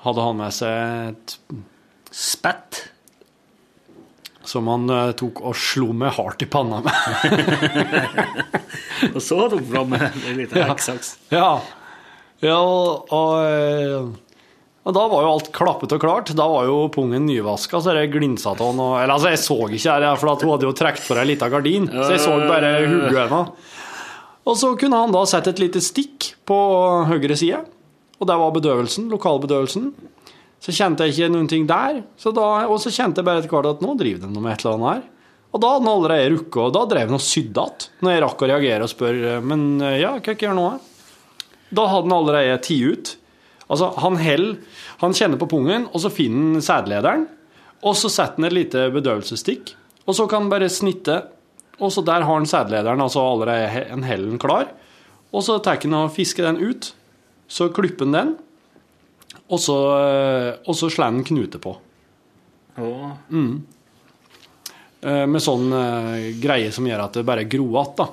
hadde 0.04 0.22
han 0.28 0.36
med 0.38 0.54
seg 0.54 1.10
et 1.10 1.34
Spett. 2.14 2.84
Som 4.48 4.68
han 4.70 4.88
uh, 4.88 5.10
tok 5.16 5.42
og 5.44 5.56
slo 5.58 5.90
meg 5.96 6.14
hardt 6.16 6.44
i 6.44 6.48
panna 6.48 6.80
med. 6.84 6.94
Og 9.14 9.20
så 9.22 9.36
tok 9.50 9.60
han 9.60 9.68
fram 9.68 9.92
en 9.98 10.38
liten 10.38 10.64
hekksaks. 10.64 11.12
Ja. 11.30 11.60
ja 12.42 12.56
og, 12.58 13.12
og, 13.14 13.34
eh, 13.46 14.08
og 14.88 14.96
da 14.96 15.04
var 15.12 15.22
jo 15.22 15.30
alt 15.36 15.50
klappet 15.54 15.94
og 15.94 16.02
klart. 16.02 16.32
Da 16.36 16.48
var 16.50 16.66
jo 16.66 16.88
pungen 16.92 17.28
nyvaska, 17.28 17.78
så 17.84 17.94
det 17.94 18.08
glinsa 18.14 18.56
av 18.56 18.62
han. 18.64 18.80
Eller 19.02 19.14
altså, 19.14 19.30
jeg 19.34 19.42
så 19.44 19.58
ikke 19.68 19.94
her, 19.94 20.08
for 20.18 20.32
at 20.32 20.42
hun 20.42 20.54
hadde 20.54 20.66
jo 20.66 20.74
trukket 20.80 21.06
for 21.06 21.20
ei 21.20 21.28
lita 21.30 21.50
gardin, 21.52 21.86
så 21.92 22.10
jeg 22.16 22.24
så 22.24 22.34
bare 22.48 22.72
hodet 22.88 23.14
hennes. 23.20 23.74
Og 24.48 24.56
så 24.56 24.72
kunne 24.80 25.02
han 25.02 25.12
da 25.12 25.26
sette 25.28 25.52
et 25.52 25.60
lite 25.60 25.82
stikk 25.84 26.32
på 26.48 26.58
høyre 27.10 27.36
side, 27.36 27.60
og 28.18 28.30
der 28.30 28.40
var 28.40 28.54
bedøvelsen, 28.56 29.10
lokalbedøvelsen. 29.12 29.90
Så 30.64 30.74
kjente 30.74 31.06
jeg 31.06 31.14
ikke 31.14 31.30
noen 31.30 31.48
ting 31.50 31.68
der, 31.68 32.02
så 32.18 32.32
da, 32.34 32.66
og 32.66 32.80
så 32.82 32.90
kjente 32.90 33.22
jeg 33.22 33.28
bare 33.28 33.42
etter 33.42 33.52
hvert 33.52 33.70
at 33.76 33.84
nå 33.84 33.94
driver 33.98 34.26
de 34.26 34.40
med 34.42 34.52
et 34.52 34.64
eller 34.64 34.74
annet 34.74 34.90
her. 34.90 35.06
Og 35.48 35.62
da 35.62 35.70
hadde 35.72 35.86
han 35.86 35.94
allerede 35.94 36.32
rukket, 36.34 36.60
og 36.66 36.74
da 36.74 36.82
drev 36.90 37.08
han 37.08 37.16
og 37.16 37.24
sydde 37.24 37.62
igjen, 37.64 37.86
når 38.04 38.12
jeg 38.14 38.24
rakk 38.24 38.42
å 38.42 38.50
reagere 38.50 38.84
og 38.84 38.92
spørre 38.92 39.38
men 39.40 39.64
ja, 39.96 40.10
hva 40.18 40.34
gjør 40.34 40.50
jeg 40.50 40.58
nå? 40.58 40.66
Da 41.78 41.86
hadde 41.88 42.08
han 42.08 42.16
allerede 42.18 42.58
tatt 42.64 42.92
ut. 42.92 43.14
Altså, 43.68 43.88
han 44.00 44.16
holder 44.20 44.78
han 45.02 45.14
kjenner 45.14 45.40
på 45.40 45.48
pungen, 45.52 45.86
og 45.92 46.02
så 46.02 46.10
finner 46.12 46.56
han 46.56 46.64
sædlederen, 46.64 47.26
og 47.86 47.94
så 47.94 48.10
setter 48.10 48.40
han 48.40 48.48
et 48.48 48.56
lite 48.56 48.88
bedøvelsesstikk, 48.94 49.74
og 50.08 50.16
så 50.16 50.26
kan 50.26 50.44
han 50.44 50.52
bare 50.52 50.70
snitte, 50.72 51.20
og 51.78 51.92
så 51.94 52.02
der 52.02 52.24
har 52.26 52.40
han 52.40 52.48
sædlederen, 52.48 53.02
altså 53.04 53.22
allerede 53.22 53.84
en 53.94 54.06
hellen 54.08 54.40
klar, 54.42 54.72
og 55.30 55.44
så 55.44 55.60
tar 55.62 55.78
han 55.84 55.94
og 56.00 56.14
fisker 56.16 56.48
den 56.48 56.58
ut, 56.58 56.90
så 57.46 57.68
klipper 57.70 58.08
han 58.08 58.16
den, 58.16 58.32
og 59.48 59.60
så, 59.60 59.76
og 60.60 60.76
så 60.76 60.90
slår 60.92 61.08
han 61.08 61.24
knute 61.24 61.60
på. 61.62 61.72
Mm. 62.78 63.66
Eh, 65.00 65.24
Med 65.26 65.42
sånn 65.42 65.72
eh, 65.72 66.28
greie 66.42 66.72
som 66.74 66.86
gjør 66.86 67.04
at 67.06 67.18
det 67.18 67.26
bare 67.26 67.46
gror 67.50 67.70
igjen, 67.70 67.94
da. 67.98 68.08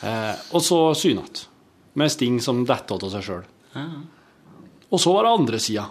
Eh, 0.00 0.34
og 0.54 0.64
så 0.64 0.80
syne 0.98 1.24
igjen. 1.24 1.46
Med 2.00 2.12
sting 2.12 2.38
som 2.42 2.62
detter 2.66 3.02
av 3.02 3.10
seg 3.12 3.24
sjøl. 3.26 3.46
Og 4.90 5.00
så 5.02 5.12
var 5.14 5.26
det 5.26 5.32
andre 5.34 5.58
sida. 5.62 5.88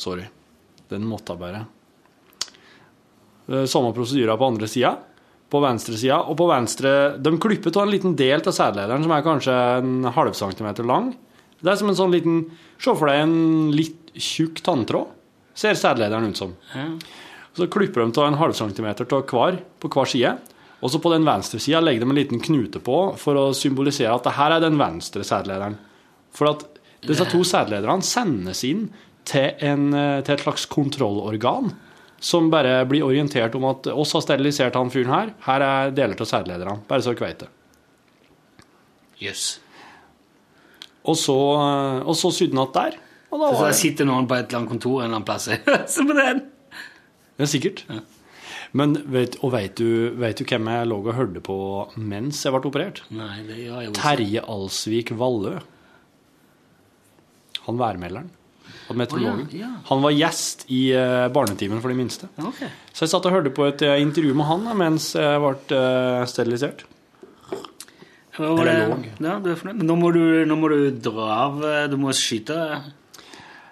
Sorry. 0.00 0.24
Den 0.88 1.04
måtte 1.08 1.36
bare. 1.36 1.60
Samme 3.68 3.92
prosedyre 3.92 4.36
på 4.40 4.48
andre 4.48 4.68
sida. 4.72 4.94
På 5.52 5.60
venstre 5.60 5.98
sida. 6.00 6.22
Og 6.24 6.38
på 6.40 6.48
venstre 6.48 6.94
De 7.20 7.34
klipper 7.40 7.76
av 7.76 7.84
en 7.84 7.92
liten 7.92 8.16
del 8.16 8.40
av 8.40 8.56
sædlederen 8.56 9.04
som 9.04 9.12
er 9.12 9.26
kanskje 9.28 9.58
en 9.82 10.08
halv 10.16 10.32
centimeter 10.40 10.88
lang. 10.88 11.12
Det 11.62 11.72
er 11.72 11.78
som 11.78 11.90
en 11.92 11.98
sånn 11.98 12.14
liten 12.14 12.44
Se 12.82 12.90
for 12.98 13.06
deg 13.06 13.20
en 13.22 13.70
litt 13.70 14.10
tjukk 14.18 14.58
tanntråd. 14.66 15.10
Ser 15.54 15.76
sædlederen 15.78 16.32
ut 16.32 16.40
som. 16.40 16.56
Så 17.54 17.68
klipper 17.70 18.02
de 18.02 18.18
av 18.18 18.26
en 18.26 18.38
halv 18.40 18.56
centimeter 18.58 19.06
av 19.14 19.22
hver 19.30 19.60
på 19.78 19.90
hver 19.92 20.10
side. 20.10 20.32
Og 20.82 20.90
så 20.90 20.98
på 20.98 21.12
den 21.12 21.26
venstre 21.26 21.60
sida 21.62 21.78
legger 21.78 22.02
de 22.02 22.10
en 22.10 22.18
liten 22.18 22.42
knute 22.42 22.82
på 22.82 22.96
for 23.20 23.38
å 23.38 23.44
symbolisere 23.54 24.16
at 24.16 24.26
det 24.26 24.34
her 24.34 24.56
er 24.56 24.64
den 24.64 24.80
venstre 24.80 25.22
sædlederen. 25.26 25.78
For 26.34 26.50
at 26.50 26.66
disse 27.06 27.28
to 27.30 27.44
sædlederne 27.46 28.02
sendes 28.06 28.64
inn 28.66 28.88
til, 29.28 29.52
en, 29.62 29.92
eh, 29.94 30.20
til 30.26 30.34
et 30.34 30.42
slags 30.42 30.66
kontrollorgan 30.66 31.70
som 32.22 32.50
bare 32.50 32.84
blir 32.86 33.06
orientert 33.06 33.54
om 33.58 33.66
at 33.70 33.86
oss 33.90 34.14
har 34.14 34.22
sterilisert 34.22 34.74
han 34.78 34.90
fyren 34.90 35.14
her. 35.14 35.34
Her 35.46 35.66
er 35.66 35.94
deler 35.94 36.18
av 36.18 36.30
sædlederne. 36.30 36.80
Bare 36.88 37.02
så 37.02 37.14
dere 37.14 37.28
vet 37.28 37.44
det. 37.44 37.50
Jøss. 39.22 39.46
Og 41.02 41.18
så, 41.18 41.36
og 42.06 42.14
så 42.18 42.30
sydde 42.34 42.66
der. 42.74 42.98
Og 43.32 43.40
da 43.40 43.52
Så 43.56 43.66
der 43.66 43.76
sitter 43.76 44.06
noen 44.08 44.28
på 44.28 44.36
et 44.36 44.46
eller 44.46 44.60
annet 44.60 44.72
kontor 44.74 45.00
en 45.00 45.06
eller 45.06 45.18
annen 45.18 45.28
plass. 45.28 45.48
Se 45.94 46.04
på 46.06 46.16
den! 46.16 46.44
Ja, 47.40 47.48
sikkert. 47.48 47.86
Men 48.76 48.94
vet, 49.12 49.38
og 49.44 49.52
vet 49.52 49.74
du, 49.80 50.12
vet 50.20 50.38
du 50.38 50.44
hvem 50.48 50.68
jeg 50.72 50.88
lå 50.88 50.98
og 51.00 51.16
hørte 51.16 51.42
på 51.44 51.56
mens 51.96 52.40
jeg 52.44 52.54
ble 52.54 52.70
operert? 52.70 53.02
Nei, 53.12 53.42
det 53.48 53.58
gjør 53.64 53.80
jeg 53.82 53.90
også. 53.92 53.98
Terje 54.00 54.44
Alsvik 54.54 55.12
Vallø. 55.20 55.56
Han 57.66 57.80
værmelderen. 57.80 58.30
Og 58.90 58.96
meteorologen. 58.98 59.44
Å, 59.48 59.52
ja, 59.56 59.66
ja. 59.66 59.82
Han 59.90 60.00
var 60.04 60.14
gjest 60.14 60.64
i 60.72 60.80
eh, 60.96 61.26
Barnetimen 61.32 61.82
for 61.82 61.92
de 61.92 61.98
minste. 61.98 62.28
Okay. 62.40 62.70
Så 62.92 63.04
jeg 63.04 63.12
satt 63.12 63.28
og 63.28 63.36
hørte 63.36 63.52
på 63.54 63.66
et 63.68 63.84
eh, 63.86 64.00
intervju 64.02 64.34
med 64.38 64.48
han 64.48 64.66
mens 64.78 65.12
jeg 65.18 65.42
ble 65.42 65.78
eh, 65.78 66.24
sterilisert. 66.30 66.84
Låg. 68.38 68.62
Ja. 69.20 69.38
Nå 69.74 69.96
må, 70.00 70.12
du, 70.14 70.22
nå 70.48 70.56
må 70.56 70.68
du 70.72 70.90
dra 71.04 71.26
av. 71.46 71.58
eh, 71.68 71.86
Du 71.92 71.98
må 72.00 72.14
skyte 72.16 72.56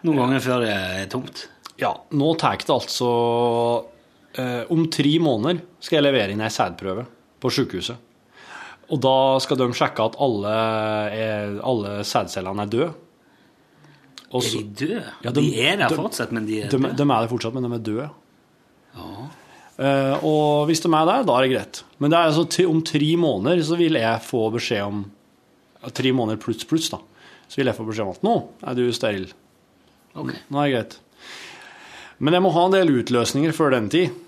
noen 0.04 0.16
ganger 0.20 0.40
før 0.44 0.60
det 0.66 0.74
er 0.74 1.06
tomt. 1.12 1.46
Ja, 1.80 1.94
nå 2.12 2.34
tar 2.40 2.58
det 2.60 2.68
altså 2.74 3.08
eh, 4.36 4.64
Om 4.68 4.86
tre 4.92 5.14
måneder 5.22 5.62
skal 5.80 6.00
jeg 6.00 6.06
levere 6.10 6.34
inn 6.34 6.42
ei 6.44 6.50
sædprøve 6.52 7.06
på 7.40 7.52
sykehuset. 7.56 7.96
Og 8.90 8.98
da 9.00 9.14
skal 9.40 9.56
de 9.60 9.68
sjekke 9.72 10.02
at 10.10 10.16
alle, 10.20 10.52
er, 11.14 11.52
alle 11.64 12.00
sædcellene 12.04 12.64
er 12.66 12.72
døde. 12.72 12.90
Også, 14.30 14.58
Er 14.60 14.62
de 14.62 14.86
døde? 14.86 15.12
Ja, 15.24 15.30
de, 15.34 15.44
er 15.62 15.76
der 15.80 15.94
fortsatt, 15.94 16.32
men 16.36 16.44
de 16.46 16.60
er 16.62 16.68
De, 16.70 16.76
døde. 16.78 16.96
de 16.98 17.02
er 17.06 17.22
det 17.24 17.30
fortsatt, 17.32 17.54
men 17.56 17.64
de 17.66 17.70
er 17.78 17.84
døde. 17.86 18.08
Eh, 18.94 19.22
og 19.80 20.66
hvis 20.68 20.82
de 20.84 20.90
er 20.92 21.06
der, 21.08 21.22
da 21.24 21.36
er 21.36 21.46
det 21.46 21.52
greit. 21.54 21.82
Men 22.00 22.12
det 22.12 22.18
er 22.18 22.28
altså 22.28 22.66
om 22.68 22.82
tre 22.84 23.10
måneder 23.16 23.62
så 23.64 23.78
vil 23.80 23.96
jeg 24.00 24.26
få 24.26 24.50
beskjed 24.56 24.84
om 24.86 25.06
Tre 25.80 26.10
måneder 26.12 26.36
pluss 26.36 26.66
pluss, 26.68 26.90
da. 26.92 26.98
Så 27.48 27.56
vil 27.56 27.70
jeg 27.70 27.76
få 27.78 27.86
beskjed 27.86 28.04
om 28.04 28.10
at 28.12 28.24
nå 28.26 28.34
er 28.68 28.74
du 28.76 28.82
steril. 28.92 29.30
Okay. 30.12 30.36
Nå 30.52 30.60
er 30.60 30.66
det 30.66 30.74
greit. 30.74 30.96
Men 32.20 32.36
jeg 32.36 32.44
må 32.44 32.50
ha 32.52 32.64
en 32.68 32.74
del 32.74 32.92
utløsninger 33.00 33.54
før 33.56 33.72
den 33.78 33.88
tid. 33.88 34.18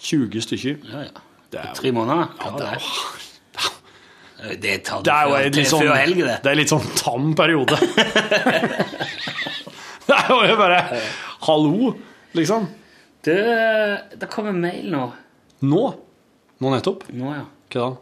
20 0.00 0.46
stykker. 0.46 0.78
Ja, 0.88 1.02
ja. 1.10 1.24
Det 1.52 1.60
er, 1.60 1.74
Tre 1.76 1.92
måneder? 1.92 2.32
Ja, 2.40 2.54
det 2.56 2.70
er, 2.72 4.56
det 4.64 4.72
tar 4.88 5.04
det 5.04 5.12
er 5.12 5.28
jo 5.28 5.36
før, 5.36 5.50
litt 5.58 5.70
sånn, 5.70 5.84
før 5.84 5.94
helg, 6.00 6.24
det. 6.24 6.38
det 6.42 6.50
er 6.50 6.58
litt 6.58 6.72
sånn 6.72 6.88
tam 6.96 7.28
periode. 7.38 7.78
det 10.08 10.16
er 10.16 10.32
jo 10.32 10.58
bare 10.58 10.80
Hallo, 11.46 11.92
liksom. 12.36 12.66
Du, 13.26 13.32
det 14.20 14.28
kommer 14.30 14.54
mail 14.54 14.90
nå. 14.92 15.04
Nå. 15.66 15.84
Nå 16.62 16.70
nettopp. 16.72 17.06
Nå, 17.12 17.32
ja. 17.34 17.44
Hva 17.74 17.86
da? 17.88 17.94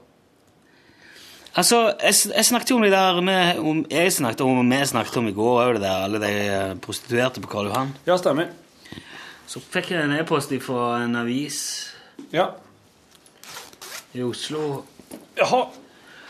Altså, 1.55 1.79
jeg, 2.03 2.17
jeg 2.35 2.45
snakket 2.49 2.71
jo 2.73 2.77
om 2.81 2.83
det 2.83 2.91
der 2.91 3.21
med, 3.23 3.59
om, 3.63 3.85
Jeg 3.91 4.11
snakket 4.13 4.41
om, 4.43 4.59
og 4.59 4.67
vi 4.73 4.81
snakket 4.91 5.17
om 5.21 5.29
i 5.31 5.35
går 5.37 5.61
òg, 5.63 5.77
det 5.77 5.85
der, 5.85 6.01
alle 6.09 6.19
de 6.23 6.31
eh, 6.43 6.73
prostituerte 6.83 7.41
på 7.45 7.51
Karl 7.53 7.69
Johan. 7.71 7.93
Ja, 8.09 8.17
stemmer. 8.19 8.49
Så 9.47 9.61
fikk 9.63 9.93
jeg 9.95 10.03
en 10.09 10.17
e-post 10.17 10.51
fra 10.65 10.89
en 11.05 11.15
avis 11.21 11.61
Ja. 12.35 12.49
i 14.15 14.23
Oslo 14.27 14.83
Jaha. 15.39 15.63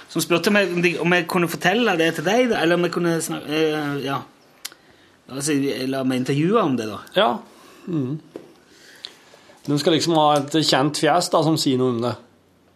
som 0.09 0.23
spurte 0.23 0.49
om 0.53 0.57
jeg, 0.61 0.69
om 0.77 0.83
de- 0.85 0.99
om 1.01 1.13
jeg 1.17 1.27
kunne 1.29 1.49
fortelle 1.49 1.97
det 1.99 2.13
til 2.19 2.25
deg, 2.29 2.53
eller 2.53 2.77
om 2.77 2.85
jeg 2.85 2.93
kunne 2.93 3.17
snakke 3.25 3.49
eh, 3.49 4.05
Ja. 4.05 4.19
Altså, 5.33 5.57
la 5.89 6.03
meg 6.05 6.21
intervjue 6.21 6.61
om 6.61 6.77
det, 6.77 6.87
da. 6.91 6.99
Ja. 7.17 7.31
Mm. 7.89 8.21
De 9.65 9.79
skal 9.81 9.97
liksom 9.97 10.17
ha 10.19 10.27
et 10.39 10.57
kjent 10.61 11.01
fjes 11.01 11.31
da, 11.33 11.41
som 11.47 11.57
sier 11.61 11.81
noe 11.81 11.95
om 11.95 12.01
det. 12.05 12.13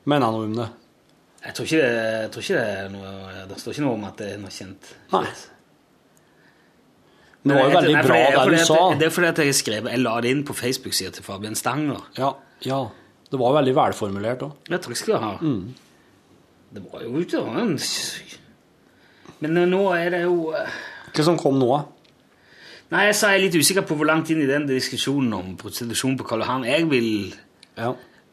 Mener 0.09 0.32
noe 0.32 0.49
om 0.49 0.57
det. 0.57 0.68
Jeg 1.45 1.55
tror 1.55 1.68
ikke 1.68 1.82
det, 1.82 2.07
jeg 2.22 2.30
tror 2.34 2.45
ikke 2.45 2.59
det 2.59 2.78
er 2.78 2.89
noe 2.93 3.43
Det 3.49 3.59
står 3.61 3.74
ikke 3.74 3.84
noe 3.84 3.97
om 3.97 4.07
at 4.09 4.18
det 4.20 4.28
er 4.34 4.41
noe 4.43 4.53
kjent. 4.53 4.91
Nei. 5.14 5.26
Det 7.49 7.55
var 7.55 7.68
jo 7.68 7.74
veldig 7.76 7.93
nei, 7.95 8.05
bra 8.05 8.16
det 8.18 8.39
det 8.39 8.57
du 8.59 8.64
sa. 8.68 8.78
Det 8.99 9.07
er 9.07 9.12
fordi 9.14 9.28
at 9.28 9.43
jeg 9.45 9.57
skrev 9.57 9.86
Jeg 9.89 10.03
la 10.03 10.14
det 10.24 10.32
inn 10.34 10.43
på 10.49 10.57
Facebook-sida 10.57 11.12
til 11.14 11.24
Fabian 11.24 11.57
Stanger. 11.59 12.09
Ja, 12.18 12.32
ja. 12.66 12.80
Det 13.28 13.39
var 13.41 13.55
veldig 13.59 13.74
velformulert 13.76 14.43
òg. 14.47 14.57
Ja, 14.72 14.80
takk 14.80 14.97
skal 14.99 15.14
du 15.14 15.22
ha. 15.22 15.32
Mm. 15.45 15.76
Det 16.74 16.82
var 16.89 17.05
jo 17.05 17.22
ikke 17.22 17.45
annet. 17.45 17.84
Men 19.45 19.61
eh, 19.61 19.68
nå 19.68 19.82
er 19.97 20.11
det 20.16 20.22
jo 20.24 20.51
eh, 20.57 20.78
Hva 21.14 21.26
som 21.28 21.39
kom 21.41 21.61
nå? 21.61 21.70
Nei, 22.91 23.03
jeg 23.11 23.16
er 23.20 23.32
jeg 23.36 23.43
litt 23.43 23.57
usikker 23.61 23.84
på 23.84 23.97
hvor 23.99 24.09
langt 24.09 24.30
inn 24.32 24.41
i 24.41 24.47
den 24.49 24.64
diskusjonen 24.68 25.32
om 25.36 25.57
prostitusjon 25.61 26.14
på 26.16 26.24
Karl 26.28 26.41
Johan 26.45 26.62
jeg 26.64 26.86
vil 26.89 27.09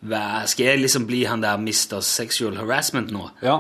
være 0.06 0.46
Skal 0.48 0.66
jeg 0.70 0.80
liksom 0.84 1.08
bli 1.10 1.24
han 1.28 1.42
der 1.44 1.58
Mr. 1.60 2.00
Sexual 2.06 2.56
Harassment 2.62 3.12
nå? 3.12 3.26
Ja. 3.44 3.58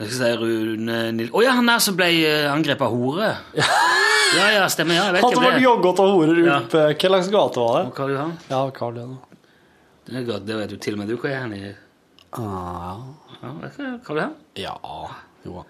Jeg 0.00 0.08
skal 0.10 0.18
si 0.18 0.32
Rune 0.40 0.98
Nil... 1.12 1.28
Å 1.36 1.42
ja, 1.44 1.52
han 1.58 1.68
der 1.68 1.78
som 1.84 1.94
ble 1.98 2.08
eh, 2.24 2.46
angrepet 2.50 2.86
av 2.86 2.94
hore. 2.96 3.30
Ja, 4.30 4.46
ja, 4.54 4.66
stemmer. 4.72 4.94
ja, 4.96 5.04
jeg 5.10 5.16
vet 5.18 5.24
Han 5.26 5.34
som 5.36 5.44
ble 5.44 5.62
jogget 5.62 6.00
av 6.02 6.10
horer 6.14 6.38
Ja. 6.46 6.56
opp 6.62 6.74
eh, 6.78 6.92
Hva 6.94 7.10
slags 7.10 7.30
gate 7.34 7.60
var 7.66 7.76
det? 7.84 7.94
Karl 7.98 8.12
Johan. 8.14 8.34
Ja, 8.50 8.60
Karl 8.74 8.96
Johan. 9.02 9.16
Det, 10.06 10.14
er 10.16 10.26
godt, 10.26 10.46
det 10.48 10.56
vet 10.62 10.70
du 10.74 10.76
til 10.80 10.96
og 10.96 11.02
med 11.02 11.10
du 11.12 11.16
hvor 11.20 11.30
er 11.30 11.42
han 11.44 11.54
i. 11.54 11.72
Ah, 12.38 13.02
Ja, 13.42 13.52
vet 13.62 13.76
du, 13.78 13.86
Karl 14.06 14.22
Johan? 14.24 14.34
ja. 14.58 14.74
Jo. 15.46 15.62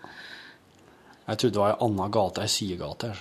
Jeg 1.31 1.39
trodde 1.39 1.55
det 1.55 1.61
var 1.63 1.75
ei 1.77 1.85
anna 1.87 2.07
gate, 2.11 2.43
ei 2.43 2.51
sidegate. 2.51 3.11
her. 3.13 3.19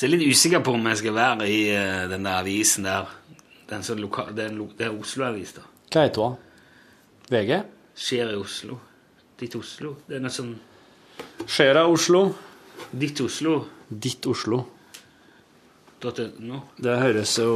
Så 0.00 0.06
jeg 0.06 0.14
er 0.14 0.16
litt 0.16 0.30
usikker 0.32 0.62
på 0.64 0.72
om 0.72 0.86
jeg 0.88 0.96
skal 1.02 1.12
være 1.12 1.46
i 1.52 1.58
eh, 1.76 2.06
den 2.08 2.24
der 2.24 2.38
avisen 2.40 2.86
der. 2.88 3.10
Den 3.68 3.82
som 3.84 3.98
loka, 4.00 4.24
det, 4.32 4.46
er 4.46 4.48
en 4.54 4.56
lo- 4.62 4.70
det 4.78 4.86
er 4.86 4.94
Oslo-avis, 4.96 5.50
da. 5.58 5.66
Hva 5.92 6.06
heter 6.06 6.24
hun? 6.24 6.38
VG? 7.28 7.50
Skjer 8.00 8.32
i 8.32 8.38
Oslo. 8.40 8.78
Ditt 9.42 9.58
Oslo. 9.60 9.92
Det 10.08 10.16
er 10.16 10.24
noe 10.24 10.32
sånn 10.32 10.54
Skjer 11.44 11.82
av 11.82 11.92
Oslo? 11.92 12.22
Ditt 12.96 13.20
Oslo. 13.20 13.58
Ditt 13.92 14.24
Oslo. 14.32 14.62
.no. 16.00 16.62
Det 16.80 16.96
høres 16.96 17.34
jo 17.36 17.52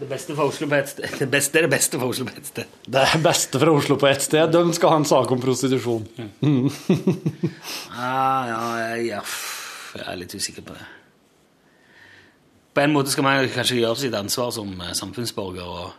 Det 0.00 0.08
beste 0.08 0.32
fra 0.32 0.48
Oslo 0.48 0.64
på 0.72 0.78
ett 0.80 0.88
sted. 0.94 1.12
Det, 1.20 1.28
beste, 1.28 1.60
er 1.60 1.68
det 1.68 1.72
beste 1.76 2.00
fra 2.00 2.08
Oslo 2.08 2.24
på 2.24 2.38
ett 2.40 2.48
sted. 2.48 2.72
Det 2.88 3.04
er 3.04 3.20
beste 3.28 3.60
fra 3.60 3.76
Oslo 3.76 3.98
på 4.00 4.08
ett 4.08 4.24
sted. 4.24 4.48
De 4.56 4.72
skal 4.72 4.94
ha 4.96 5.00
en 5.02 5.08
sak 5.12 5.36
om 5.36 5.44
prostitusjon. 5.44 6.08
Mm. 6.40 6.70
Ah, 8.00 8.46
ja, 8.48 8.60
jeg, 8.80 9.10
ja, 9.10 9.20
jeg 9.98 10.06
er 10.06 10.20
litt 10.20 10.34
usikker 10.34 10.62
på 10.66 10.76
det. 10.76 10.86
På 12.74 12.84
en 12.84 12.94
måte 12.94 13.10
skal 13.10 13.26
man 13.26 13.48
kanskje 13.50 13.80
gjøre 13.80 13.98
sitt 13.98 14.14
ansvar 14.14 14.52
som 14.54 14.70
eh, 14.78 14.94
samfunnsborger 14.94 15.66
og 15.66 15.90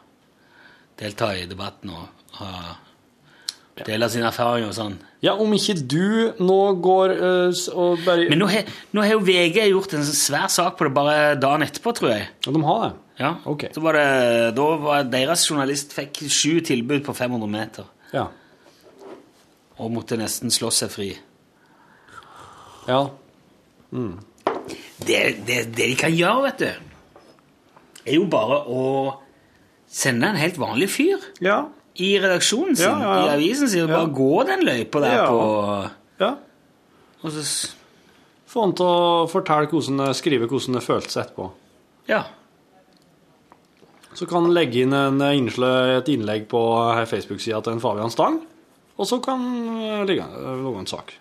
delta 1.01 1.33
i 1.35 1.47
debatten 1.49 1.91
og 1.91 2.07
ha, 2.39 2.75
dele 3.85 4.07
sine 4.11 4.29
erfaringer 4.29 4.71
og 4.71 4.77
sånn. 4.77 4.97
Ja, 5.21 5.35
om 5.37 5.51
ikke 5.53 5.75
du 5.79 6.31
nå 6.41 6.59
går 6.81 7.13
eh, 7.17 7.61
og 7.75 8.03
bare 8.05 8.27
Men 8.31 8.41
nå 8.41 8.49
har, 8.49 9.11
jo 9.13 9.21
VG 9.25 9.63
gjort 9.69 9.95
en 9.97 10.05
svær 10.07 10.47
sak 10.51 10.77
på 10.79 10.87
det 10.87 10.93
bare 10.95 11.17
dagen 11.39 11.65
etterpå, 11.65 11.93
tror 11.97 12.13
jeg. 12.13 12.29
Ja, 12.45 12.53
de 12.55 12.63
har 12.67 12.83
det? 12.85 12.91
Ja. 13.21 13.31
Så 13.75 13.83
var 13.83 13.97
det, 13.99 14.05
da 14.57 14.67
var 14.81 15.09
deres 15.11 15.43
journalist 15.49 15.93
fikk 15.93 16.23
sju 16.25 16.61
tilbud 16.65 17.03
på 17.05 17.13
500 17.13 17.51
meter. 17.51 17.89
Ja. 18.15 18.29
Og 19.77 19.91
måtte 19.93 20.17
nesten 20.17 20.53
slå 20.53 20.71
seg 20.73 20.93
fri. 20.93 21.11
Ja. 22.89 23.03
Mm. 23.91 24.19
Det, 25.05 25.19
det, 25.47 25.57
det 25.75 25.87
de 25.89 25.95
kan 25.99 26.13
gjøre, 26.15 26.43
vet 26.45 26.59
du, 26.59 26.69
er 28.05 28.15
jo 28.15 28.25
bare 28.31 28.61
å 28.71 28.83
sende 29.91 30.29
en 30.31 30.39
helt 30.39 30.57
vanlig 30.61 30.87
fyr 30.93 31.25
i 31.41 32.11
redaksjonen 32.23 32.77
sin, 32.79 32.87
Ja, 32.87 32.99
ja, 33.01 33.15
ja. 33.17 33.25
i 33.25 33.33
avisen 33.35 33.67
sin, 33.69 33.83
og 33.83 33.89
Ja. 33.89 33.97
bare 33.99 34.13
gå 34.15 34.45
den 34.47 34.63
løypa 34.65 35.01
der 35.03 35.15
Ja. 35.17 35.25
på 35.27 35.89
Ja. 36.21 36.35
Og 37.23 37.31
så 37.31 37.71
Få 38.51 38.61
han 38.65 38.73
til 38.75 38.85
å 38.85 39.29
fortelle 39.31 39.67
hvordan 39.71 40.13
skrive 40.13 40.45
hvordan 40.47 40.73
det 40.75 40.83
føltes 40.83 41.15
etterpå. 41.15 41.51
Ja. 42.09 42.23
Så 44.13 44.25
kan 44.27 44.43
han 44.43 44.53
legge 44.53 44.81
inn 44.81 44.91
en 44.93 45.21
et 45.21 46.09
innlegg 46.11 46.49
på 46.49 46.59
Facebook-sida 47.07 47.61
til 47.63 47.73
en 47.73 47.79
Fabian 47.79 48.11
Stang, 48.11 48.41
og 48.97 49.07
så 49.07 49.21
kan 49.23 49.39
han 49.39 50.05
ligge 50.05 50.25
lage 50.27 50.79
en 50.79 50.85
sak. 50.85 51.13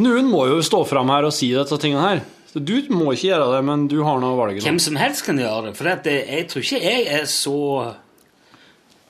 Noen 0.00 0.26
må 0.26 0.46
jo 0.50 0.62
stå 0.64 0.82
fram 0.88 1.12
her 1.14 1.28
og 1.28 1.34
si 1.34 1.52
disse 1.54 1.78
tingene 1.80 2.06
her. 2.08 2.22
Så 2.54 2.62
du 2.62 2.74
må 2.94 3.12
ikke 3.14 3.32
gjøre 3.32 3.50
det, 3.56 3.62
men 3.66 3.86
du 3.90 3.96
har 4.06 4.20
nå. 4.22 4.30
Hvem 4.62 4.78
som 4.82 4.98
helst 4.98 5.24
kan 5.26 5.38
gjøre 5.38 5.68
det. 5.68 5.72
For 5.78 5.90
det, 6.06 6.14
jeg 6.22 6.48
tror 6.50 6.66
ikke 6.66 6.82
jeg 6.82 7.06
er 7.18 7.24
så 7.30 7.58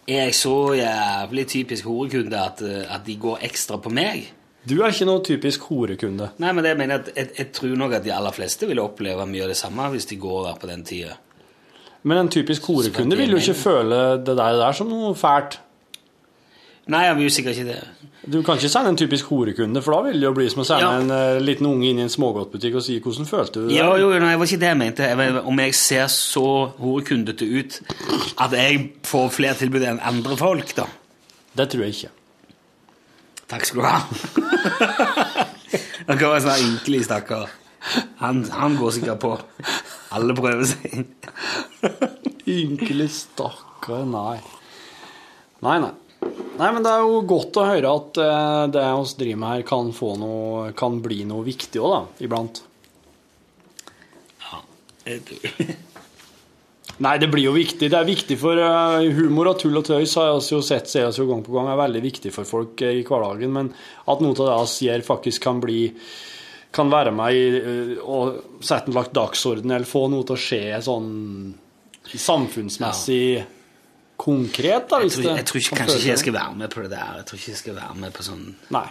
Er 0.04 0.26
jeg 0.26 0.34
så 0.36 0.74
jævlig 0.76 1.46
typisk 1.48 1.86
horekunde 1.88 2.36
at, 2.36 2.58
eh, 2.60 2.82
at 2.92 3.06
de 3.06 3.14
går 3.16 3.38
ekstra 3.46 3.78
på 3.80 3.88
meg. 3.88 4.26
Du 4.68 4.74
er 4.82 4.92
ikke 4.92 5.06
noe 5.08 5.22
typisk 5.24 5.64
horekunde. 5.70 6.26
Nei, 6.44 6.50
men 6.52 6.64
det 6.64 6.74
mener 6.76 7.00
at 7.00 7.08
jeg, 7.16 7.30
jeg 7.38 7.52
tror 7.56 7.72
nok 7.80 7.94
at 7.96 8.04
de 8.04 8.12
aller 8.12 8.32
fleste 8.36 8.68
vil 8.68 8.82
oppleve 8.82 9.24
mye 9.24 9.46
av 9.46 9.54
det 9.54 9.56
samme 9.56 9.88
hvis 9.94 10.04
de 10.12 10.18
går 10.20 10.42
der 10.44 10.58
på 10.60 10.68
den 10.68 10.84
tida. 10.84 11.16
Men 12.04 12.20
en 12.20 12.28
typisk 12.28 12.68
horekunde 12.68 13.16
vil 13.16 13.32
jo 13.32 13.40
ikke 13.40 13.56
føle 13.56 14.00
det 14.20 14.36
der, 14.36 14.60
der 14.60 14.76
som 14.76 14.92
noe 14.92 15.14
fælt. 15.16 15.56
Nei, 16.92 17.00
jeg 17.06 17.16
vil 17.16 17.30
sikkert 17.32 17.56
ikke 17.56 17.70
det. 17.72 18.10
Du 18.32 18.42
kan 18.44 18.56
ikke 18.58 18.68
sende 18.72 18.90
en 18.92 18.96
typisk 19.00 19.28
horekunde, 19.32 19.80
for 19.84 19.94
da 19.96 20.08
vil 20.10 20.18
det 20.20 20.26
jo 20.26 20.32
bli 20.36 20.48
som 20.52 20.60
å 20.62 20.64
sende 20.68 20.84
Ja. 20.84 20.98
en 21.00 21.10
uh, 21.12 21.40
liten 21.44 21.66
unge 21.68 21.88
inn 21.90 21.98
i 21.98 22.04
en 22.04 22.12
smågodtbutikk 22.12 22.74
og 22.76 22.82
si 22.84 22.98
'hvordan 23.00 23.26
følte 23.28 23.60
du 23.60 23.68
det?' 23.68 23.76
Jo, 23.78 23.96
jo, 23.96 24.10
nei, 24.18 24.30
det 24.32 24.38
var 24.38 24.46
ikke 24.46 24.60
det 24.60 24.68
jeg 24.72 24.76
mente. 24.76 25.02
Jeg 25.08 25.16
mener, 25.16 25.46
om 25.46 25.58
jeg 25.58 25.74
ser 25.74 26.06
så 26.06 26.66
horekundete 26.78 27.44
ut 27.44 27.80
at 28.40 28.52
jeg 28.52 28.90
får 29.04 29.28
flere 29.30 29.54
tilbud 29.54 29.82
enn 29.82 30.00
andre 30.02 30.36
folk, 30.36 30.76
da. 30.76 30.84
Det 31.56 31.68
tror 31.70 31.80
jeg 31.84 31.94
ikke. 31.94 32.08
Takk 33.48 33.64
skal 33.66 33.80
du 33.80 33.86
ha. 33.86 34.00
Han 36.08 36.18
kan 36.18 36.28
være 36.30 36.40
sånn 36.40 36.64
ynkelig 36.68 37.04
stakkar. 37.04 37.48
Han, 38.20 38.44
han 38.50 38.76
går 38.76 38.90
sikkert 38.90 39.20
på. 39.20 39.38
Alle 40.12 40.34
prøver 40.34 40.64
seg. 40.64 41.04
Ynkelig 42.46 43.10
stakkar, 43.10 44.04
nei. 44.08 44.38
Nei, 45.64 45.78
nei. 45.80 45.90
Nei, 46.54 46.68
men 46.70 46.84
det 46.84 46.90
er 46.92 47.02
jo 47.02 47.22
godt 47.26 47.56
å 47.58 47.66
høre 47.66 47.90
at 47.98 48.18
eh, 48.22 48.64
det 48.74 48.82
vi 48.84 49.16
driver 49.22 49.40
med 49.42 49.50
her, 49.50 49.64
kan, 49.66 49.90
få 49.94 50.12
noe, 50.20 50.68
kan 50.78 51.00
bli 51.02 51.24
noe 51.26 51.42
viktig 51.46 51.82
òg, 51.82 51.90
da, 51.90 52.02
iblant. 52.26 52.62
Nei, 57.04 57.18
det 57.18 57.26
blir 57.26 57.48
jo 57.48 57.54
viktig. 57.56 57.88
Det 57.90 57.98
er 57.98 58.06
viktig 58.06 58.36
for 58.38 58.60
eh, 58.60 59.08
humor 59.16 59.50
og 59.50 59.58
tull 59.60 59.80
og 59.80 59.86
tøys, 59.88 60.14
har 60.20 60.30
også 60.36 60.60
jo 60.60 60.62
sett 60.64 60.90
ser 60.90 61.08
oss 61.08 61.18
jo 61.18 61.26
gang 61.28 61.42
på 61.44 61.56
gang, 61.56 61.72
er 61.72 61.80
veldig 61.80 62.04
viktig 62.04 62.30
for 62.34 62.46
folk 62.48 62.84
eh, 62.86 63.00
i 63.00 63.04
hverdagen. 63.06 63.50
Men 63.56 63.72
at 63.74 64.22
noe 64.22 64.36
av 64.38 64.46
det 64.46 64.70
vi 64.70 64.88
gjør, 64.88 65.08
faktisk 65.10 65.42
kan 65.48 65.58
bli 65.64 65.80
kan 66.74 66.90
være 66.90 67.12
med 67.14 67.36
i 67.38 67.98
å 68.02 68.20
sette 68.58 68.90
en 68.90 68.96
lagt 68.96 69.12
dagsorden, 69.14 69.70
eller 69.70 69.86
få 69.86 70.08
noe 70.10 70.26
til 70.26 70.34
å 70.34 70.42
skje 70.42 70.80
sånn 70.82 71.12
samfunnsmessig 72.10 73.44
konkret, 74.16 74.88
da, 74.90 75.00
Jeg 75.02 75.10
tror, 75.10 75.36
jeg 75.36 75.46
tror 75.48 75.60
ikke, 75.60 75.76
kanskje 75.80 75.98
ikke 75.98 76.12
jeg 76.12 76.22
skal 76.22 76.36
være 76.36 76.54
med 76.60 76.70
på 76.74 76.84
det 76.84 76.90
der. 76.92 77.18
Jeg 77.18 77.26
tror 77.28 77.40
ikke 77.40 77.50
jeg 77.50 77.60
skal 77.60 77.76
være 77.80 77.98
med 78.04 78.14
på 78.14 78.26
sånn 78.26 78.46
Nei. 78.74 78.86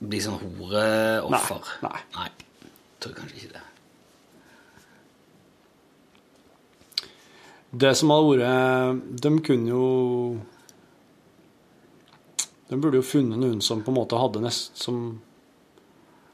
Bli 0.00 0.20
sånn 0.24 0.38
horeoffer. 0.40 1.74
Nei, 1.84 1.98
nei. 2.16 2.28
Jeg 2.64 3.02
tror 3.04 3.18
kanskje 3.18 3.42
ikke 3.42 3.52
det. 3.58 3.66
Det 7.70 7.92
som 7.94 8.10
hadde 8.10 8.30
vært 8.34 9.20
De 9.22 9.30
kunne 9.46 9.70
jo 9.70 9.84
De 12.70 12.78
burde 12.78 12.98
jo 12.98 13.06
funnet 13.06 13.38
noen 13.38 13.60
som 13.62 13.84
på 13.86 13.92
en 13.92 13.98
måte 14.00 14.18
hadde 14.18 14.42
nest 14.42 14.80
som 14.80 15.04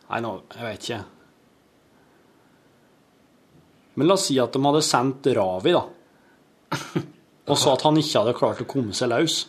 Nei, 0.07 0.21
nå, 0.23 0.31
jeg 0.55 0.63
vet 0.63 0.85
ikke. 0.87 1.05
Men 3.99 4.07
la 4.07 4.15
oss 4.15 4.29
si 4.29 4.37
at 4.39 4.55
de 4.55 4.61
hadde 4.63 4.83
sendt 4.87 5.27
Ravi, 5.35 5.73
da. 5.75 5.81
Og 7.51 7.59
sa 7.61 7.77
at 7.77 7.85
han 7.87 7.99
ikke 8.01 8.23
hadde 8.23 8.39
klart 8.39 8.63
å 8.65 8.69
komme 8.69 8.97
seg 8.97 9.13
løs. 9.13 9.45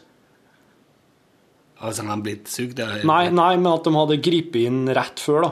Altså, 1.78 2.03
han 2.03 2.11
hadde 2.11 2.26
blitt 2.26 2.49
sugd 2.49 2.82
Nei, 2.82 3.24
nei, 3.34 3.53
men 3.57 3.72
at 3.72 3.86
de 3.86 3.93
hadde 3.93 4.20
gripet 4.26 4.68
inn 4.70 4.86
rett 4.97 5.22
før, 5.22 5.45
da. 5.45 5.51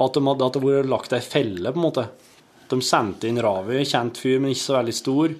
At, 0.00 0.16
de 0.16 0.22
hadde, 0.24 0.46
at 0.46 0.54
det 0.54 0.62
hadde 0.62 0.64
vært 0.66 0.90
lagt 0.90 1.14
ei 1.14 1.22
felle, 1.24 1.72
på 1.72 1.80
en 1.80 1.86
måte. 1.86 2.06
De 2.70 2.78
sendte 2.86 3.28
inn 3.28 3.40
Ravi, 3.42 3.82
kjent 3.86 4.18
fyr, 4.18 4.38
men 4.42 4.54
ikke 4.54 4.62
så 4.62 4.76
veldig 4.78 4.96
stor. 4.96 5.34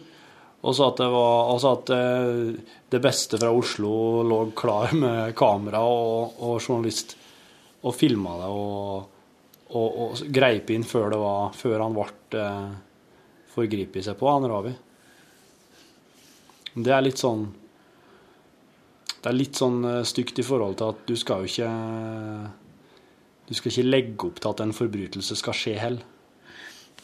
Og 0.60 0.76
sa 0.76 0.90
at 0.90 0.98
det 1.00 1.08
var 1.08 1.52
altså 1.54 1.70
at 1.78 1.92
eh, 1.96 2.74
det 2.92 3.00
beste 3.00 3.38
fra 3.40 3.52
Oslo 3.54 3.92
lå 4.26 4.42
klar 4.58 4.92
med 4.98 5.32
kamera 5.38 5.80
og, 5.88 6.36
og 6.42 6.58
journalist 6.60 7.16
og 7.80 7.94
filma 7.96 8.34
det 8.42 8.50
og, 8.52 9.06
og, 9.70 9.86
og 10.04 10.20
greip 10.28 10.68
inn 10.74 10.84
før, 10.84 11.08
det 11.14 11.20
var, 11.22 11.54
før 11.56 11.78
han 11.80 11.96
ble 11.96 12.42
eh, 12.42 12.66
forgripet 13.54 14.04
seg 14.04 14.18
på, 14.20 14.28
han 14.28 14.48
Ravi. 14.50 14.74
Det 16.74 16.92
er 16.94 17.02
litt 17.02 17.18
sånn 17.18 17.48
Det 19.16 19.26
er 19.26 19.36
litt 19.36 19.58
sånn 19.58 19.82
eh, 19.84 20.02
stygt 20.06 20.38
i 20.38 20.46
forhold 20.46 20.78
til 20.80 20.94
at 20.94 21.02
du 21.08 21.16
skal 21.18 21.42
jo 21.42 21.50
ikke 21.50 21.70
Du 23.48 23.56
skal 23.58 23.72
ikke 23.72 23.88
legge 23.88 24.28
opp 24.28 24.40
til 24.40 24.52
at 24.52 24.64
en 24.64 24.76
forbrytelse 24.76 25.36
skal 25.38 25.56
skje 25.56 25.74
heller. 25.80 26.06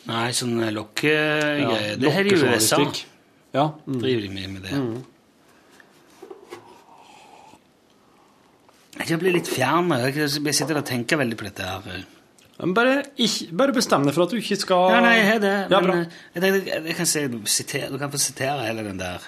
Nei, 0.06 0.30
sånn 0.38 0.60
lokkegreier. 0.70 1.96
det 1.98 2.12
her 2.14 2.28
i 2.30 2.34
USA. 2.38 2.78
Ja. 3.50 3.72
Mm. 3.88 3.98
driver 3.98 4.22
de 4.22 4.28
mye 4.30 4.50
med 4.52 4.68
det. 4.68 4.76
Jeg 9.06 9.18
blir 9.18 9.34
litt 9.34 9.50
fjern. 9.50 9.90
Jeg 10.14 10.54
sitter 10.54 10.78
og 10.78 10.86
tenker 10.86 11.18
veldig 11.18 11.38
på 11.40 11.48
dette 11.48 11.66
her. 11.66 12.04
Bare, 12.56 13.02
ikke, 13.20 13.50
bare 13.52 13.74
bestem 13.76 14.06
deg 14.06 14.14
for 14.16 14.24
at 14.24 14.32
du 14.32 14.38
ikke 14.38 14.56
skal 14.56 14.86
Ja, 14.94 15.00
nei, 15.04 15.16
jeg 15.18 15.26
har 15.28 15.40
det. 15.42 15.56
Ja, 15.74 15.80
men 15.84 15.98
eh, 15.98 16.20
jeg, 16.38 16.62
jeg, 16.64 16.84
jeg 16.88 16.94
kan 16.96 17.08
si, 17.10 17.24
sitere, 17.52 17.90
du 17.92 17.98
kan 18.00 18.12
få 18.14 18.20
sitere 18.22 18.64
hele 18.64 18.86
den 18.86 19.02
der 19.02 19.26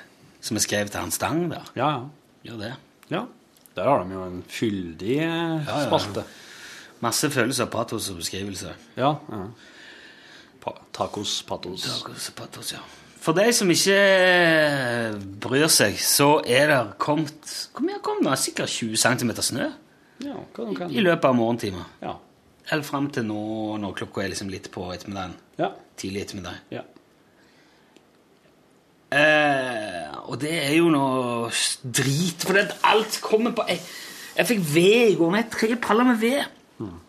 som 0.48 0.58
er 0.58 0.64
skrevet 0.64 0.92
til 0.94 1.00
Hans 1.04 1.18
Stang. 1.20 1.46
der. 1.52 1.72
Ja, 1.76 1.88
ja. 1.98 2.04
Gjør 2.48 2.62
det. 2.64 2.74
ja. 3.12 3.24
Der 3.78 3.86
har 3.86 4.00
de 4.02 4.14
jo 4.16 4.22
en 4.26 4.40
fyldig 4.50 5.18
eh, 5.22 5.66
ja. 5.68 5.74
spalte. 5.86 6.24
Masse 7.04 7.28
følelser, 7.30 7.68
patos 7.70 8.08
og 8.10 8.16
beskrivelser. 8.18 8.72
Ja. 8.98 9.12
ja. 9.30 9.42
Pa 10.64 10.72
tacos, 10.96 11.36
patos. 11.46 11.84
Tacos 11.86 12.30
patos, 12.34 12.72
ja. 12.74 12.80
For 13.22 13.36
de 13.38 13.44
som 13.54 13.70
ikke 13.70 13.94
eh, 13.98 15.14
bryr 15.42 15.70
seg, 15.70 15.94
så 16.02 16.40
er 16.46 16.70
det 16.72 16.80
kommet 17.02 17.52
Hvor 17.74 17.82
mye 17.86 17.98
har 17.98 18.02
kommet? 18.06 18.38
Sikkert 18.42 18.70
20 18.70 18.96
cm 18.98 19.32
snø 19.42 19.68
Ja, 20.24 20.34
de 20.56 20.74
kan. 20.74 20.90
i 20.90 21.02
løpet 21.02 21.26
av 21.30 21.34
morgentimer. 21.38 21.86
Ja. 22.02 22.16
Helt 22.72 22.86
fram 22.86 23.06
til 23.14 23.26
nå 23.30 23.76
når 23.78 23.94
klokka 24.00 24.24
er 24.24 24.32
liksom 24.34 24.50
litt 24.50 24.70
på 24.74 24.88
ettermiddagen. 24.94 25.36
Ja. 25.58 25.70
Tidlig 25.98 26.26
ettermiddag. 26.26 26.62
ja. 26.74 26.82
Eh, 29.10 29.87
og 30.28 30.36
det 30.42 30.52
er 30.52 30.74
jo 30.76 30.90
noe 30.92 31.48
drit, 31.82 32.44
for 32.44 32.58
det, 32.58 32.66
alt 32.84 33.18
kommer 33.24 33.54
på 33.56 33.64
Jeg, 33.70 33.80
jeg 34.36 34.46
fikk 34.50 34.60
ved 34.74 35.12
i 35.12 35.14
går, 35.18 35.30
med 35.34 35.48
tre 35.50 35.70
paller 35.82 36.04
med 36.04 36.20
ved, 36.20 36.44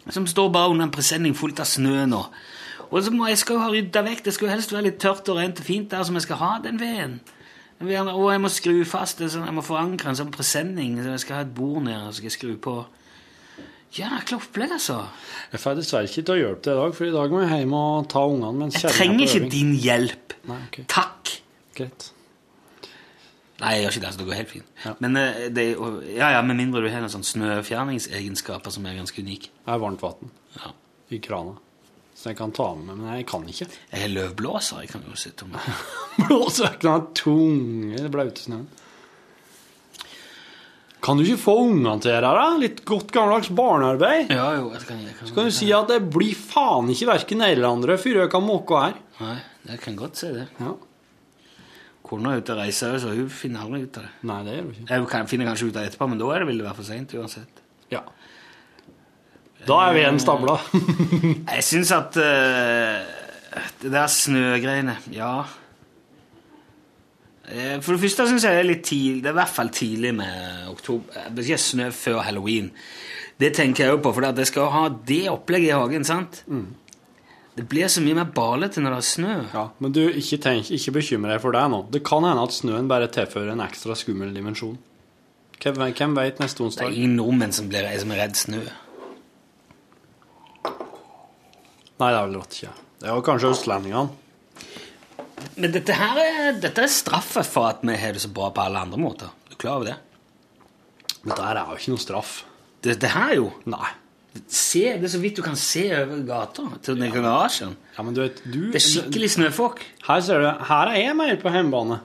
som 0.10 0.26
står 0.28 0.48
bare 0.56 0.72
under 0.74 0.88
en 0.88 0.94
presenning 0.94 1.36
fullt 1.38 1.60
av 1.62 1.68
snø 1.70 2.06
nå. 2.10 2.24
Og 2.90 3.04
så 3.06 3.12
må 3.14 3.28
jeg 3.30 3.38
skal 3.38 3.60
jo 3.60 3.62
ha 3.62 3.68
rydda 3.70 4.02
vekk, 4.08 4.24
det 4.26 4.34
skal 4.34 4.48
jo 4.48 4.54
helst 4.56 4.72
være 4.74 4.88
litt 4.88 4.98
tørt 5.04 5.28
og 5.30 5.38
rent 5.38 5.60
og 5.62 5.68
fint 5.68 5.92
der 5.92 6.02
som 6.08 6.16
jeg 6.18 6.26
skal 6.26 6.40
ha 6.42 6.54
den 6.64 6.80
veden. 6.82 7.20
Den 7.80 7.88
veden- 7.92 8.08
Og 8.16 8.32
jeg 8.32 8.42
må 8.42 8.50
skru 8.50 8.84
fast, 8.86 9.20
det 9.20 9.30
sånn, 9.32 9.46
jeg 9.46 9.54
må 9.54 9.62
forankre 9.62 10.10
en 10.10 10.16
sånn 10.18 10.32
presenning, 10.34 10.98
så 11.04 11.12
jeg 11.14 11.20
skal 11.20 11.36
ha 11.36 11.42
et 11.46 11.54
bord 11.54 11.84
nede 11.84 12.08
og 12.08 12.14
skal 12.16 12.32
jeg 12.32 12.38
skru 12.40 12.56
på. 12.58 12.86
Jækla 13.94 14.38
opplegg, 14.38 14.72
altså. 14.72 15.04
Jeg 15.52 15.60
får 15.60 15.76
dessverre 15.80 16.06
ikke 16.10 16.24
til 16.26 16.34
å 16.36 16.38
hjelpe 16.38 16.62
til 16.66 16.74
i 16.74 16.80
dag, 16.82 16.96
for 16.96 17.06
i 17.06 17.14
dag 17.14 17.32
må 17.34 17.40
jeg 17.42 17.60
hjem 17.64 17.74
og 17.74 18.10
ta 18.10 18.20
ungene 18.26 18.54
mens 18.58 18.74
Jeg 18.76 18.84
kjerringa 18.92 18.94
er 18.94 19.28
trenger 19.28 19.28
ikke 19.28 19.52
din 19.54 19.72
hjelp. 19.86 20.34
Nei, 20.50 20.58
ok. 20.68 20.80
Takk. 20.88 21.32
Greit. 21.78 22.12
Nei, 23.60 23.72
jeg 23.76 23.84
gjør 23.84 23.92
ikke 23.96 24.02
det. 24.02 24.08
altså 24.10 24.20
Det 24.22 24.28
går 24.30 24.38
helt 24.40 24.52
fint. 24.54 24.68
Ja. 24.86 24.94
Men 25.04 25.18
eh, 25.20 25.40
det, 25.52 25.66
ja, 26.16 26.30
ja, 26.38 26.42
med 26.48 26.56
mindre 26.62 26.82
du 26.86 26.90
har 26.94 27.02
noen 27.04 27.12
sånn 27.12 27.26
snøfjerningsegenskaper 27.28 28.72
som 28.72 28.86
er 28.88 28.96
ganske 29.02 29.20
unike. 29.26 29.50
Jeg 29.52 29.72
har 29.74 29.82
varmt 29.84 30.02
vann 30.06 30.32
Ja. 30.56 30.72
i 31.12 31.20
krana, 31.20 31.58
så 32.16 32.30
jeg 32.32 32.38
kan 32.40 32.52
ta 32.56 32.70
med 32.76 32.86
meg, 32.92 32.98
men 33.04 33.18
jeg 33.18 33.28
kan 33.28 33.44
ikke. 33.52 33.68
Jeg 33.92 34.02
har 34.06 34.14
løvblåser. 34.16 34.82
Jeg 34.86 34.94
kan 34.94 35.04
jo 35.10 35.16
sitte 35.20 35.48
med. 35.50 35.60
Blåser 36.24 36.72
ikke 36.76 36.88
den 36.88 37.10
tunge, 37.20 38.10
blaute 38.14 38.46
snøen. 38.48 38.68
Kan 41.00 41.16
du 41.16 41.24
ikke 41.24 41.40
få 41.40 41.54
ungene 41.64 41.94
til 42.04 42.12
det, 42.12 42.20
da? 42.28 42.48
Litt 42.60 42.82
godt 42.88 43.12
gammeldags 43.16 43.48
barnearbeid? 43.56 44.34
Ja, 44.36 44.50
jo, 44.58 44.66
jeg 44.76 44.82
kan, 44.84 45.00
jeg 45.06 45.14
kan, 45.16 45.30
Så 45.30 45.36
kan 45.38 45.48
du 45.48 45.54
si 45.56 45.70
at 45.72 45.88
det 45.88 46.02
blir 46.12 46.36
faen 46.36 46.90
ikke 46.92 47.08
verken 47.14 47.44
eller 47.46 47.70
andre 47.70 47.96
før 48.02 48.20
jeg 48.26 48.32
kan 48.34 48.44
måke 48.44 48.82
her. 48.84 48.98
Nei, 49.22 49.38
jeg 49.72 49.80
kan 49.86 49.96
godt 50.00 50.20
si 50.20 50.32
det. 50.36 50.50
Ja. 50.60 50.74
Kona 52.10 52.34
er 52.34 52.42
ute 52.42 52.56
og 52.56 52.60
reiser, 52.64 52.96
så 53.02 53.12
hun 53.14 53.30
finner 53.30 53.62
aldri 53.68 53.84
ut 53.86 53.98
av 54.02 54.08
det. 54.08 54.12
Nei, 54.26 54.40
det 54.48 54.56
gjør 54.56 54.64
hun 54.66 54.72
ikke. 54.74 54.88
Jeg 54.90 55.10
kan, 55.12 55.28
finner 55.30 55.50
kanskje 55.52 55.68
ut 55.70 55.76
av 55.76 55.84
det 55.84 55.92
etterpå, 55.92 56.08
men 56.10 56.22
da 56.22 56.30
er 56.34 56.42
det, 56.42 56.48
vil 56.50 56.62
det 56.62 56.66
være 56.66 56.78
for 56.80 56.88
seint 56.88 57.14
uansett. 57.20 57.62
Ja. 57.94 58.02
Da 59.68 59.78
er 59.86 59.94
veden 59.98 60.20
stabla. 60.24 60.56
Jeg 61.56 61.66
syns 61.68 61.92
at 61.94 62.16
uh, 62.18 63.18
det 63.84 63.92
der 63.94 64.08
snøgreiene 64.14 64.96
Ja. 65.14 65.34
Eh, 67.50 67.78
For 67.82 67.96
det 67.96 68.04
første 68.04 68.28
syns 68.30 68.46
jeg 68.46 68.54
det 68.54 68.62
er 68.62 68.68
litt 68.68 68.84
tidlig 68.86 69.24
Det 69.24 69.30
er 69.32 69.34
i 69.34 69.40
hvert 69.40 69.56
fall 69.56 69.72
tidlig 69.74 70.12
med 70.16 70.68
oktober. 70.70 71.30
Det 71.34 71.46
skal 71.48 71.62
snø 71.64 71.88
før 71.98 72.20
halloween. 72.28 72.70
Det 73.42 73.54
tenker 73.58 73.86
jeg 73.86 73.96
jo 73.96 74.02
på, 74.04 74.12
for 74.14 74.30
det 74.38 74.46
skal 74.48 74.70
ha 74.74 74.84
det 75.08 75.24
opplegget 75.32 75.72
i 75.72 75.78
hagen. 75.78 76.06
sant? 76.06 76.44
Det 77.60 77.66
blir 77.68 77.90
så 77.92 78.00
mye 78.00 78.16
mer 78.16 78.30
balete 78.32 78.80
når 78.80 78.94
det 78.94 78.98
er 79.02 79.06
snø. 79.10 79.32
Ja, 79.52 79.66
men 79.84 79.92
du, 79.92 80.06
ikke, 80.08 80.38
tenk, 80.40 80.70
ikke 80.72 80.94
bekymre 80.96 81.34
deg 81.34 81.42
for 81.44 81.52
det 81.52 81.64
nå. 81.74 81.82
Det 81.92 82.00
kan 82.08 82.24
hende 82.24 82.46
at 82.48 82.56
snøen 82.56 82.88
bare 82.88 83.10
tilfører 83.12 83.52
en 83.52 83.64
ekstra 83.66 83.98
skummel 84.00 84.32
dimensjon. 84.32 84.78
Hvem, 85.60 85.82
hvem 85.92 86.16
vet 86.16 86.40
neste 86.40 86.64
onsdag? 86.64 86.88
Det 86.88 86.96
er 86.96 87.02
ingen 87.02 87.18
nordmenn 87.20 87.52
som, 87.58 87.68
blir, 87.68 87.84
som 88.00 88.16
er 88.16 88.22
redd 88.24 88.40
snø. 88.40 88.62
Nei, 92.00 92.08
det 92.08 92.16
er 92.16 92.24
vel 92.30 92.40
rått 92.40 92.56
ikke. 92.62 92.72
Det 93.02 93.10
er 93.10 93.20
jo 93.20 93.28
kanskje 93.28 93.52
østlendingene. 93.58 94.08
Men 95.60 95.76
dette 95.76 96.00
her 96.00 96.24
er, 96.24 96.52
dette 96.64 96.88
er 96.88 96.96
straffa 96.96 97.44
for 97.44 97.74
at 97.74 97.84
vi 97.84 98.00
har 98.00 98.16
det 98.16 98.24
så 98.24 98.32
bra 98.32 98.54
på 98.56 98.64
alle 98.64 98.88
andre 98.88 99.04
måter. 99.04 99.36
Er 99.50 99.52
du 99.52 99.60
klar 99.60 99.82
over 99.82 99.92
det? 99.92 100.00
Dette 101.26 101.44
her 101.44 101.60
er 101.60 101.74
jo 101.74 101.82
ikke 101.84 101.98
noe 101.98 102.08
straff. 102.08 102.38
Dette 102.88 103.12
her 103.12 103.36
jo 103.36 103.52
Nei. 103.68 103.90
Se, 104.48 104.82
Det 105.02 105.08
er 105.08 105.12
så 105.16 105.20
vidt 105.22 105.36
du 105.40 105.42
kan 105.42 105.56
se 105.58 105.88
over 105.98 106.22
gata 106.28 106.68
til 106.86 107.00
den 107.00 107.12
garasjen. 107.12 107.74
Ja, 107.98 108.04
men 108.06 108.14
du 108.14 108.22
vet, 108.22 108.42
du 108.46 108.70
Det 108.72 108.78
er 108.78 108.86
skikkelig 108.86 109.30
snøfokk. 109.36 109.82
Her 110.08 110.22
ser 110.22 110.40
du, 110.44 110.50
her 110.70 110.92
er 110.94 111.00
jeg 111.02 111.16
mer 111.18 111.36
på 111.42 111.50
hjemmebane 111.54 112.00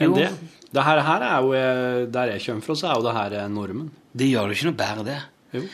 enn 0.00 0.10
Jo. 0.10 0.14
det. 0.16 0.30
Det 0.72 0.84
her, 0.86 1.00
her 1.02 1.22
er 1.26 1.42
jo, 1.42 2.06
Der 2.14 2.30
jeg 2.36 2.44
kommer 2.46 2.62
fra, 2.62 2.74
så 2.78 2.86
er 2.88 2.94
jo 3.00 3.02
det 3.08 3.14
her 3.18 3.48
normen. 3.48 3.90
Det 4.16 4.30
gjør 4.30 4.48
det 4.48 4.56
ikke 4.56 4.70
noe 4.70 4.78
bedre, 4.78 5.04
det. 5.04 5.18
Jo. 5.58 5.64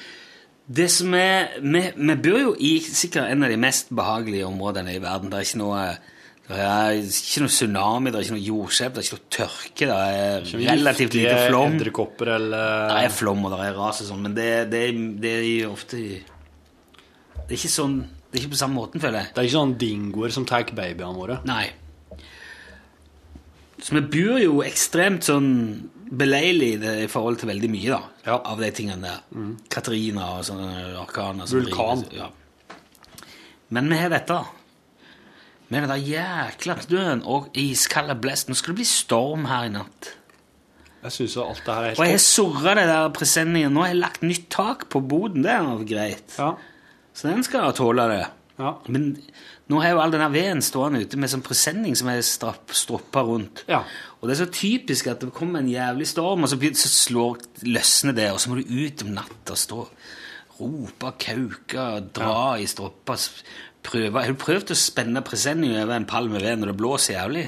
Det 0.67 0.89
som 0.91 1.15
er, 1.15 1.53
vi, 1.63 1.83
vi 1.95 2.17
bor 2.25 2.41
jo 2.41 2.55
i 2.59 2.73
sikkert 2.83 3.31
en 3.31 3.45
av 3.47 3.53
de 3.53 3.57
mest 3.61 3.93
behagelige 3.95 4.47
områdene 4.49 4.97
i 4.97 5.03
verden. 5.05 5.31
Det 5.31 5.39
er 5.39 5.47
ikke 5.47 5.61
noe, 5.61 5.85
det 6.49 6.59
er 6.63 6.93
ikke 7.03 7.41
noe 7.43 7.51
tsunami, 7.51 8.11
det 8.13 8.19
er 8.21 8.25
ikke 8.27 8.37
noe 8.37 8.47
jordskjelv, 8.47 8.93
det 8.95 9.01
er 9.03 9.07
ikke 9.09 9.17
noe 9.19 9.31
tørke. 9.37 9.87
Det 9.87 10.67
er 10.69 10.77
relativt 10.77 11.17
lite 11.19 11.39
flom. 11.49 11.73
Edderkopper 11.75 12.29
eller 12.37 12.93
Det 12.93 13.01
er 13.09 13.15
flom 13.17 13.45
og 13.49 13.51
det 13.57 13.65
er 13.67 13.75
ras 13.81 14.03
og 14.05 14.11
sånn, 14.13 14.23
men 14.29 14.35
det, 14.37 14.51
det, 14.71 14.83
det 15.25 15.33
er 15.43 15.67
ofte 15.73 15.97
Det 15.99 17.49
er 17.51 17.57
ikke 17.59 17.73
sånn 17.73 17.97
Det 18.31 18.39
er 18.39 18.45
ikke 18.45 18.53
på 18.55 18.61
samme 18.63 18.79
måten, 18.79 19.03
føler 19.03 19.19
jeg. 19.25 19.33
Det 19.35 19.43
er 19.43 19.49
ikke 19.49 19.57
sånn 19.59 19.75
dingoer 19.81 20.31
som 20.35 20.47
tar 20.47 20.65
babyene 20.71 21.15
våre. 21.19 21.41
Nei. 21.49 21.67
Så 23.83 23.93
vi 23.95 24.01
bor 24.15 24.39
jo 24.41 24.63
ekstremt 24.65 25.27
sånn 25.27 25.51
beleilig 26.17 26.69
i 26.79 26.91
i 27.05 27.09
forhold 27.11 27.39
til 27.41 27.51
veldig 27.51 27.69
mye 27.73 27.91
da, 27.91 28.01
Ja. 28.27 28.37
av 28.53 28.61
de 28.63 28.71
tingene 28.75 29.03
der. 29.03 29.21
Katrina 29.69 30.37
og 30.39 30.45
sånne 30.47 30.95
orkaner. 31.03 31.47
Vulkan. 31.51 32.03
driver- 32.07 32.17
Ja. 32.17 32.29
Men 33.71 33.89
vi 33.91 33.97
har 33.99 34.09
dette. 34.11 34.39
Med 35.69 35.83
den 35.83 35.91
der 35.91 35.99
jækla 35.99 36.77
snøen 36.85 37.25
og 37.27 37.51
iskalde 37.59 38.15
blest. 38.23 38.49
Nå 38.49 38.55
skal 38.55 38.75
det 38.75 38.81
bli 38.83 38.87
storm 38.89 39.49
her 39.51 39.67
i 39.67 39.75
natt. 39.75 40.13
Jeg 41.07 41.15
syns 41.15 41.37
alt 41.43 41.63
det 41.67 41.75
her 41.75 41.85
er 41.91 41.99
Og 41.99 42.07
jeg 42.07 42.17
har 42.17 42.23
surra 42.23 42.75
det 42.79 42.87
der 42.91 43.11
presenningen. 43.15 43.75
Nå 43.75 43.85
har 43.85 43.93
jeg 43.93 44.01
lagt 44.01 44.25
nytt 44.27 44.49
tak 44.51 44.89
på 44.91 45.03
boden. 45.03 45.45
Det 45.47 45.53
er 45.53 45.85
greit. 45.87 46.39
Ja. 46.39 46.55
Så 47.17 47.29
den 47.31 47.45
skal 47.47 47.73
tåle 47.77 48.09
det. 48.13 48.25
ja. 48.59 48.73
Men 48.87 49.17
nå 49.67 49.81
har 49.83 49.97
jo 49.97 50.01
all 50.01 50.13
denne 50.15 50.29
veden 50.31 50.61
stående 50.63 51.01
ute 51.03 51.19
med 51.19 51.31
sånn 51.33 51.43
presenning 51.43 51.97
som 51.99 52.07
er 52.13 52.21
strapp, 52.23 52.71
stroppa 52.71 53.25
rundt. 53.27 53.65
Ja. 53.67 53.81
Og 54.21 54.29
det 54.29 54.37
er 54.37 54.45
så 54.45 54.53
typisk 54.55 55.09
at 55.11 55.25
det 55.25 55.33
kommer 55.35 55.59
en 55.59 55.71
jævlig 55.71 56.07
storm, 56.07 56.47
og 56.47 56.53
så, 56.53 56.59
så 56.79 56.91
slår, 56.93 57.43
løsner 57.67 58.15
det, 58.15 58.29
og 58.31 58.39
så 58.41 58.53
må 58.53 58.61
du 58.61 58.71
ut 58.71 59.03
om 59.03 59.11
natta 59.17 59.57
og 59.57 59.59
stå 59.59 59.81
rope, 60.61 61.11
kauke, 61.21 61.87
dra 62.15 62.55
i 62.63 62.69
stroppa. 62.71 63.19
Prøve. 63.87 64.19
Har 64.19 64.35
du 64.35 64.41
prøvd 64.41 64.73
å 64.75 64.79
spenne 64.79 65.23
presenning 65.25 65.77
over 65.79 65.95
en 65.97 66.09
pall 66.09 66.29
med 66.33 66.43
ved 66.43 66.61
når 66.61 66.73
det 66.73 66.79
blåser 66.81 67.15
jævlig? 67.15 67.47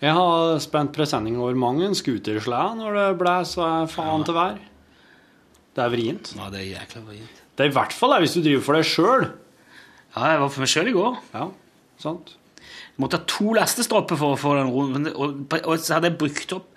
Jeg 0.00 0.16
har 0.16 0.60
spent 0.64 0.94
presenning 0.96 1.36
over 1.40 1.56
mange 1.58 1.84
en 1.88 1.96
scooterslede 1.98 2.78
når 2.78 2.98
det 2.98 3.06
blåser 3.20 3.90
faen 3.92 4.22
ja. 4.22 4.26
til 4.28 4.38
vær. 4.38 4.60
Det 5.76 5.84
er 5.84 5.92
vrient. 5.92 6.32
Ja, 6.38 6.48
det 6.52 6.62
er 6.62 6.68
jækla 6.70 7.02
vrient. 7.08 7.42
Det 7.58 7.66
er 7.66 7.72
i 7.72 7.74
hvert 7.74 7.96
fall 7.96 8.14
det 8.14 8.22
hvis 8.24 8.36
du 8.38 8.42
driver 8.44 8.64
for 8.68 8.78
deg 8.78 8.88
sjøl. 8.88 9.26
Ja, 10.14 10.30
jeg 10.32 10.40
var 10.44 10.54
for 10.54 10.64
meg 10.64 10.72
sjøl 10.72 10.90
i 10.90 10.94
går. 10.96 11.20
Ja, 11.34 11.44
sant. 12.02 12.32
Jeg 12.60 13.02
måtte 13.02 13.20
ha 13.20 13.28
to 13.30 13.52
lastestropper 13.56 14.18
for 14.20 14.34
å 14.34 14.40
få 14.40 14.56
den 14.58 14.72
rundt, 14.72 15.12
og, 15.14 15.44
og 15.60 15.82
så 15.82 15.98
hadde 15.98 16.10
jeg 16.12 16.20
brukt 16.22 16.56
opp 16.56 16.70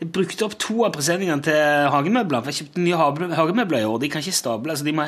jeg 0.00 0.10
brukte 0.12 0.44
opp 0.46 0.56
to 0.58 0.82
av 0.84 0.90
presenningene 0.94 1.44
til 1.46 1.90
hagemøbler. 1.94 2.42
For 2.42 2.50
jeg 2.50 2.64
kjøpte 2.64 2.82
nye 2.82 3.34
hagemøbler 3.38 3.84
i 3.84 3.86
år. 3.88 4.00
De 4.02 4.10
kan 4.10 4.24
ikke 4.24 4.36
stable, 4.36 4.74
så 4.76 4.86
de 4.86 4.94
må 4.96 5.06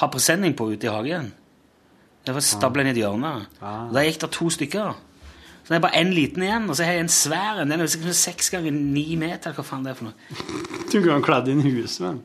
ha 0.00 0.08
presenning 0.10 0.56
på 0.58 0.66
ute 0.72 0.88
i 0.88 0.92
hagen. 0.92 1.30
Jeg 2.28 2.36
får 2.36 2.44
stable 2.44 2.84
den 2.84 2.90
i 2.90 2.92
et 2.92 3.00
hjørne. 3.00 3.34
Og 3.64 3.92
Da 3.96 4.04
gikk 4.04 4.20
det 4.20 4.28
to 4.36 4.50
stykker. 4.52 4.96
Så 5.64 5.72
det 5.72 5.78
er 5.78 5.84
bare 5.84 6.00
en 6.00 6.10
liten 6.16 6.42
igjen, 6.44 6.68
og 6.68 6.76
så 6.76 6.84
har 6.84 6.94
jeg 6.96 7.04
en 7.06 7.12
svær 7.12 7.58
en. 7.62 7.68
Den 7.72 7.80
er 7.80 7.88
sikkert 7.92 8.16
seks 8.16 8.50
ganger 8.52 8.72
ni 8.72 9.16
meter. 9.20 9.52
Hva 9.56 9.64
faen 9.64 9.84
det 9.84 9.92
er 9.92 9.98
for 9.98 10.08
noe? 10.08 10.84
Du 10.92 10.98
kan 11.04 11.24
kledd 11.24 11.48
inn 11.52 11.60
huset. 11.64 12.20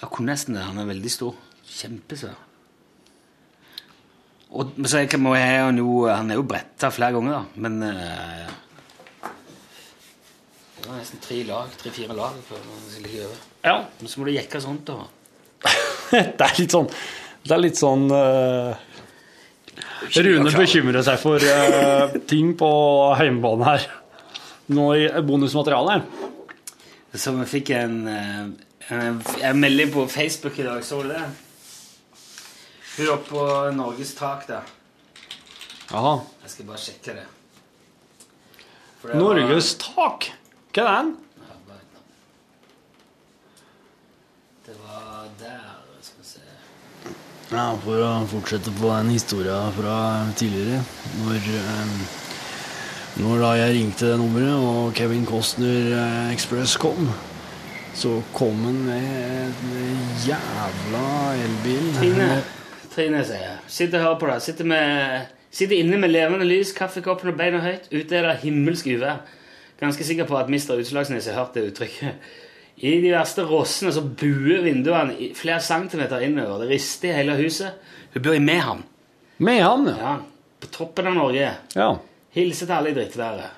Jeg 0.00 0.10
kunne 0.12 0.32
nesten 0.32 0.56
det. 0.56 0.64
Han 0.64 0.80
er 0.80 0.88
veldig 0.88 1.12
stor. 1.12 1.36
Kjempesvær. 1.68 2.36
Og 4.48 4.72
så 4.88 5.02
jeg 5.02 5.20
må 5.20 5.34
jeg 5.36 5.44
ha 5.44 5.66
han 5.66 5.76
jo 5.76 6.06
Han 6.08 6.30
er 6.32 6.38
jo 6.38 6.44
bretta 6.48 6.88
flere 6.88 7.12
ganger, 7.18 7.34
da. 7.36 7.42
Men 7.60 7.82
uh, 7.84 8.48
Det 10.78 10.86
var 10.88 10.96
nesten 11.02 11.20
tre 11.20 11.42
lag, 11.48 11.72
tre-fire 11.82 12.16
lag 12.16 12.36
før 12.48 12.64
det 12.64 13.02
ligge 13.04 13.26
over. 13.26 13.46
Ja. 13.64 13.78
Men 14.00 14.08
så 14.08 14.20
må 14.20 14.28
du 14.28 14.32
jekke 14.32 14.60
sånt, 14.64 14.88
da. 14.88 15.08
Det 16.38 16.46
er 16.46 16.60
litt 16.60 16.72
sånn 16.72 16.88
Det 17.44 17.52
er 17.56 17.60
litt 17.60 17.80
sånn 17.80 18.06
eh, 18.14 18.87
Rune 20.18 20.52
bekymrer 20.54 21.02
seg 21.06 21.18
for 21.20 21.42
uh, 21.42 22.14
ting 22.30 22.54
på 22.58 22.70
hjemmebane 23.18 23.66
her. 23.66 23.86
Nå 24.74 24.88
i 24.94 25.06
bonusmaterialet. 25.24 26.02
Så 27.14 27.32
vi 27.38 27.46
fikk 27.48 27.70
en, 27.72 27.94
eh, 28.12 28.42
en, 28.94 29.22
en 29.48 29.60
melding 29.62 29.90
på 29.94 30.04
Facebook 30.12 30.58
i 30.60 30.66
dag, 30.66 30.82
så 30.84 31.00
du 31.02 31.08
det? 31.08 31.22
Hun 32.98 33.08
oppe 33.14 33.30
på 33.30 33.46
Norges 33.74 34.12
tak 34.18 34.44
der. 34.50 34.68
Aha. 35.96 36.18
Jeg 36.42 36.52
skal 36.52 36.68
bare 36.68 36.82
sjekke 36.82 37.16
det. 37.16 37.24
det 39.06 39.16
Norges 39.16 39.72
var- 39.78 39.86
tak. 39.94 40.28
Hva 40.76 40.84
er 40.84 40.92
den? 40.98 41.16
Det 44.68 44.76
var 44.84 45.28
der. 45.40 45.77
Ja, 47.48 47.72
For 47.80 47.96
å 48.04 48.08
fortsette 48.28 48.72
på 48.76 48.90
den 48.92 49.14
historien 49.14 49.72
fra 49.72 49.96
tidligere 50.36 50.82
Når, 51.22 51.46
eh, 51.56 51.92
når 53.22 53.40
da 53.40 53.52
jeg 53.56 53.76
ringte 53.78 54.10
det 54.10 54.18
nummeret 54.20 54.66
og 54.68 54.92
Kevin 54.98 55.24
Costner 55.26 55.88
eh, 55.96 56.34
Express 56.34 56.76
kom, 56.78 57.08
så 57.96 58.18
kom 58.36 58.60
han 58.66 58.76
med 58.84 59.64
en 59.80 60.02
jævla 60.22 61.06
elbil. 61.40 61.88
Trine, 61.96 62.28
Trine 62.92 63.24
sier 63.26 63.42
jeg. 63.42 63.56
Sitter 63.66 63.98
og 63.98 64.04
hører 64.04 64.20
på 64.20 64.28
det. 64.30 64.36
Sitter, 64.44 64.68
med, 64.70 65.32
sitter 65.50 65.80
inne 65.80 65.98
med 65.98 66.12
levende 66.12 66.46
lys, 66.46 66.70
kaffekoppen 66.76 67.32
og 67.32 67.40
beina 67.40 67.64
høyt. 67.64 67.88
Ute 67.90 68.20
er 68.20 68.28
det 68.28 68.36
himmelsk 68.44 68.86
uvær. 68.92 69.24
Ganske 69.80 70.06
sikker 70.06 70.28
på 70.28 70.38
at 70.38 70.52
Mr. 70.52 70.76
Utslagsnes 70.78 71.26
har 71.26 71.40
hørt 71.40 71.58
det 71.58 71.72
uttrykket. 71.72 72.30
I 72.78 72.92
de 73.02 73.10
verste 73.10 73.42
rossene 73.48 73.90
så 73.94 74.02
buer 74.06 74.62
vinduene 74.62 75.32
flere 75.34 75.60
centimeter 75.64 76.22
innover. 76.22 76.62
Det 76.62 76.68
rister 76.76 77.10
i 77.10 77.16
hele 77.16 77.34
huset. 77.40 77.78
Hun 78.14 78.22
bor 78.22 78.36
i 78.36 78.42
Mehamn. 78.42 78.84
Mehamn, 79.42 79.88
ja. 79.90 79.96
ja. 79.98 80.12
På 80.62 80.70
toppen 80.74 81.06
av 81.10 81.16
Norge. 81.18 81.48
Ja. 81.74 81.88
Hilser 82.34 82.66
til 82.68 82.76
alle 82.76 82.92
i 82.92 82.96
drittværet. 82.98 83.54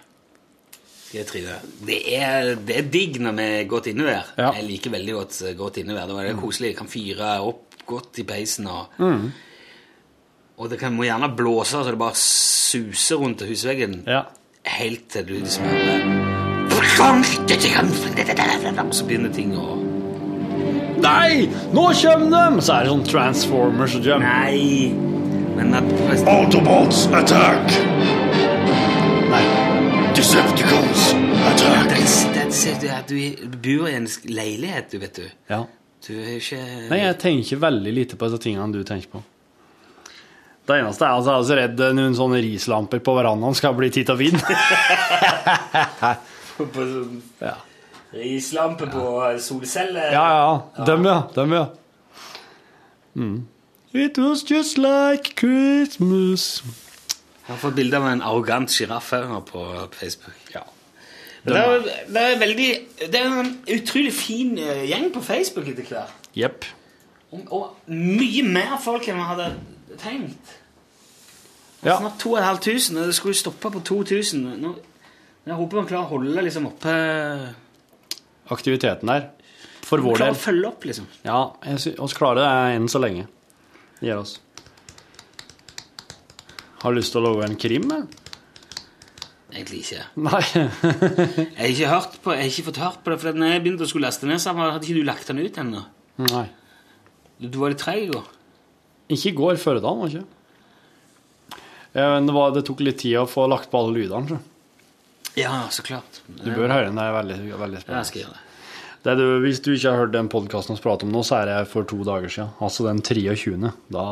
Det 1.10 1.24
det 1.86 1.96
er, 2.14 2.52
det 2.54 2.76
er 2.78 2.90
digg 2.92 3.16
når 3.20 3.34
vi 3.34 3.46
er 3.58 3.64
godt 3.68 3.88
innevær. 3.90 4.28
Ja. 4.38 4.52
Jeg 4.54 4.66
liker 4.68 4.92
veldig 4.94 5.14
godt 5.16 5.40
eh, 5.42 5.56
godt 5.58 5.80
innevær. 5.82 6.06
Det 6.06 6.18
er 6.20 6.28
det 6.30 6.36
koselig. 6.38 6.70
Jeg 6.70 6.78
kan 6.78 6.92
fyre 6.92 7.30
opp 7.42 7.80
godt 7.90 8.20
i 8.22 8.26
peisen. 8.28 8.68
Og, 8.70 8.92
Mm. 8.98 9.30
og 10.56 10.70
det 10.70 10.78
kan, 10.78 10.94
må 10.94 11.08
gjerne 11.08 11.32
blåse 11.36 11.72
så 11.72 11.82
det 11.90 11.98
bare 11.98 12.14
suser 12.14 13.16
rundt 13.16 13.42
husveggen. 13.48 14.04
Ja. 14.06 14.24
Helt 14.78 15.08
til 15.10 15.26
du 15.26 15.34
liksom 15.40 16.49
Og 18.90 18.96
så 18.98 19.04
begynner 19.06 19.30
ting 19.30 19.52
å 19.54 19.76
Nei! 21.00 21.46
Nå 21.72 21.84
kommer 21.96 22.26
de! 22.28 22.62
Så 22.66 22.74
er 22.74 22.84
det 22.84 22.90
sånn 22.90 23.04
Transformers 23.08 23.94
og 23.96 24.04
jump. 24.04 24.24
Nei! 24.26 24.90
Men 25.56 25.76
at 25.78 25.86
Autobots 26.28 27.06
attack! 27.16 27.76
Nei. 29.30 29.44
Decepticons 30.18 31.06
attack! 31.48 31.88
Det, 31.94 32.02
det, 32.34 32.44
ser 32.52 32.82
du 32.82 32.90
du 33.08 33.54
bor 33.62 33.88
i 33.88 33.94
en 33.96 34.08
leilighet, 34.28 34.90
du, 34.90 34.98
vet 35.00 35.22
du. 35.22 35.30
Ja. 35.48 35.62
Du 36.04 36.12
er 36.18 36.34
ikke 36.36 36.58
Nei, 36.90 37.00
jeg 37.04 37.16
tenker 37.22 37.62
veldig 37.62 37.94
lite 37.94 38.18
på 38.18 38.28
disse 38.28 38.42
tingene 38.42 38.68
du 38.74 38.82
tenker 38.84 39.14
på. 39.14 39.22
Det 40.68 40.82
eneste 40.82 41.06
er 41.06 41.14
at 41.14 41.30
jeg 41.30 41.36
er 41.38 41.46
så 41.46 41.56
redd 41.62 41.86
noen 41.96 42.18
sånne 42.18 42.42
rislamper 42.44 43.00
på 43.06 43.14
verandaen 43.16 43.56
skal 43.56 43.78
bli 43.78 43.88
titt 43.94 44.12
og 44.12 44.20
finn. 44.20 44.36
på 46.68 46.86
sånn 46.86 47.22
ja. 47.40 47.54
rislampe 48.12 48.88
på 48.90 49.04
solceller. 49.40 50.12
ja, 50.12 50.26
ja. 50.34 50.84
Dem, 50.84 51.06
ja. 51.08 51.22
Dem, 51.34 51.56
ja. 51.56 51.66
Mm. 53.14 53.46
It 53.92 54.18
was 54.18 54.44
just 54.46 54.78
like 54.78 55.34
Christmas. 55.36 56.62
Jeg 57.46 57.56
har 57.56 57.58
fått 57.58 57.74
bilde 57.74 57.98
av 57.98 58.06
en 58.06 58.22
arrogant 58.22 58.70
sjiraff 58.70 59.10
på 59.50 59.64
Facebook. 59.90 60.52
Ja. 60.54 60.62
Det, 61.44 61.56
er, 61.56 61.80
det 62.06 62.20
er 62.20 62.38
veldig 62.38 62.68
Det 63.00 63.16
er 63.16 63.26
en 63.40 63.54
utrolig 63.74 64.12
fin 64.12 64.58
eh, 64.58 64.84
gjeng 64.90 65.08
på 65.14 65.22
Facebook 65.24 65.68
etter 65.72 65.88
hvert. 65.88 66.30
Yep. 66.36 66.64
Og, 67.30 67.40
og 67.50 67.90
mye 67.90 68.44
mer 68.46 68.76
folk 68.82 69.08
enn 69.08 69.18
vi 69.18 69.26
hadde 69.32 69.48
tenkt. 69.98 70.56
Ja. 71.82 71.96
Snart 71.96 72.20
2500, 72.20 73.00
og 73.00 73.06
det 73.06 73.14
skulle 73.16 73.34
stoppe 73.34 73.70
på 73.70 73.80
2000. 73.80 74.46
Nå, 74.60 74.74
jeg 75.50 75.58
håper 75.58 75.80
man 75.80 75.88
klarer 75.90 76.06
å 76.06 76.12
holde 76.14 76.42
liksom 76.46 76.68
oppe 76.70 76.92
Aktiviteten 78.54 79.10
der. 79.10 79.28
For 79.86 80.02
vår 80.02 80.20
Klarer 80.20 80.36
å 80.36 80.38
følge 80.38 80.68
opp, 80.68 80.84
liksom. 80.86 81.06
Ja, 81.26 81.40
oss 82.02 82.14
klarer 82.18 82.40
det 82.42 82.76
enn 82.76 82.86
så 82.90 83.00
lenge. 83.02 83.26
Det 83.98 84.08
gjør 84.10 84.22
oss. 84.24 84.36
Har 86.80 86.94
du 86.94 86.98
lyst 86.98 87.14
til 87.14 87.20
å 87.20 87.28
lage 87.28 87.46
en 87.46 87.58
krim? 87.60 87.86
Egentlig 89.50 89.82
ikke. 89.84 90.04
Nei. 90.22 90.42
Jeg 90.54 91.58
har 91.58 91.70
ikke, 91.70 91.90
hørt 91.90 92.18
på, 92.22 92.34
jeg 92.34 92.42
har 92.44 92.50
ikke 92.52 92.66
fått 92.68 92.82
hørt 92.84 93.00
på 93.02 93.12
det, 93.12 93.18
for 93.22 93.38
når 93.40 93.50
jeg 93.50 93.62
begynte 93.64 93.86
å 93.86 93.90
skulle 93.90 94.06
laste 94.06 94.28
ned 94.30 94.42
sammen, 94.42 94.70
hadde 94.70 94.86
ikke 94.86 95.00
du 95.00 95.08
lagt 95.08 95.30
den 95.30 95.42
ut 95.42 95.58
ennå? 95.62 95.82
Nei. 96.30 96.44
Du, 97.40 97.48
du 97.48 97.58
var 97.58 97.74
litt 97.74 97.82
treg 97.82 98.04
i 98.04 98.12
går. 98.12 98.28
Ikke 99.10 99.32
i 99.32 99.36
går, 99.40 99.58
forrige 99.62 99.84
dag, 99.86 99.98
var 99.98 100.12
det 100.14 100.20
ikke? 100.20 101.58
Det, 101.98 102.34
var, 102.38 102.54
det 102.54 102.64
tok 102.68 102.84
litt 102.86 103.00
tid 103.02 103.18
å 103.18 103.26
få 103.30 103.48
lagt 103.50 103.70
på 103.72 103.82
alle 103.82 103.98
lydene. 103.98 104.30
så. 104.30 104.49
Ja, 105.38 105.68
så 105.70 105.82
klart. 105.86 106.22
Du 106.26 106.50
bør 106.50 106.68
høre 106.72 106.86
den. 106.88 106.96
Det 106.98 107.04
er 107.04 107.12
veldig, 107.14 107.36
veldig 107.58 107.82
spennende. 107.82 108.00
jeg 108.00 108.06
skal 108.10 108.22
gjøre 108.24 108.32
det. 108.38 108.46
Det 109.02 109.14
du, 109.16 109.26
hvis 109.40 109.60
du 109.64 109.70
ikke 109.72 109.90
har 109.94 110.02
hørt 110.02 110.12
den 110.12 110.28
podkasten 110.28 110.76
vi 110.76 110.82
prater 110.84 111.06
om 111.08 111.12
nå, 111.14 111.22
så 111.24 111.38
er 111.40 111.46
det 111.48 111.68
for 111.70 111.86
to 111.88 112.02
dager 112.04 112.28
siden. 112.28 112.50
Altså 112.60 112.84
den 112.88 113.00
23. 113.00 113.70
Da 113.88 114.02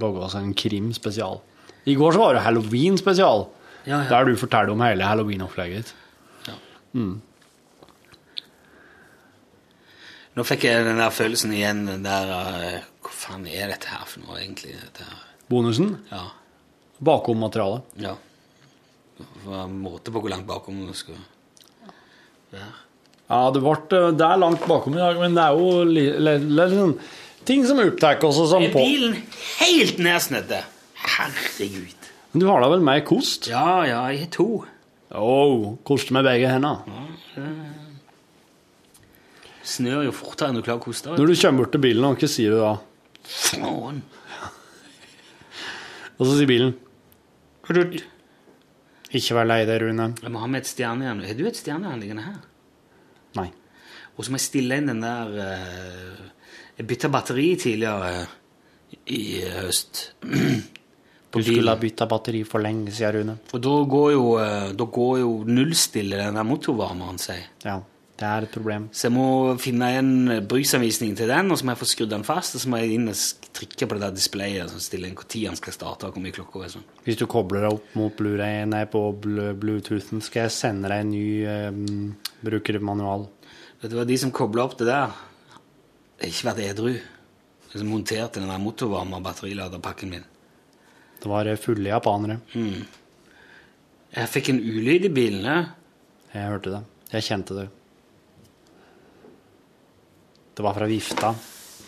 laga 0.00 0.28
vi 0.32 0.38
en 0.40 0.54
krim-spesial. 0.54 1.40
I 1.84 1.96
går 1.98 2.14
så 2.14 2.22
var 2.22 2.38
det 2.38 2.44
halloween-spesial. 2.46 3.44
Ja, 3.84 3.98
ja. 3.98 4.08
Der 4.08 4.24
du 4.30 4.36
forteller 4.38 4.72
om 4.72 4.80
hele 4.80 5.04
halloween-opplegget 5.04 5.82
ditt. 5.82 5.94
Mm. 6.92 7.20
Nå 10.36 10.44
fikk 10.48 10.64
jeg 10.64 10.84
den 10.84 11.00
der 11.00 11.12
følelsen 11.12 11.52
igjen, 11.56 11.86
den 11.88 12.04
der 12.04 12.28
uh, 12.32 12.84
Hva 13.04 13.12
faen 13.16 13.46
er 13.48 13.72
dette 13.72 13.88
her 13.92 14.04
for 14.08 14.20
noe, 14.24 14.38
egentlig? 14.40 14.74
Bonusen 15.48 15.94
Ja. 16.12 16.26
bakom 17.00 17.40
materialet. 17.42 17.82
ja. 18.00 18.14
Det 19.42 19.48
var 19.48 19.64
en 19.66 19.78
måte 19.82 20.12
på 20.14 20.22
hvor 20.22 20.32
langt 20.32 20.46
bakom 20.48 20.80
du 20.86 20.92
skulle 20.96 21.20
være. 22.52 22.70
Ja, 23.32 23.40
det, 23.54 23.62
ble, 23.64 24.00
det 24.18 24.26
er 24.26 24.40
langt 24.40 24.66
bakom 24.68 24.96
i 24.98 25.00
dag, 25.00 25.16
men 25.22 25.36
det 25.38 25.44
er 25.46 25.56
jo 25.56 25.84
li, 25.88 26.04
li, 26.20 26.34
li, 26.52 26.66
sånn, 26.74 26.92
ting 27.48 27.64
som 27.68 27.80
opptar 27.80 28.20
oss 28.28 28.40
sånn 28.50 28.66
Er 28.68 28.74
på. 28.74 28.82
bilen 28.84 29.16
helt 29.62 30.02
nedsnedte? 30.02 30.60
Herregud. 31.02 32.10
Men 32.32 32.44
du 32.44 32.48
har 32.50 32.60
da 32.64 32.68
vel 32.72 32.84
mer 32.84 33.00
kost? 33.08 33.48
Ja, 33.52 33.82
ja, 33.88 34.02
jeg 34.12 34.26
har 34.26 34.32
to. 34.36 34.48
Oh, 35.16 35.74
koste 35.88 36.14
med 36.16 36.24
begge 36.28 36.48
hendene. 36.48 36.80
Snør 39.62 40.06
jo 40.08 40.14
fortere 40.16 40.50
enn 40.50 40.58
du 40.58 40.64
klarer 40.64 40.80
å 40.80 40.84
koste. 40.84 41.12
Når 41.16 41.32
du 41.32 41.36
kommer 41.38 41.62
bort 41.64 41.72
til 41.76 41.84
bilen, 41.84 42.16
hva 42.18 42.28
sier 42.30 42.54
du 42.56 42.60
da? 42.60 42.72
Faen. 43.32 44.00
Og 46.18 46.26
så 46.26 46.34
sier 46.36 46.50
bilen 46.50 46.74
Ikke 49.12 49.36
vær 49.36 49.48
lei 49.48 49.62
deg, 49.68 49.82
Rune. 49.82 50.08
Jeg 50.22 50.32
må 50.32 50.40
ha 50.40 50.48
med 50.48 50.62
et 50.62 50.70
stjernejern. 50.70 51.24
Har 51.28 51.36
du 51.38 51.44
et 51.48 51.58
stjernejern 51.58 52.00
liggende 52.00 52.24
her? 52.24 52.38
Nei. 53.36 53.48
Og 54.16 54.24
så 54.24 54.32
må 54.32 54.40
jeg 54.40 54.46
stille 54.46 54.78
inn 54.80 54.88
den 54.90 55.02
der 55.04 55.34
uh, 55.36 56.22
Jeg 56.78 56.88
bytta 56.88 57.10
batteri 57.12 57.48
tidligere 57.60 58.12
i 59.08 59.22
eh, 59.40 59.58
høst. 59.64 60.06
Du 61.32 61.38
skulle 61.40 61.72
ha 61.72 61.80
bytta 61.80 62.04
batteri 62.04 62.42
for 62.44 62.60
lenge 62.60 62.92
siden, 62.92 63.14
Rune. 63.16 63.34
Og 63.56 63.60
da 63.64 63.70
går 63.88 64.08
jo, 64.12 64.24
eh, 64.36 64.66
da 64.76 64.86
går 64.96 65.14
jo 65.22 65.30
nullstille 65.48 66.18
den 66.20 66.36
der 66.36 66.44
motorvarmeren 66.44 67.16
seg. 67.22 67.46
Ja, 67.64 67.78
det 68.22 68.28
er 68.28 68.44
et 68.46 68.52
problem. 68.54 68.84
Så 68.94 69.08
jeg 69.08 69.14
må 69.16 69.26
finne 69.58 69.88
en 69.98 70.10
bruksanvisning 70.46 71.16
til 71.18 71.30
den, 71.30 71.50
og 71.50 71.58
så 71.58 71.66
må 71.66 71.72
jeg 71.74 71.80
få 71.80 71.88
skrudd 71.90 72.12
den 72.12 72.24
fast. 72.26 72.54
Og 72.54 72.62
så 72.62 72.70
må 72.70 72.78
jeg 72.78 72.94
inn 72.94 73.10
og 73.10 73.18
trykke 73.56 73.88
på 73.88 73.96
det 73.98 74.04
der 74.04 74.14
displayet 74.14 74.70
som 74.70 74.82
stiller 74.82 75.10
inn 75.10 75.16
når 75.18 75.32
den 75.32 75.58
skal 75.58 75.74
starte. 75.74 76.06
og 76.06 76.14
hvor 76.14 76.22
mye 76.22 76.36
klokka 76.36 76.62
er. 76.62 76.70
Sånn. 76.76 76.84
Hvis 77.02 77.18
du 77.18 77.26
kobler 77.26 77.66
deg 77.66 77.74
opp 77.80 77.96
mot 77.98 78.14
Blu-ray, 78.14 78.62
nei, 78.70 78.84
på 78.86 79.02
Bluetoothen, 79.24 80.22
skal 80.22 80.46
jeg 80.46 80.54
sende 80.54 80.92
deg 80.92 81.02
en 81.02 81.10
ny 81.10 81.26
eh, 81.42 82.22
brukermanual. 82.46 83.26
Vet 83.82 83.90
du 83.90 83.98
hva, 83.98 84.06
De 84.06 84.20
som 84.22 84.30
kobla 84.30 84.68
opp 84.68 84.78
det 84.78 84.86
der, 84.92 85.18
har 86.22 86.30
ikke 86.30 86.50
vært 86.52 86.64
edru. 86.68 86.94
De 87.72 87.82
som 87.82 87.90
monterte 87.90 88.38
den 88.38 88.54
der 88.54 88.62
motorvarme- 88.62 89.18
og 89.18 89.26
batteriladerpakken 89.26 90.14
min. 90.14 90.30
Det 91.18 91.30
var 91.30 91.50
eh, 91.50 91.58
fulle 91.58 91.90
japanere. 91.90 92.38
Mm. 92.54 92.86
Jeg 94.14 94.30
fikk 94.30 94.54
en 94.54 94.62
ulyd 94.62 95.10
i 95.10 95.14
bilen. 95.14 95.70
Jeg 96.30 96.50
hørte 96.54 96.78
det. 96.78 96.84
Jeg 97.16 97.32
kjente 97.32 97.62
det. 97.64 97.70
Det 100.52 100.64
var 100.64 100.76
fra 100.76 100.88
vifta. 100.90 101.32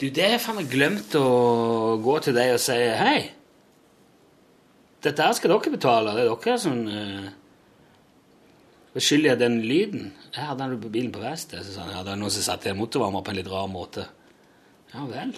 Du, 0.01 0.09
det 0.11 0.25
har 0.25 0.35
jeg 0.35 0.43
faen 0.43 0.59
meg 0.59 0.71
glemt 0.73 1.15
å 1.19 1.25
gå 2.03 2.19
til 2.25 2.37
deg 2.37 2.55
og 2.57 2.63
si 2.63 2.77
hei. 2.99 3.19
Dette 5.05 5.27
her 5.27 5.37
skal 5.37 5.53
dere 5.53 5.75
betale. 5.75 6.15
Det 6.17 6.25
er 6.25 6.31
dere 6.33 6.61
som 6.63 6.85
eh, 6.89 7.33
Beskylder 8.95 9.33
jeg 9.33 9.41
den 9.41 9.57
lyden? 9.67 10.05
Jeg 10.31 10.47
hadde 10.47 10.69
den 10.71 10.83
på 10.83 10.91
bilen 10.95 11.11
på 11.15 11.23
verksted. 11.23 11.65
Så 11.67 11.75
sa 11.75 11.83
han 11.83 11.97
ja, 11.97 12.05
det 12.07 12.13
er 12.15 12.21
noen 12.21 12.31
som 12.31 12.45
satte 12.47 12.75
motorvarmer 12.79 13.25
på 13.27 13.33
en 13.33 13.39
litt 13.41 13.51
rar 13.51 13.67
måte. 13.71 14.07
Ja 14.95 15.03
vel. 15.11 15.35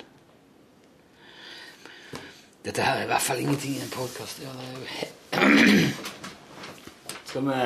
Dette 2.67 2.85
her 2.85 3.01
er 3.01 3.07
i 3.07 3.09
hvert 3.09 3.25
fall 3.25 3.41
ingenting 3.41 3.79
i 3.79 3.85
en 3.85 3.93
podkast. 3.95 4.43
Ja, 4.45 4.53
er 4.53 5.47
Skal 7.31 7.47
vi 7.47 7.61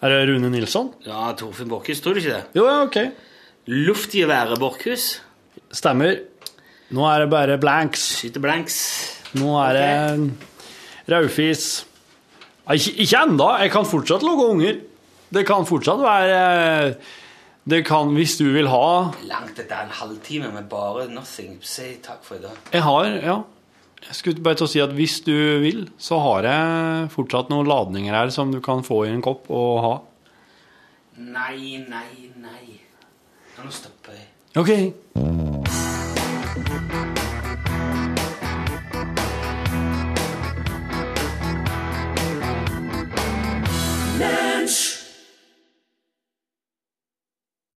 Er 0.00 0.14
det 0.14 0.20
Rune 0.30 0.50
Nilsson? 0.52 0.94
Ja, 1.04 1.28
Torfinn 1.36 1.68
Bokkis. 1.68 2.00
tror 2.00 2.16
du 2.16 2.22
ikke 2.22 2.38
det? 2.38 2.44
Jo, 2.56 2.64
ja, 2.64 2.80
ok. 2.86 3.29
Luftgeværet 3.68 4.58
Borchhus. 4.60 5.20
Stemmer. 5.72 6.22
Nå 6.90 7.04
er 7.06 7.24
det 7.24 7.30
bare 7.30 7.58
blanks. 7.60 8.06
Skyter 8.18 8.42
blanks. 8.42 8.76
Nå 9.38 9.52
er 9.62 9.76
det 9.76 11.12
raufis. 11.12 11.84
Ikke, 12.70 12.94
ikke 13.04 13.22
enda. 13.26 13.50
Jeg 13.62 13.72
kan 13.74 13.86
fortsatt 13.86 14.24
lage 14.26 14.46
unger. 14.54 14.80
Det 15.30 15.44
kan 15.46 15.66
fortsatt 15.66 16.00
være 16.02 16.94
Det 17.70 17.84
kan, 17.86 18.08
hvis 18.16 18.38
du 18.40 18.48
vil 18.50 18.66
ha 18.66 19.12
Langt 19.28 19.58
etter 19.60 19.84
en 19.84 19.92
halvtime 19.94 20.48
med 20.50 20.66
bare 20.70 21.06
nothing. 21.12 21.58
Si 21.62 21.92
takk 22.02 22.24
for 22.26 22.40
i 22.40 22.42
dag. 22.42 22.56
Jeg 22.72 22.82
har, 22.82 23.10
ja. 23.22 23.36
Jeg 24.08 24.16
skulle 24.16 24.42
bare 24.42 24.56
til 24.58 24.66
å 24.66 24.70
si 24.72 24.80
at 24.82 24.94
hvis 24.96 25.18
du 25.26 25.34
vil, 25.62 25.84
så 26.00 26.18
har 26.24 26.48
jeg 26.48 27.10
fortsatt 27.12 27.52
noen 27.52 27.68
ladninger 27.68 28.16
her 28.16 28.32
som 28.34 28.50
du 28.50 28.58
kan 28.64 28.80
få 28.82 29.04
i 29.06 29.12
en 29.12 29.22
kopp 29.22 29.50
og 29.52 29.74
ha. 29.84 29.92
Nei, 31.20 31.84
nei, 31.84 32.30
nei. 32.40 32.80
Nå 33.64 33.70
stopper 33.70 34.12
jeg. 34.12 34.26
OK. 34.56 35.89